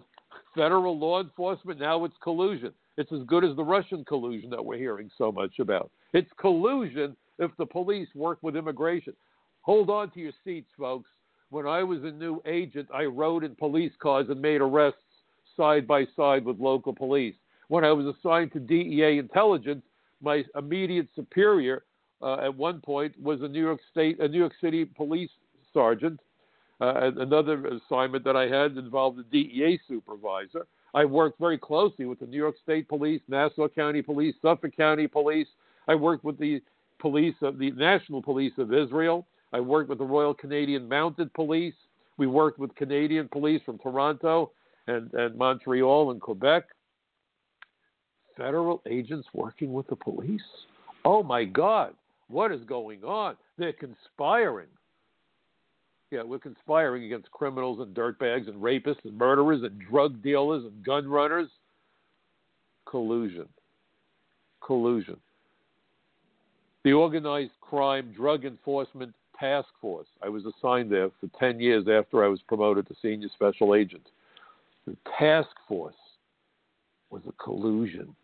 federal 0.54 0.98
law 0.98 1.22
enforcement, 1.22 1.80
now 1.80 2.04
it's 2.04 2.16
collusion. 2.22 2.72
It's 2.98 3.12
as 3.12 3.22
good 3.26 3.44
as 3.44 3.56
the 3.56 3.64
Russian 3.64 4.04
collusion 4.04 4.50
that 4.50 4.62
we're 4.62 4.76
hearing 4.76 5.10
so 5.16 5.32
much 5.32 5.58
about. 5.58 5.90
It's 6.12 6.28
collusion 6.38 7.16
if 7.38 7.50
the 7.56 7.64
police 7.64 8.08
work 8.14 8.38
with 8.42 8.56
immigration. 8.56 9.14
Hold 9.62 9.88
on 9.88 10.10
to 10.10 10.20
your 10.20 10.32
seats, 10.44 10.70
folks. 10.76 11.08
When 11.50 11.66
I 11.66 11.82
was 11.82 12.00
a 12.02 12.10
new 12.10 12.42
agent, 12.44 12.88
I 12.92 13.04
rode 13.04 13.44
in 13.44 13.54
police 13.54 13.92
cars 14.02 14.26
and 14.28 14.42
made 14.42 14.60
arrests 14.60 15.00
side 15.56 15.86
by 15.86 16.04
side 16.16 16.44
with 16.44 16.58
local 16.58 16.94
police. 16.94 17.34
When 17.68 17.84
I 17.84 17.92
was 17.92 18.14
assigned 18.16 18.52
to 18.52 18.60
DEA 18.60 19.18
intelligence, 19.18 19.84
my 20.20 20.44
immediate 20.56 21.08
superior 21.14 21.84
uh, 22.22 22.36
at 22.36 22.54
one 22.54 22.80
point 22.80 23.20
was 23.20 23.42
a 23.42 23.48
New 23.48 23.60
York 23.60 23.80
State, 23.90 24.20
a 24.20 24.28
New 24.28 24.38
York 24.38 24.54
City 24.60 24.84
police 24.84 25.30
sergeant. 25.72 26.20
Uh, 26.80 27.10
another 27.18 27.66
assignment 27.66 28.22
that 28.24 28.36
I 28.36 28.46
had 28.46 28.76
involved 28.76 29.18
a 29.18 29.24
DEA 29.24 29.80
supervisor. 29.88 30.66
I 30.94 31.04
worked 31.04 31.40
very 31.40 31.58
closely 31.58 32.04
with 32.06 32.20
the 32.20 32.26
New 32.26 32.36
York 32.36 32.54
State 32.62 32.88
Police, 32.88 33.20
Nassau 33.28 33.68
County 33.68 34.00
Police, 34.00 34.36
Suffolk 34.40 34.76
County 34.76 35.08
Police. 35.08 35.48
I 35.88 35.96
worked 35.96 36.24
with 36.24 36.38
the 36.38 36.62
police 37.00 37.34
of 37.42 37.58
the 37.58 37.72
National 37.72 38.22
Police 38.22 38.52
of 38.58 38.72
Israel. 38.72 39.26
I 39.52 39.60
worked 39.60 39.88
with 39.88 39.98
the 39.98 40.04
Royal 40.04 40.34
Canadian 40.34 40.88
Mounted 40.88 41.32
Police. 41.34 41.74
We 42.16 42.26
worked 42.26 42.58
with 42.58 42.74
Canadian 42.74 43.28
police 43.28 43.60
from 43.64 43.78
Toronto 43.78 44.52
and, 44.86 45.12
and 45.14 45.36
Montreal 45.36 46.10
and 46.10 46.20
Quebec. 46.20 46.64
Federal 48.36 48.82
agents 48.88 49.26
working 49.34 49.72
with 49.72 49.86
the 49.88 49.96
police? 49.96 50.40
Oh 51.04 51.22
my 51.22 51.44
God, 51.44 51.94
what 52.28 52.52
is 52.52 52.62
going 52.64 53.02
on? 53.04 53.36
They're 53.56 53.72
conspiring. 53.72 54.68
Yeah, 56.10 56.22
we're 56.22 56.38
conspiring 56.38 57.04
against 57.04 57.30
criminals 57.30 57.80
and 57.80 57.94
dirtbags 57.94 58.48
and 58.48 58.62
rapists 58.62 59.04
and 59.04 59.16
murderers 59.16 59.62
and 59.62 59.78
drug 59.90 60.22
dealers 60.22 60.64
and 60.64 60.84
gun 60.84 61.06
runners. 61.06 61.48
Collusion. 62.86 63.46
Collusion. 64.64 65.16
The 66.84 66.92
Organized 66.92 67.52
Crime 67.60 68.12
Drug 68.16 68.46
Enforcement 68.46 69.14
Task 69.38 69.68
Force. 69.80 70.06
I 70.22 70.28
was 70.28 70.44
assigned 70.46 70.90
there 70.90 71.10
for 71.20 71.28
10 71.38 71.60
years 71.60 71.84
after 71.88 72.24
I 72.24 72.28
was 72.28 72.40
promoted 72.48 72.88
to 72.88 72.94
Senior 73.02 73.28
Special 73.34 73.74
Agent. 73.74 74.06
The 74.86 74.96
task 75.18 75.50
force 75.66 75.94
was 77.10 77.22
a 77.28 77.32
collusion. 77.32 78.14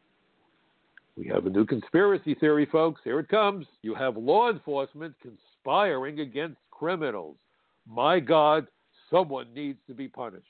We 1.16 1.27
have 1.29 1.46
a 1.46 1.50
new 1.50 1.64
conspiracy 1.64 2.35
theory, 2.35 2.66
folks. 2.66 3.00
Here 3.05 3.20
it 3.20 3.29
comes. 3.29 3.66
You 3.83 3.94
have 3.94 4.16
law 4.16 4.50
enforcement 4.50 5.14
conspiring 5.22 6.20
against 6.20 6.59
criminals. 6.70 7.37
My 7.87 8.18
God, 8.18 8.66
someone 9.11 9.53
needs 9.55 9.79
to 9.87 9.94
be 9.94 10.09
punished. 10.09 10.46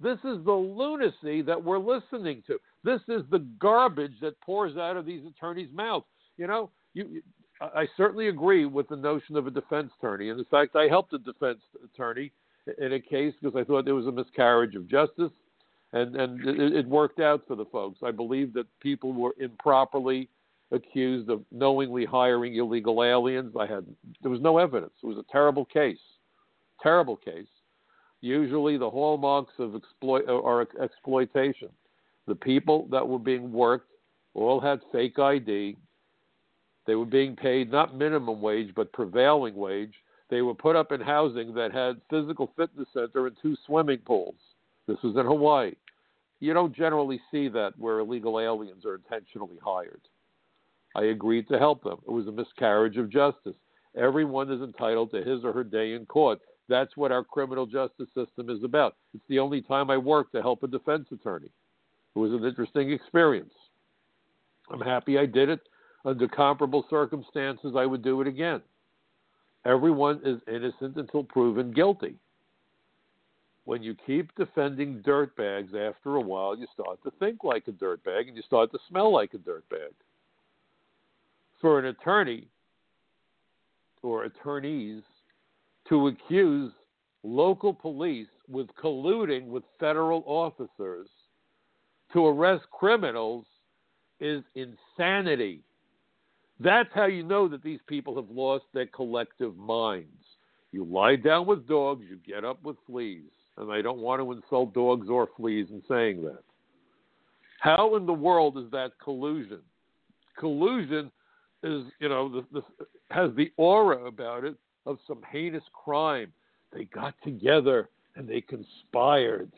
This 0.00 0.18
is 0.24 0.44
the 0.44 0.52
lunacy 0.52 1.42
that 1.42 1.62
we're 1.62 1.78
listening 1.78 2.42
to. 2.46 2.58
This 2.84 3.00
is 3.08 3.22
the 3.30 3.46
garbage 3.58 4.14
that 4.20 4.40
pours 4.40 4.76
out 4.76 4.96
of 4.96 5.06
these 5.06 5.22
attorneys' 5.26 5.72
mouths. 5.72 6.06
You 6.36 6.46
know, 6.46 6.70
you, 6.94 7.22
I 7.60 7.86
certainly 7.96 8.28
agree 8.28 8.64
with 8.64 8.88
the 8.88 8.96
notion 8.96 9.36
of 9.36 9.46
a 9.46 9.50
defense 9.50 9.92
attorney. 9.98 10.30
And 10.30 10.38
in 10.38 10.44
fact, 10.46 10.74
I 10.76 10.88
helped 10.88 11.12
a 11.12 11.18
defense 11.18 11.60
attorney 11.84 12.32
in 12.78 12.92
a 12.94 13.00
case 13.00 13.34
because 13.40 13.56
I 13.60 13.64
thought 13.64 13.84
there 13.84 13.94
was 13.94 14.06
a 14.06 14.12
miscarriage 14.12 14.74
of 14.74 14.88
justice, 14.88 15.30
and 15.92 16.16
and 16.16 16.46
it, 16.46 16.74
it 16.74 16.88
worked 16.88 17.20
out 17.20 17.42
for 17.46 17.56
the 17.56 17.64
folks. 17.66 18.00
I 18.02 18.10
believe 18.10 18.52
that 18.54 18.66
people 18.80 19.12
were 19.12 19.34
improperly 19.38 20.28
accused 20.70 21.28
of 21.28 21.42
knowingly 21.50 22.04
hiring 22.04 22.56
illegal 22.56 23.04
aliens. 23.04 23.54
I 23.58 23.66
had 23.66 23.84
there 24.22 24.30
was 24.30 24.40
no 24.40 24.58
evidence. 24.58 24.92
It 25.02 25.06
was 25.06 25.18
a 25.18 25.32
terrible 25.32 25.64
case, 25.64 26.00
terrible 26.82 27.16
case. 27.16 27.46
Usually, 28.20 28.76
the 28.76 28.88
hallmarks 28.88 29.54
of 29.58 29.74
exploit 29.74 30.28
are 30.28 30.66
exploitation. 30.80 31.68
The 32.26 32.36
people 32.36 32.86
that 32.90 33.06
were 33.06 33.18
being 33.18 33.52
worked 33.52 33.90
all 34.34 34.60
had 34.60 34.80
fake 34.92 35.18
ID. 35.18 35.76
They 36.86 36.94
were 36.94 37.04
being 37.04 37.36
paid 37.36 37.70
not 37.70 37.96
minimum 37.96 38.40
wage 38.40 38.72
but 38.74 38.92
prevailing 38.92 39.54
wage. 39.54 39.94
They 40.30 40.40
were 40.40 40.54
put 40.54 40.76
up 40.76 40.92
in 40.92 41.00
housing 41.00 41.52
that 41.54 41.72
had 41.72 42.00
physical 42.08 42.50
fitness 42.56 42.88
center 42.94 43.26
and 43.26 43.36
two 43.42 43.56
swimming 43.66 43.98
pools. 43.98 44.36
This 44.86 44.98
was 45.02 45.16
in 45.16 45.26
Hawaii. 45.26 45.72
You 46.40 46.54
don't 46.54 46.74
generally 46.74 47.20
see 47.30 47.48
that 47.48 47.72
where 47.78 48.00
illegal 48.00 48.40
aliens 48.40 48.84
are 48.84 48.96
intentionally 48.96 49.58
hired. 49.64 50.00
I 50.96 51.04
agreed 51.04 51.48
to 51.48 51.58
help 51.58 51.82
them. 51.84 51.98
It 52.06 52.10
was 52.10 52.26
a 52.26 52.32
miscarriage 52.32 52.96
of 52.96 53.10
justice. 53.10 53.54
Everyone 53.96 54.50
is 54.50 54.60
entitled 54.60 55.10
to 55.12 55.22
his 55.22 55.44
or 55.44 55.52
her 55.52 55.64
day 55.64 55.92
in 55.92 56.06
court. 56.06 56.40
That's 56.68 56.96
what 56.96 57.12
our 57.12 57.22
criminal 57.22 57.66
justice 57.66 58.08
system 58.14 58.50
is 58.50 58.64
about. 58.64 58.96
It's 59.14 59.24
the 59.28 59.38
only 59.38 59.62
time 59.62 59.90
I 59.90 59.96
worked 59.96 60.32
to 60.32 60.42
help 60.42 60.62
a 60.62 60.66
defense 60.66 61.06
attorney. 61.12 61.50
It 62.14 62.18
was 62.18 62.32
an 62.32 62.44
interesting 62.44 62.90
experience. 62.90 63.52
I'm 64.70 64.80
happy 64.80 65.18
I 65.18 65.26
did 65.26 65.48
it. 65.48 65.60
Under 66.04 66.26
comparable 66.28 66.84
circumstances, 66.90 67.74
I 67.76 67.86
would 67.86 68.02
do 68.02 68.20
it 68.20 68.26
again. 68.26 68.60
Everyone 69.64 70.20
is 70.24 70.40
innocent 70.48 70.96
until 70.96 71.22
proven 71.22 71.72
guilty. 71.72 72.16
When 73.64 73.82
you 73.82 73.94
keep 74.06 74.34
defending 74.34 75.02
dirtbags, 75.06 75.74
after 75.74 76.16
a 76.16 76.20
while, 76.20 76.56
you 76.56 76.66
start 76.72 77.02
to 77.04 77.12
think 77.18 77.44
like 77.44 77.68
a 77.68 77.72
dirtbag 77.72 78.26
and 78.28 78.36
you 78.36 78.42
start 78.42 78.72
to 78.72 78.78
smell 78.88 79.12
like 79.12 79.34
a 79.34 79.38
dirtbag 79.38 79.92
for 81.60 81.78
an 81.78 81.86
attorney 81.86 82.48
or 84.02 84.24
attorneys 84.24 85.02
to 85.88 86.08
accuse 86.08 86.72
local 87.22 87.72
police 87.72 88.26
with 88.48 88.66
colluding 88.82 89.46
with 89.46 89.62
federal 89.78 90.24
officers 90.26 91.08
to 92.12 92.26
arrest 92.26 92.64
criminals 92.72 93.46
is 94.20 94.42
insanity. 94.56 95.60
That's 96.60 96.90
how 96.94 97.06
you 97.06 97.22
know 97.22 97.48
that 97.48 97.62
these 97.62 97.80
people 97.86 98.14
have 98.16 98.28
lost 98.28 98.64
their 98.74 98.86
collective 98.86 99.56
minds. 99.56 100.08
You 100.72 100.84
lie 100.84 101.16
down 101.16 101.46
with 101.46 101.68
dogs, 101.68 102.04
you 102.08 102.18
get 102.26 102.44
up 102.44 102.62
with 102.64 102.76
fleas. 102.86 103.30
And 103.56 103.70
I 103.70 103.82
don't 103.82 103.98
want 103.98 104.20
to 104.20 104.32
insult 104.32 104.72
dogs 104.72 105.08
or 105.08 105.28
fleas 105.36 105.66
in 105.70 105.82
saying 105.88 106.22
that. 106.24 106.42
How 107.60 107.96
in 107.96 108.06
the 108.06 108.12
world 108.12 108.58
is 108.58 108.70
that 108.72 108.92
collusion? 109.02 109.60
Collusion 110.38 111.10
is 111.62 111.84
you 112.00 112.08
know 112.08 112.28
the, 112.28 112.44
the, 112.52 112.86
has 113.10 113.30
the 113.36 113.52
aura 113.56 114.06
about 114.06 114.44
it 114.44 114.56
of 114.86 114.98
some 115.06 115.20
heinous 115.30 115.62
crime. 115.72 116.32
They 116.72 116.84
got 116.86 117.14
together 117.22 117.88
and 118.16 118.28
they 118.28 118.40
conspired. 118.40 119.52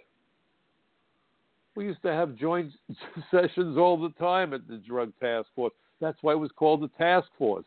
We 1.77 1.87
used 1.87 2.03
to 2.03 2.13
have 2.13 2.37
joint 2.37 2.73
sessions 3.31 3.79
all 3.79 4.01
the 4.01 4.13
time 4.19 4.53
at 4.53 4.69
the 4.69 4.77
drug 4.77 5.13
task 5.21 5.49
force. 5.55 5.73
That's 6.01 6.19
why 6.23 6.33
it 6.33 6.39
was 6.39 6.51
called 6.57 6.83
the 6.83 6.91
task 6.99 7.29
force. 7.39 7.65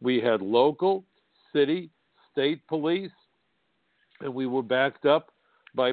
We 0.00 0.20
had 0.20 0.42
local, 0.42 1.04
city, 1.52 1.90
state 2.32 2.66
police, 2.66 3.12
and 4.20 4.34
we 4.34 4.46
were 4.46 4.62
backed 4.62 5.06
up 5.06 5.31
by, 5.74 5.92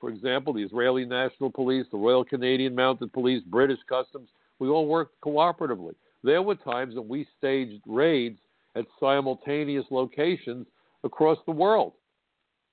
for 0.00 0.10
example, 0.10 0.52
the 0.52 0.62
Israeli 0.62 1.04
National 1.04 1.50
Police, 1.50 1.86
the 1.90 1.98
Royal 1.98 2.24
Canadian 2.24 2.74
Mounted 2.74 3.12
Police, 3.12 3.42
British 3.46 3.78
Customs. 3.88 4.28
We 4.58 4.68
all 4.68 4.86
worked 4.86 5.20
cooperatively. 5.20 5.94
There 6.22 6.42
were 6.42 6.54
times 6.56 6.94
when 6.94 7.08
we 7.08 7.26
staged 7.38 7.82
raids 7.86 8.38
at 8.76 8.84
simultaneous 8.98 9.86
locations 9.90 10.66
across 11.02 11.38
the 11.46 11.52
world. 11.52 11.94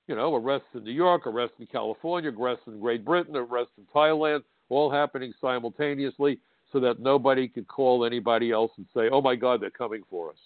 You 0.07 0.15
know, 0.15 0.35
arrests 0.35 0.67
in 0.73 0.83
New 0.83 0.91
York, 0.91 1.27
arrests 1.27 1.55
in 1.59 1.67
California, 1.67 2.31
arrests 2.31 2.67
in 2.67 2.79
Great 2.79 3.03
Britain, 3.03 3.35
arrests 3.35 3.73
in 3.77 3.85
Thailand, 3.93 4.43
all 4.69 4.91
happening 4.91 5.33
simultaneously 5.41 6.39
so 6.71 6.79
that 6.79 6.99
nobody 6.99 7.47
could 7.47 7.67
call 7.67 8.05
anybody 8.05 8.51
else 8.51 8.71
and 8.77 8.85
say, 8.93 9.09
oh 9.11 9.21
my 9.21 9.35
God, 9.35 9.61
they're 9.61 9.69
coming 9.69 10.03
for 10.09 10.29
us. 10.29 10.37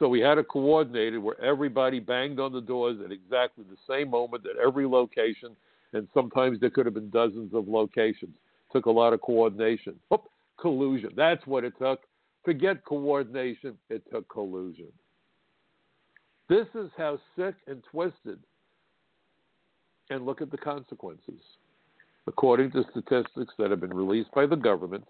So 0.00 0.08
we 0.08 0.20
had 0.20 0.38
it 0.38 0.48
coordinated 0.48 1.22
where 1.22 1.38
everybody 1.42 2.00
banged 2.00 2.40
on 2.40 2.52
the 2.52 2.60
doors 2.62 2.96
at 3.04 3.12
exactly 3.12 3.64
the 3.70 3.76
same 3.86 4.10
moment 4.10 4.46
at 4.46 4.56
every 4.56 4.86
location, 4.86 5.54
and 5.92 6.08
sometimes 6.14 6.58
there 6.58 6.70
could 6.70 6.86
have 6.86 6.94
been 6.94 7.10
dozens 7.10 7.52
of 7.52 7.68
locations. 7.68 8.34
Took 8.72 8.86
a 8.86 8.90
lot 8.90 9.12
of 9.12 9.20
coordination. 9.20 9.96
Collusion. 10.58 11.10
That's 11.14 11.46
what 11.46 11.64
it 11.64 11.74
took. 11.78 12.00
Forget 12.44 12.82
coordination, 12.86 13.76
it 13.90 14.02
took 14.10 14.26
collusion. 14.30 14.88
This 16.48 16.66
is 16.74 16.90
how 16.96 17.18
sick 17.36 17.54
and 17.66 17.82
twisted. 17.90 18.38
And 20.08 20.24
look 20.24 20.40
at 20.40 20.50
the 20.50 20.56
consequences. 20.56 21.40
According 22.26 22.70
to 22.72 22.84
statistics 22.90 23.52
that 23.58 23.70
have 23.70 23.80
been 23.80 23.94
released 23.94 24.30
by 24.32 24.46
the 24.46 24.56
government, 24.56 25.04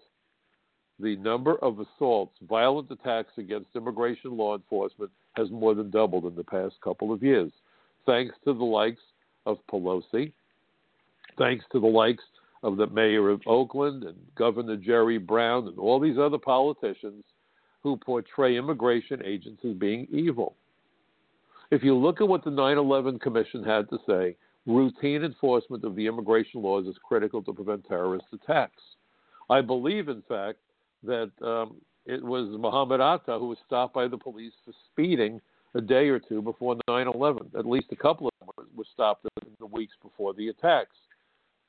the 1.01 1.15
number 1.17 1.55
of 1.63 1.79
assaults, 1.79 2.35
violent 2.47 2.91
attacks 2.91 3.33
against 3.37 3.75
immigration 3.75 4.37
law 4.37 4.55
enforcement 4.55 5.11
has 5.35 5.49
more 5.49 5.73
than 5.73 5.89
doubled 5.89 6.25
in 6.25 6.35
the 6.35 6.43
past 6.43 6.75
couple 6.83 7.13
of 7.13 7.23
years, 7.23 7.51
thanks 8.05 8.35
to 8.45 8.53
the 8.53 8.63
likes 8.63 9.01
of 9.45 9.57
Pelosi, 9.71 10.31
thanks 11.37 11.65
to 11.71 11.79
the 11.79 11.87
likes 11.87 12.23
of 12.63 12.77
the 12.77 12.87
mayor 12.87 13.29
of 13.29 13.41
Oakland 13.47 14.03
and 14.03 14.17
Governor 14.35 14.75
Jerry 14.75 15.17
Brown 15.17 15.67
and 15.67 15.79
all 15.79 15.99
these 15.99 16.17
other 16.17 16.37
politicians 16.37 17.23
who 17.81 17.97
portray 17.97 18.57
immigration 18.57 19.21
agents 19.25 19.61
as 19.65 19.73
being 19.73 20.07
evil. 20.11 20.55
If 21.71 21.83
you 21.83 21.95
look 21.95 22.21
at 22.21 22.27
what 22.27 22.43
the 22.43 22.51
9 22.51 22.77
11 22.77 23.19
Commission 23.19 23.63
had 23.63 23.89
to 23.89 23.97
say, 24.07 24.35
routine 24.67 25.23
enforcement 25.23 25.83
of 25.83 25.95
the 25.95 26.05
immigration 26.05 26.61
laws 26.61 26.85
is 26.85 26.95
critical 27.03 27.41
to 27.43 27.53
prevent 27.53 27.87
terrorist 27.87 28.25
attacks. 28.33 28.81
I 29.49 29.61
believe, 29.61 30.07
in 30.07 30.21
fact, 30.27 30.59
that 31.03 31.31
um, 31.41 31.75
it 32.05 32.23
was 32.23 32.47
Muhammad 32.59 33.01
Atta 33.01 33.37
who 33.39 33.49
was 33.49 33.57
stopped 33.65 33.93
by 33.93 34.07
the 34.07 34.17
police 34.17 34.53
for 34.65 34.73
speeding 34.91 35.41
a 35.73 35.81
day 35.81 36.09
or 36.09 36.19
two 36.19 36.41
before 36.41 36.75
9 36.87 37.07
11. 37.07 37.51
At 37.57 37.65
least 37.65 37.87
a 37.91 37.95
couple 37.95 38.27
of 38.27 38.33
them 38.39 38.67
were 38.75 38.85
stopped 38.93 39.25
in 39.43 39.51
the 39.59 39.65
weeks 39.65 39.93
before 40.01 40.33
the 40.33 40.49
attacks. 40.49 40.95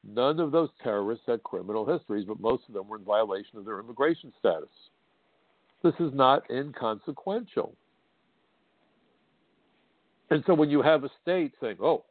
None 0.05 0.41
of 0.41 0.51
those 0.51 0.71
terrorists 0.83 1.25
had 1.27 1.43
criminal 1.45 1.87
histories, 1.87 2.25
but 2.27 2.41
most 2.41 2.65
of 2.69 2.75
them 2.75 2.89
were 2.89 2.97
in 2.97 3.05
violation 3.05 3.59
of 3.59 3.65
their 3.65 3.79
immigration 3.79 4.33
status. 4.39 4.69
This 5.83 5.95
is 6.01 6.13
not 6.13 6.43
inconsequential. 6.51 7.75
And 10.31 10.43
so 10.47 10.55
when 10.55 10.71
you 10.71 10.83
have 10.83 11.05
a 11.05 11.11
state 11.21 11.53
saying, 11.61 11.77
oh, 11.81 12.05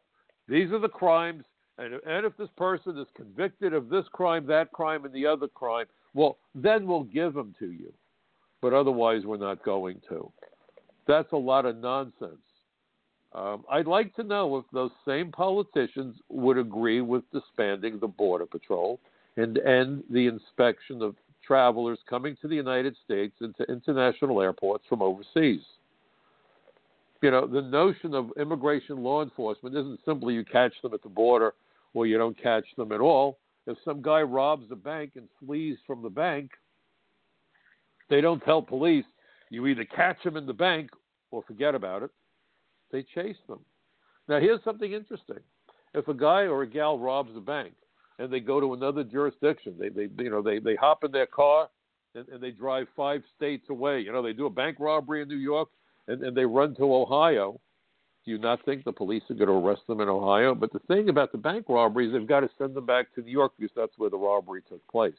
these 0.48 0.72
are 0.72 0.80
the 0.80 0.88
crimes, 0.88 1.44
and, 1.78 1.96
and 2.06 2.26
if 2.26 2.38
this 2.38 2.50
person 2.56 2.98
is 2.98 3.08
convicted 3.16 3.74
of 3.74 3.90
this 3.90 4.06
crime, 4.12 4.46
that 4.48 4.72
crime, 4.72 5.06
and 5.06 5.14
the 5.14 5.26
other 5.26 5.48
crime, 5.48 5.88
well, 6.14 6.38
then 6.54 6.86
we'll 6.86 7.04
give 7.04 7.34
them 7.34 7.56
to 7.60 7.72
you. 7.72 7.94
But 8.62 8.74
otherwise, 8.74 9.24
we're 9.26 9.38
not 9.38 9.64
going 9.64 10.02
to. 10.10 10.32
That's 11.08 11.32
a 11.32 11.38
lot 11.38 11.66
of 11.66 11.78
nonsense. 11.78 12.38
Um, 13.34 13.64
I'd 13.72 13.88
like 13.88 14.14
to 14.16 14.24
know 14.24 14.58
if 14.58 14.66
those 14.74 14.92
same 15.08 15.32
politicians 15.32 16.18
would 16.30 16.58
agree 16.58 17.02
with 17.02 17.24
disbanding 17.32 18.00
the 18.00 18.08
Border 18.08 18.46
Patrol 18.46 19.00
and 19.38 19.58
end 19.60 20.04
the 20.10 20.28
inspection 20.28 21.02
of 21.02 21.16
travelers 21.46 22.00
coming 22.10 22.36
to 22.42 22.48
the 22.48 22.56
United 22.56 22.96
States 23.06 23.34
into 23.42 23.64
international 23.72 24.42
airports 24.42 24.84
from 24.88 25.02
overseas. 25.02 25.62
You 27.22 27.32
know, 27.32 27.48
the 27.48 27.62
notion 27.62 28.14
of 28.14 28.32
immigration 28.40 29.04
law 29.04 29.24
enforcement 29.24 29.76
isn't 29.76 30.00
simply 30.06 30.34
you 30.34 30.44
catch 30.44 30.74
them 30.82 30.94
at 30.94 31.04
the 31.04 31.10
border 31.10 31.54
or 31.94 32.06
you 32.06 32.18
don't 32.18 32.42
catch 32.42 32.66
them 32.78 32.92
at 32.92 33.00
all. 33.00 33.38
If 33.68 33.78
some 33.86 34.02
guy 34.02 34.22
robs 34.22 34.72
a 34.72 34.76
bank 34.76 35.12
and 35.16 35.28
flees 35.40 35.78
from 35.86 36.02
the 36.02 36.10
bank, 36.10 36.52
they 38.10 38.22
don't 38.22 38.44
tell 38.44 38.62
police 38.62 39.06
you 39.50 39.68
either 39.68 39.86
catch 39.86 40.18
him 40.24 40.38
in 40.38 40.46
the 40.46 40.54
bank 40.54 40.90
or 41.30 41.44
forget 41.44 41.76
about 41.76 42.04
it. 42.04 42.12
They 42.92 43.04
chase 43.04 43.38
them. 43.48 43.60
Now, 44.28 44.40
here's 44.40 44.64
something 44.64 44.92
interesting. 44.92 45.40
If 45.94 46.08
a 46.08 46.14
guy 46.14 46.44
or 46.44 46.64
a 46.64 46.68
gal 46.68 46.98
robs 46.98 47.36
a 47.36 47.42
bank 47.42 47.74
and 48.18 48.32
they 48.32 48.40
go 48.40 48.60
to 48.60 48.74
another 48.74 49.04
jurisdiction, 49.04 49.76
they, 49.78 49.90
they 49.90 50.10
you 50.24 50.30
know, 50.30 50.42
they, 50.42 50.60
they 50.60 50.76
hop 50.76 51.04
in 51.04 51.12
their 51.12 51.26
car 51.26 51.70
and, 52.16 52.28
and 52.30 52.42
they 52.42 52.52
drive 52.52 52.88
five 52.96 53.24
states 53.36 53.70
away. 53.70 54.00
You 54.00 54.12
know, 54.12 54.22
they 54.22 54.34
do 54.34 54.46
a 54.46 54.50
bank 54.50 54.78
robbery 54.80 55.22
in 55.22 55.28
New 55.28 55.36
York 55.36 55.70
and, 56.08 56.24
and 56.24 56.36
they 56.36 56.46
run 56.46 56.76
to 56.76 56.96
Ohio. 56.96 57.60
You 58.32 58.38
not 58.38 58.64
think 58.64 58.86
the 58.86 58.94
police 58.94 59.24
are 59.30 59.34
going 59.34 59.50
to 59.50 59.54
arrest 59.54 59.82
them 59.90 60.00
in 60.00 60.08
Ohio? 60.08 60.56
But 60.56 60.72
the 60.72 60.80
thing 60.88 61.10
about 61.10 61.34
the 61.34 61.38
bank 61.38 61.66
robberies, 61.68 62.14
they've 62.14 62.26
got 62.26 62.40
to 62.40 62.50
send 62.58 62.74
them 62.74 62.86
back 62.86 63.14
to 63.16 63.22
New 63.22 63.32
York 63.32 63.52
because 63.60 63.76
that's 63.76 63.92
where 63.98 64.10
the 64.10 64.18
robbery 64.18 64.62
took 64.70 64.86
place. 64.88 65.14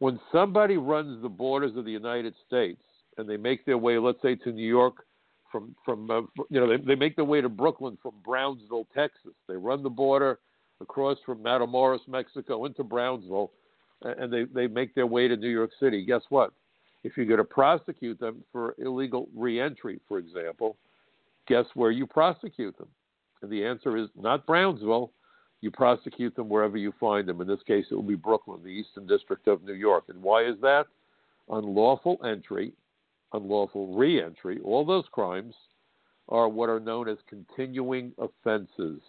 When 0.00 0.18
somebody 0.32 0.78
runs 0.78 1.22
the 1.22 1.28
borders 1.28 1.76
of 1.76 1.84
the 1.84 1.92
United 1.92 2.34
States 2.44 2.82
and 3.18 3.28
they 3.28 3.36
make 3.36 3.64
their 3.64 3.78
way, 3.78 3.98
let's 3.98 4.20
say, 4.20 4.34
to 4.34 4.50
New 4.50 4.66
York 4.66 5.06
from 5.52 5.76
from 5.84 6.10
uh, 6.10 6.22
you 6.50 6.58
know 6.58 6.66
they, 6.66 6.82
they 6.82 6.96
make 6.96 7.14
their 7.14 7.24
way 7.24 7.40
to 7.40 7.48
Brooklyn 7.48 7.96
from 8.02 8.14
Brownsville, 8.24 8.88
Texas. 8.92 9.34
They 9.46 9.54
run 9.54 9.84
the 9.84 9.90
border 9.90 10.40
across 10.80 11.18
from 11.24 11.38
Matamoros, 11.38 12.00
Mexico, 12.08 12.64
into 12.64 12.82
Brownsville, 12.82 13.52
and 14.02 14.32
they 14.32 14.42
they 14.52 14.66
make 14.66 14.92
their 14.96 15.06
way 15.06 15.28
to 15.28 15.36
New 15.36 15.50
York 15.50 15.70
City. 15.78 16.04
Guess 16.04 16.22
what? 16.30 16.52
If 17.04 17.16
you're 17.16 17.26
going 17.26 17.38
to 17.38 17.44
prosecute 17.44 18.18
them 18.18 18.42
for 18.50 18.74
illegal 18.78 19.28
reentry, 19.36 20.00
for 20.08 20.18
example, 20.18 20.76
guess 21.46 21.66
where 21.74 21.90
you 21.90 22.06
prosecute 22.06 22.76
them? 22.78 22.88
And 23.42 23.50
the 23.50 23.64
answer 23.64 23.96
is 23.96 24.08
not 24.16 24.46
Brownsville. 24.46 25.12
You 25.60 25.70
prosecute 25.70 26.34
them 26.34 26.48
wherever 26.48 26.76
you 26.76 26.92
find 26.98 27.28
them. 27.28 27.40
In 27.40 27.46
this 27.46 27.62
case, 27.66 27.86
it 27.90 27.94
will 27.94 28.02
be 28.02 28.14
Brooklyn, 28.14 28.62
the 28.62 28.68
Eastern 28.68 29.06
District 29.06 29.46
of 29.46 29.62
New 29.62 29.74
York. 29.74 30.04
And 30.08 30.22
why 30.22 30.44
is 30.44 30.56
that? 30.60 30.86
Unlawful 31.48 32.18
entry 32.24 32.72
unlawful 33.32 33.94
reentry, 33.94 34.60
all 34.64 34.84
those 34.84 35.04
crimes 35.10 35.54
are 36.28 36.48
what 36.48 36.68
are 36.68 36.80
known 36.80 37.08
as 37.08 37.18
continuing 37.28 38.12
offenses. 38.18 39.00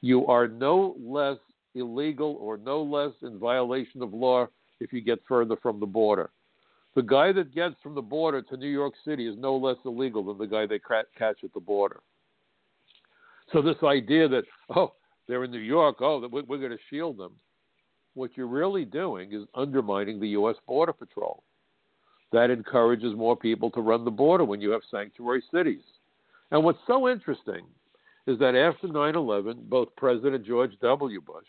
You 0.00 0.26
are 0.26 0.48
no 0.48 0.96
less 0.98 1.38
illegal 1.74 2.36
or 2.40 2.56
no 2.56 2.82
less 2.82 3.12
in 3.22 3.38
violation 3.38 4.02
of 4.02 4.14
law 4.14 4.46
if 4.80 4.92
you 4.92 5.00
get 5.00 5.18
further 5.26 5.56
from 5.62 5.80
the 5.80 5.86
border. 5.86 6.30
The 6.94 7.02
guy 7.02 7.32
that 7.32 7.54
gets 7.54 7.74
from 7.82 7.94
the 7.94 8.02
border 8.02 8.40
to 8.42 8.56
New 8.56 8.68
York 8.68 8.94
City 9.04 9.26
is 9.26 9.36
no 9.36 9.56
less 9.56 9.76
illegal 9.84 10.24
than 10.24 10.38
the 10.38 10.46
guy 10.46 10.66
they 10.66 10.78
catch 10.78 11.36
at 11.42 11.52
the 11.52 11.60
border. 11.60 12.00
So 13.52 13.60
this 13.62 13.82
idea 13.82 14.28
that 14.28 14.44
oh 14.74 14.92
they're 15.26 15.44
in 15.44 15.50
New 15.50 15.58
York, 15.58 15.96
oh 16.00 16.26
we're 16.30 16.42
going 16.58 16.70
to 16.70 16.78
shield 16.90 17.18
them, 17.18 17.32
what 18.14 18.30
you're 18.36 18.46
really 18.46 18.84
doing 18.84 19.32
is 19.32 19.44
undermining 19.54 20.20
the 20.20 20.28
U.S. 20.28 20.56
Border 20.66 20.92
Patrol 20.92 21.42
that 22.32 22.50
encourages 22.50 23.14
more 23.14 23.36
people 23.36 23.70
to 23.70 23.80
run 23.80 24.04
the 24.04 24.10
border 24.10 24.44
when 24.44 24.60
you 24.60 24.70
have 24.70 24.82
sanctuary 24.90 25.42
cities. 25.52 25.82
And 26.50 26.62
what's 26.64 26.78
so 26.86 27.08
interesting 27.08 27.64
is 28.26 28.38
that 28.38 28.54
after 28.54 28.88
9 28.88 29.14
11, 29.14 29.66
both 29.68 29.88
President 29.96 30.46
George 30.46 30.72
W. 30.80 31.20
Bush 31.20 31.46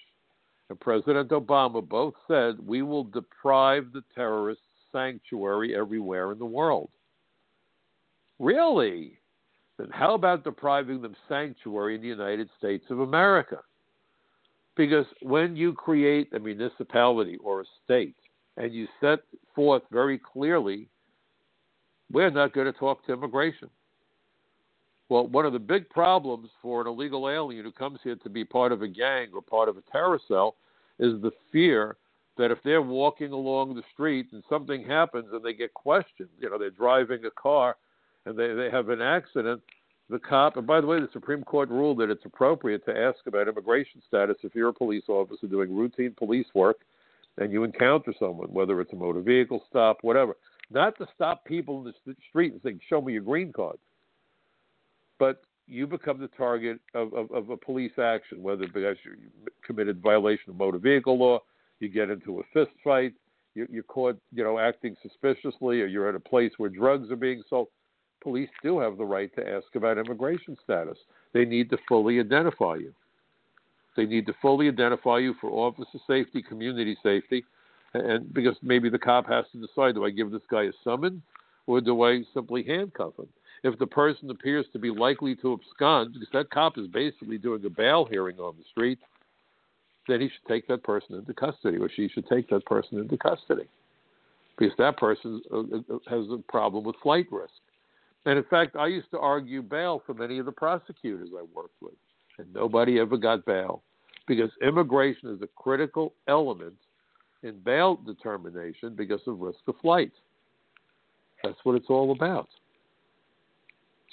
and 0.69 0.79
President 0.79 1.29
Obama 1.29 1.87
both 1.87 2.13
said 2.27 2.55
we 2.65 2.81
will 2.81 3.03
deprive 3.03 3.87
the 3.93 4.03
terrorists 4.13 4.64
sanctuary 4.95 5.75
everywhere 5.75 6.31
in 6.31 6.39
the 6.39 6.45
world. 6.45 6.89
Really? 8.39 9.19
Then 9.77 9.89
how 9.91 10.13
about 10.13 10.45
depriving 10.45 11.01
them 11.01 11.15
sanctuary 11.27 11.95
in 11.95 12.01
the 12.01 12.07
United 12.07 12.49
States 12.57 12.85
of 12.89 13.01
America? 13.01 13.59
Because 14.77 15.05
when 15.21 15.55
you 15.55 15.73
create 15.73 16.31
a 16.33 16.39
municipality 16.39 17.37
or 17.43 17.61
a 17.61 17.65
state 17.83 18.15
and 18.55 18.73
you 18.73 18.87
set 19.01 19.19
forth 19.53 19.83
very 19.91 20.17
clearly 20.17 20.87
we're 22.11 22.29
not 22.29 22.53
going 22.53 22.71
to 22.71 22.79
talk 22.79 23.05
to 23.05 23.13
immigration. 23.13 23.69
Well, 25.09 25.27
one 25.27 25.45
of 25.45 25.53
the 25.53 25.59
big 25.59 25.89
problems 25.89 26.49
for 26.61 26.81
an 26.81 26.87
illegal 26.87 27.29
alien 27.29 27.65
who 27.65 27.71
comes 27.71 27.99
here 28.03 28.15
to 28.15 28.29
be 28.29 28.45
part 28.45 28.71
of 28.71 28.81
a 28.81 28.87
gang 28.87 29.27
or 29.33 29.41
part 29.41 29.69
of 29.69 29.77
a 29.77 29.81
terror 29.91 30.19
cell 30.27 30.55
is 30.99 31.21
the 31.21 31.31
fear 31.51 31.97
that 32.37 32.51
if 32.51 32.57
they're 32.63 32.81
walking 32.81 33.31
along 33.31 33.75
the 33.75 33.83
street 33.93 34.27
and 34.31 34.43
something 34.49 34.85
happens 34.85 35.27
and 35.31 35.43
they 35.43 35.53
get 35.53 35.73
questioned, 35.73 36.29
you 36.39 36.49
know, 36.49 36.57
they're 36.57 36.69
driving 36.69 37.25
a 37.25 37.31
car 37.31 37.77
and 38.25 38.37
they, 38.37 38.53
they 38.53 38.69
have 38.69 38.89
an 38.89 39.01
accident, 39.01 39.61
the 40.09 40.19
cop, 40.19 40.57
and 40.57 40.67
by 40.67 40.81
the 40.81 40.87
way, 40.87 40.99
the 40.99 41.09
Supreme 41.13 41.43
Court 41.43 41.69
ruled 41.69 41.99
that 41.99 42.09
it's 42.09 42.25
appropriate 42.25 42.85
to 42.85 42.95
ask 42.95 43.25
about 43.25 43.47
immigration 43.47 44.01
status 44.07 44.37
if 44.43 44.53
you're 44.53 44.69
a 44.69 44.73
police 44.73 45.05
officer 45.07 45.47
doing 45.47 45.75
routine 45.75 46.13
police 46.17 46.47
work 46.53 46.77
and 47.37 47.51
you 47.51 47.63
encounter 47.63 48.13
someone, 48.19 48.47
whether 48.47 48.79
it's 48.81 48.93
a 48.93 48.95
motor 48.95 49.21
vehicle 49.21 49.63
stop, 49.69 49.97
whatever, 50.01 50.35
not 50.71 50.97
to 50.97 51.07
stop 51.15 51.43
people 51.45 51.79
in 51.79 51.93
the 52.05 52.15
street 52.29 52.53
and 52.53 52.61
say, 52.61 52.77
"Show 52.87 53.01
me 53.01 53.13
your 53.13 53.23
green 53.23 53.51
card," 53.51 53.77
but 55.19 55.41
you 55.67 55.87
become 55.87 56.19
the 56.19 56.27
target 56.29 56.79
of, 56.93 57.13
of, 57.13 57.31
of 57.31 57.49
a 57.49 57.57
police 57.57 57.97
action, 57.97 58.41
whether 58.43 58.67
because 58.67 58.97
you 59.03 59.15
committed 59.65 60.01
violation 60.01 60.51
of 60.51 60.55
motor 60.55 60.77
vehicle 60.77 61.17
law, 61.17 61.39
you 61.79 61.89
get 61.89 62.09
into 62.09 62.39
a 62.39 62.43
fist 62.53 62.75
fight, 62.83 63.13
you, 63.53 63.67
you're 63.69 63.83
caught, 63.83 64.17
you 64.33 64.43
know, 64.43 64.59
acting 64.59 64.95
suspiciously, 65.01 65.81
or 65.81 65.85
you're 65.85 66.09
at 66.09 66.15
a 66.15 66.19
place 66.19 66.51
where 66.57 66.69
drugs 66.69 67.11
are 67.11 67.15
being 67.15 67.43
sold. 67.49 67.67
Police 68.21 68.49
do 68.63 68.79
have 68.79 68.97
the 68.97 69.05
right 69.05 69.33
to 69.35 69.47
ask 69.47 69.67
about 69.75 69.97
immigration 69.97 70.57
status. 70.63 70.97
They 71.33 71.45
need 71.45 71.69
to 71.69 71.77
fully 71.87 72.19
identify 72.19 72.75
you. 72.75 72.93
They 73.95 74.05
need 74.05 74.25
to 74.25 74.33
fully 74.41 74.67
identify 74.67 75.19
you 75.19 75.35
for 75.39 75.49
officer 75.51 75.99
safety, 76.07 76.41
community 76.41 76.97
safety, 77.03 77.45
and 77.93 78.33
because 78.33 78.55
maybe 78.61 78.89
the 78.89 78.99
cop 78.99 79.27
has 79.27 79.45
to 79.51 79.65
decide: 79.65 79.95
do 79.95 80.05
I 80.05 80.09
give 80.09 80.31
this 80.31 80.41
guy 80.49 80.63
a 80.63 80.71
summons 80.83 81.21
or 81.67 81.81
do 81.81 82.03
I 82.03 82.23
simply 82.33 82.63
handcuff 82.63 83.17
him? 83.17 83.29
if 83.65 83.79
the 83.79 83.87
person 83.87 84.29
appears 84.29 84.67
to 84.71 84.79
be 84.79 84.91
likely 84.91 85.35
to 85.37 85.53
abscond, 85.53 86.13
because 86.13 86.29
that 86.33 86.51
cop 86.51 86.77
is 86.77 86.87
basically 86.87 87.39
doing 87.39 87.65
a 87.65 87.69
bail 87.69 88.05
hearing 88.05 88.37
on 88.37 88.53
the 88.57 88.63
street, 88.69 88.99
then 90.07 90.21
he 90.21 90.27
should 90.27 90.47
take 90.47 90.67
that 90.67 90.83
person 90.83 91.15
into 91.15 91.33
custody, 91.33 91.77
or 91.77 91.89
she 91.89 92.09
should 92.09 92.27
take 92.27 92.49
that 92.49 92.65
person 92.65 92.99
into 92.99 93.17
custody, 93.17 93.67
because 94.57 94.75
that 94.77 94.97
person 94.97 95.41
uh, 95.51 95.59
uh, 95.59 95.97
has 96.07 96.25
a 96.31 96.41
problem 96.49 96.83
with 96.83 96.95
flight 97.01 97.27
risk. 97.31 97.53
And 98.25 98.37
in 98.37 98.45
fact, 98.45 98.75
I 98.75 98.87
used 98.87 99.11
to 99.11 99.19
argue 99.19 99.61
bail 99.61 100.01
for 100.05 100.13
many 100.13 100.39
of 100.39 100.45
the 100.45 100.51
prosecutors 100.51 101.29
I 101.37 101.43
worked 101.53 101.81
with, 101.81 101.93
and 102.37 102.51
nobody 102.53 102.99
ever 102.99 103.17
got 103.17 103.45
bail 103.45 103.83
because 104.27 104.49
immigration 104.61 105.29
is 105.29 105.41
a 105.41 105.47
critical 105.55 106.13
element 106.27 106.73
in 107.43 107.59
bail 107.59 107.95
determination 107.95 108.95
because 108.95 109.21
of 109.27 109.39
risk 109.39 109.59
of 109.67 109.75
flight. 109.81 110.11
That's 111.43 111.57
what 111.63 111.75
it's 111.75 111.89
all 111.89 112.11
about. 112.11 112.49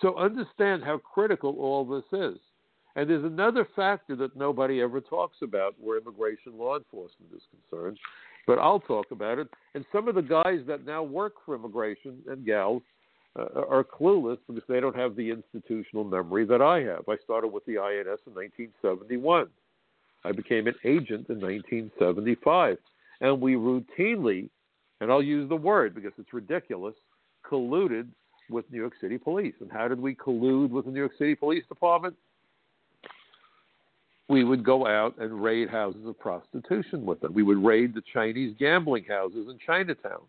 So 0.01 0.19
understand 0.19 0.83
how 0.83 0.99
critical 0.99 1.57
all 1.59 1.85
this 1.85 2.05
is. 2.13 2.39
And 2.97 3.09
there's 3.09 3.25
another 3.25 3.67
factor 3.75 4.15
that 4.17 4.37
nobody 4.37 4.81
ever 4.81 5.01
talks 5.01 5.39
about 5.43 5.75
where 5.81 5.99
immigration 5.99 6.59
law 6.59 6.77
enforcement 6.77 7.33
is 7.35 7.43
concerned, 7.51 7.99
but 8.47 8.59
I'll 8.59 8.81
talk 8.81 9.11
about 9.11 9.39
it. 9.39 9.49
And 9.75 9.85
some 9.93 10.09
of 10.09 10.15
the 10.15 10.23
guys 10.23 10.61
that 10.67 10.85
now 10.85 11.03
work 11.03 11.35
for 11.45 11.55
immigration 11.55 12.19
and 12.29 12.45
gals 12.45 12.83
uh, 13.39 13.63
are 13.69 13.85
clueless 13.85 14.39
because 14.47 14.63
they 14.69 14.81
don't 14.81 14.97
have 14.97 15.17
the 15.17 15.31
institutional 15.31 16.05
memory 16.05 16.45
that 16.45 16.61
I 16.61 16.81
have. 16.83 17.09
I 17.09 17.17
started 17.25 17.49
with 17.49 17.65
the 17.65 17.79
INS 17.79 18.21
in 18.27 18.35
1971. 18.35 19.47
I 20.25 20.33
became 20.33 20.67
an 20.67 20.75
agent 20.85 21.29
in 21.31 21.41
1975. 21.41 22.77
And 23.23 23.41
we 23.41 23.55
routinely, 23.55 24.51
and 25.01 25.11
I'll 25.11 25.23
use 25.23 25.49
the 25.49 25.57
word 25.57 25.95
because 25.95 26.13
it's 26.19 26.33
ridiculous, 26.35 26.95
colluded 27.51 28.09
with 28.51 28.71
New 28.71 28.81
York 28.81 28.95
City 29.01 29.17
police. 29.17 29.55
And 29.61 29.71
how 29.73 29.89
did 29.89 30.01
we 30.01 30.15
collude 30.15 30.71
with 30.71 30.85
the 30.85 30.91
New 30.91 30.99
York 30.99 31.13
City 31.19 31.35
Police 31.35 31.65
Department? 31.69 32.15
We 34.29 34.45
would 34.45 34.65
go 34.65 34.87
out 34.87 35.19
and 35.19 35.43
raid 35.43 35.69
houses 35.69 36.07
of 36.07 36.19
prostitution 36.19 37.05
with 37.05 37.21
them. 37.21 37.35
We 37.35 37.43
would 37.43 37.63
raid 37.63 37.95
the 37.95 38.03
Chinese 38.13 38.55
gambling 38.59 39.05
houses 39.05 39.49
in 39.51 39.59
Chinatown. 39.65 40.23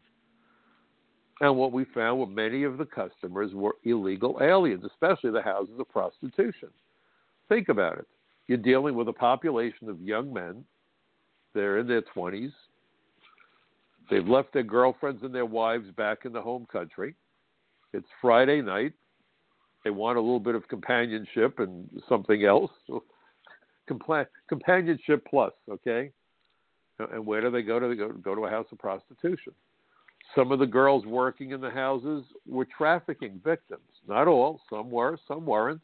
And 1.41 1.57
what 1.57 1.71
we 1.71 1.85
found 1.93 2.19
were 2.19 2.27
many 2.27 2.63
of 2.63 2.77
the 2.77 2.85
customers 2.85 3.51
were 3.53 3.75
illegal 3.83 4.39
aliens, 4.41 4.83
especially 4.85 5.31
the 5.31 5.41
houses 5.41 5.79
of 5.79 5.89
prostitution. 5.89 6.69
Think 7.49 7.69
about 7.69 7.97
it. 7.97 8.07
You're 8.47 8.57
dealing 8.57 8.95
with 8.95 9.07
a 9.07 9.13
population 9.13 9.89
of 9.89 10.01
young 10.01 10.33
men. 10.33 10.63
They're 11.53 11.79
in 11.79 11.87
their 11.87 12.01
20s. 12.15 12.51
They've 14.09 14.27
left 14.27 14.53
their 14.53 14.63
girlfriends 14.63 15.23
and 15.23 15.33
their 15.33 15.45
wives 15.45 15.89
back 15.95 16.25
in 16.25 16.33
the 16.33 16.41
home 16.41 16.67
country. 16.71 17.15
It's 17.93 18.07
Friday 18.21 18.61
night. 18.61 18.93
They 19.83 19.89
want 19.89 20.17
a 20.17 20.21
little 20.21 20.39
bit 20.39 20.55
of 20.55 20.67
companionship 20.67 21.59
and 21.59 21.89
something 22.07 22.45
else. 22.45 22.71
Companionship 23.88 25.25
plus, 25.29 25.53
okay? 25.69 26.11
And 26.99 27.25
where 27.25 27.41
do 27.41 27.51
they 27.51 27.61
go 27.61 27.79
to? 27.79 27.88
They 27.88 27.95
go, 27.95 28.09
go 28.09 28.36
to 28.36 28.45
a 28.45 28.49
house 28.49 28.67
of 28.71 28.77
prostitution. 28.77 29.53
Some 30.36 30.51
of 30.51 30.59
the 30.59 30.65
girls 30.65 31.05
working 31.05 31.51
in 31.51 31.61
the 31.61 31.69
houses 31.69 32.23
were 32.47 32.65
trafficking 32.65 33.41
victims. 33.43 33.81
Not 34.07 34.27
all. 34.27 34.61
Some 34.69 34.89
were, 34.89 35.17
some 35.27 35.45
weren't. 35.45 35.81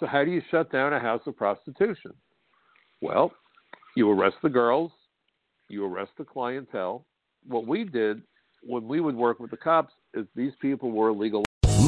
So, 0.00 0.06
how 0.06 0.24
do 0.24 0.30
you 0.30 0.42
shut 0.50 0.72
down 0.72 0.92
a 0.92 0.98
house 0.98 1.22
of 1.26 1.36
prostitution? 1.36 2.12
Well, 3.00 3.32
you 3.96 4.10
arrest 4.10 4.36
the 4.42 4.48
girls, 4.48 4.90
you 5.68 5.84
arrest 5.84 6.12
the 6.18 6.24
clientele. 6.24 7.06
What 7.46 7.66
we 7.66 7.84
did 7.84 8.22
when 8.62 8.88
we 8.88 9.00
would 9.00 9.14
work 9.14 9.38
with 9.38 9.50
the 9.50 9.56
cops 9.56 9.92
is 10.14 10.26
these 10.34 10.52
people 10.60 10.90
were 10.90 11.10
illegal. 11.10 11.44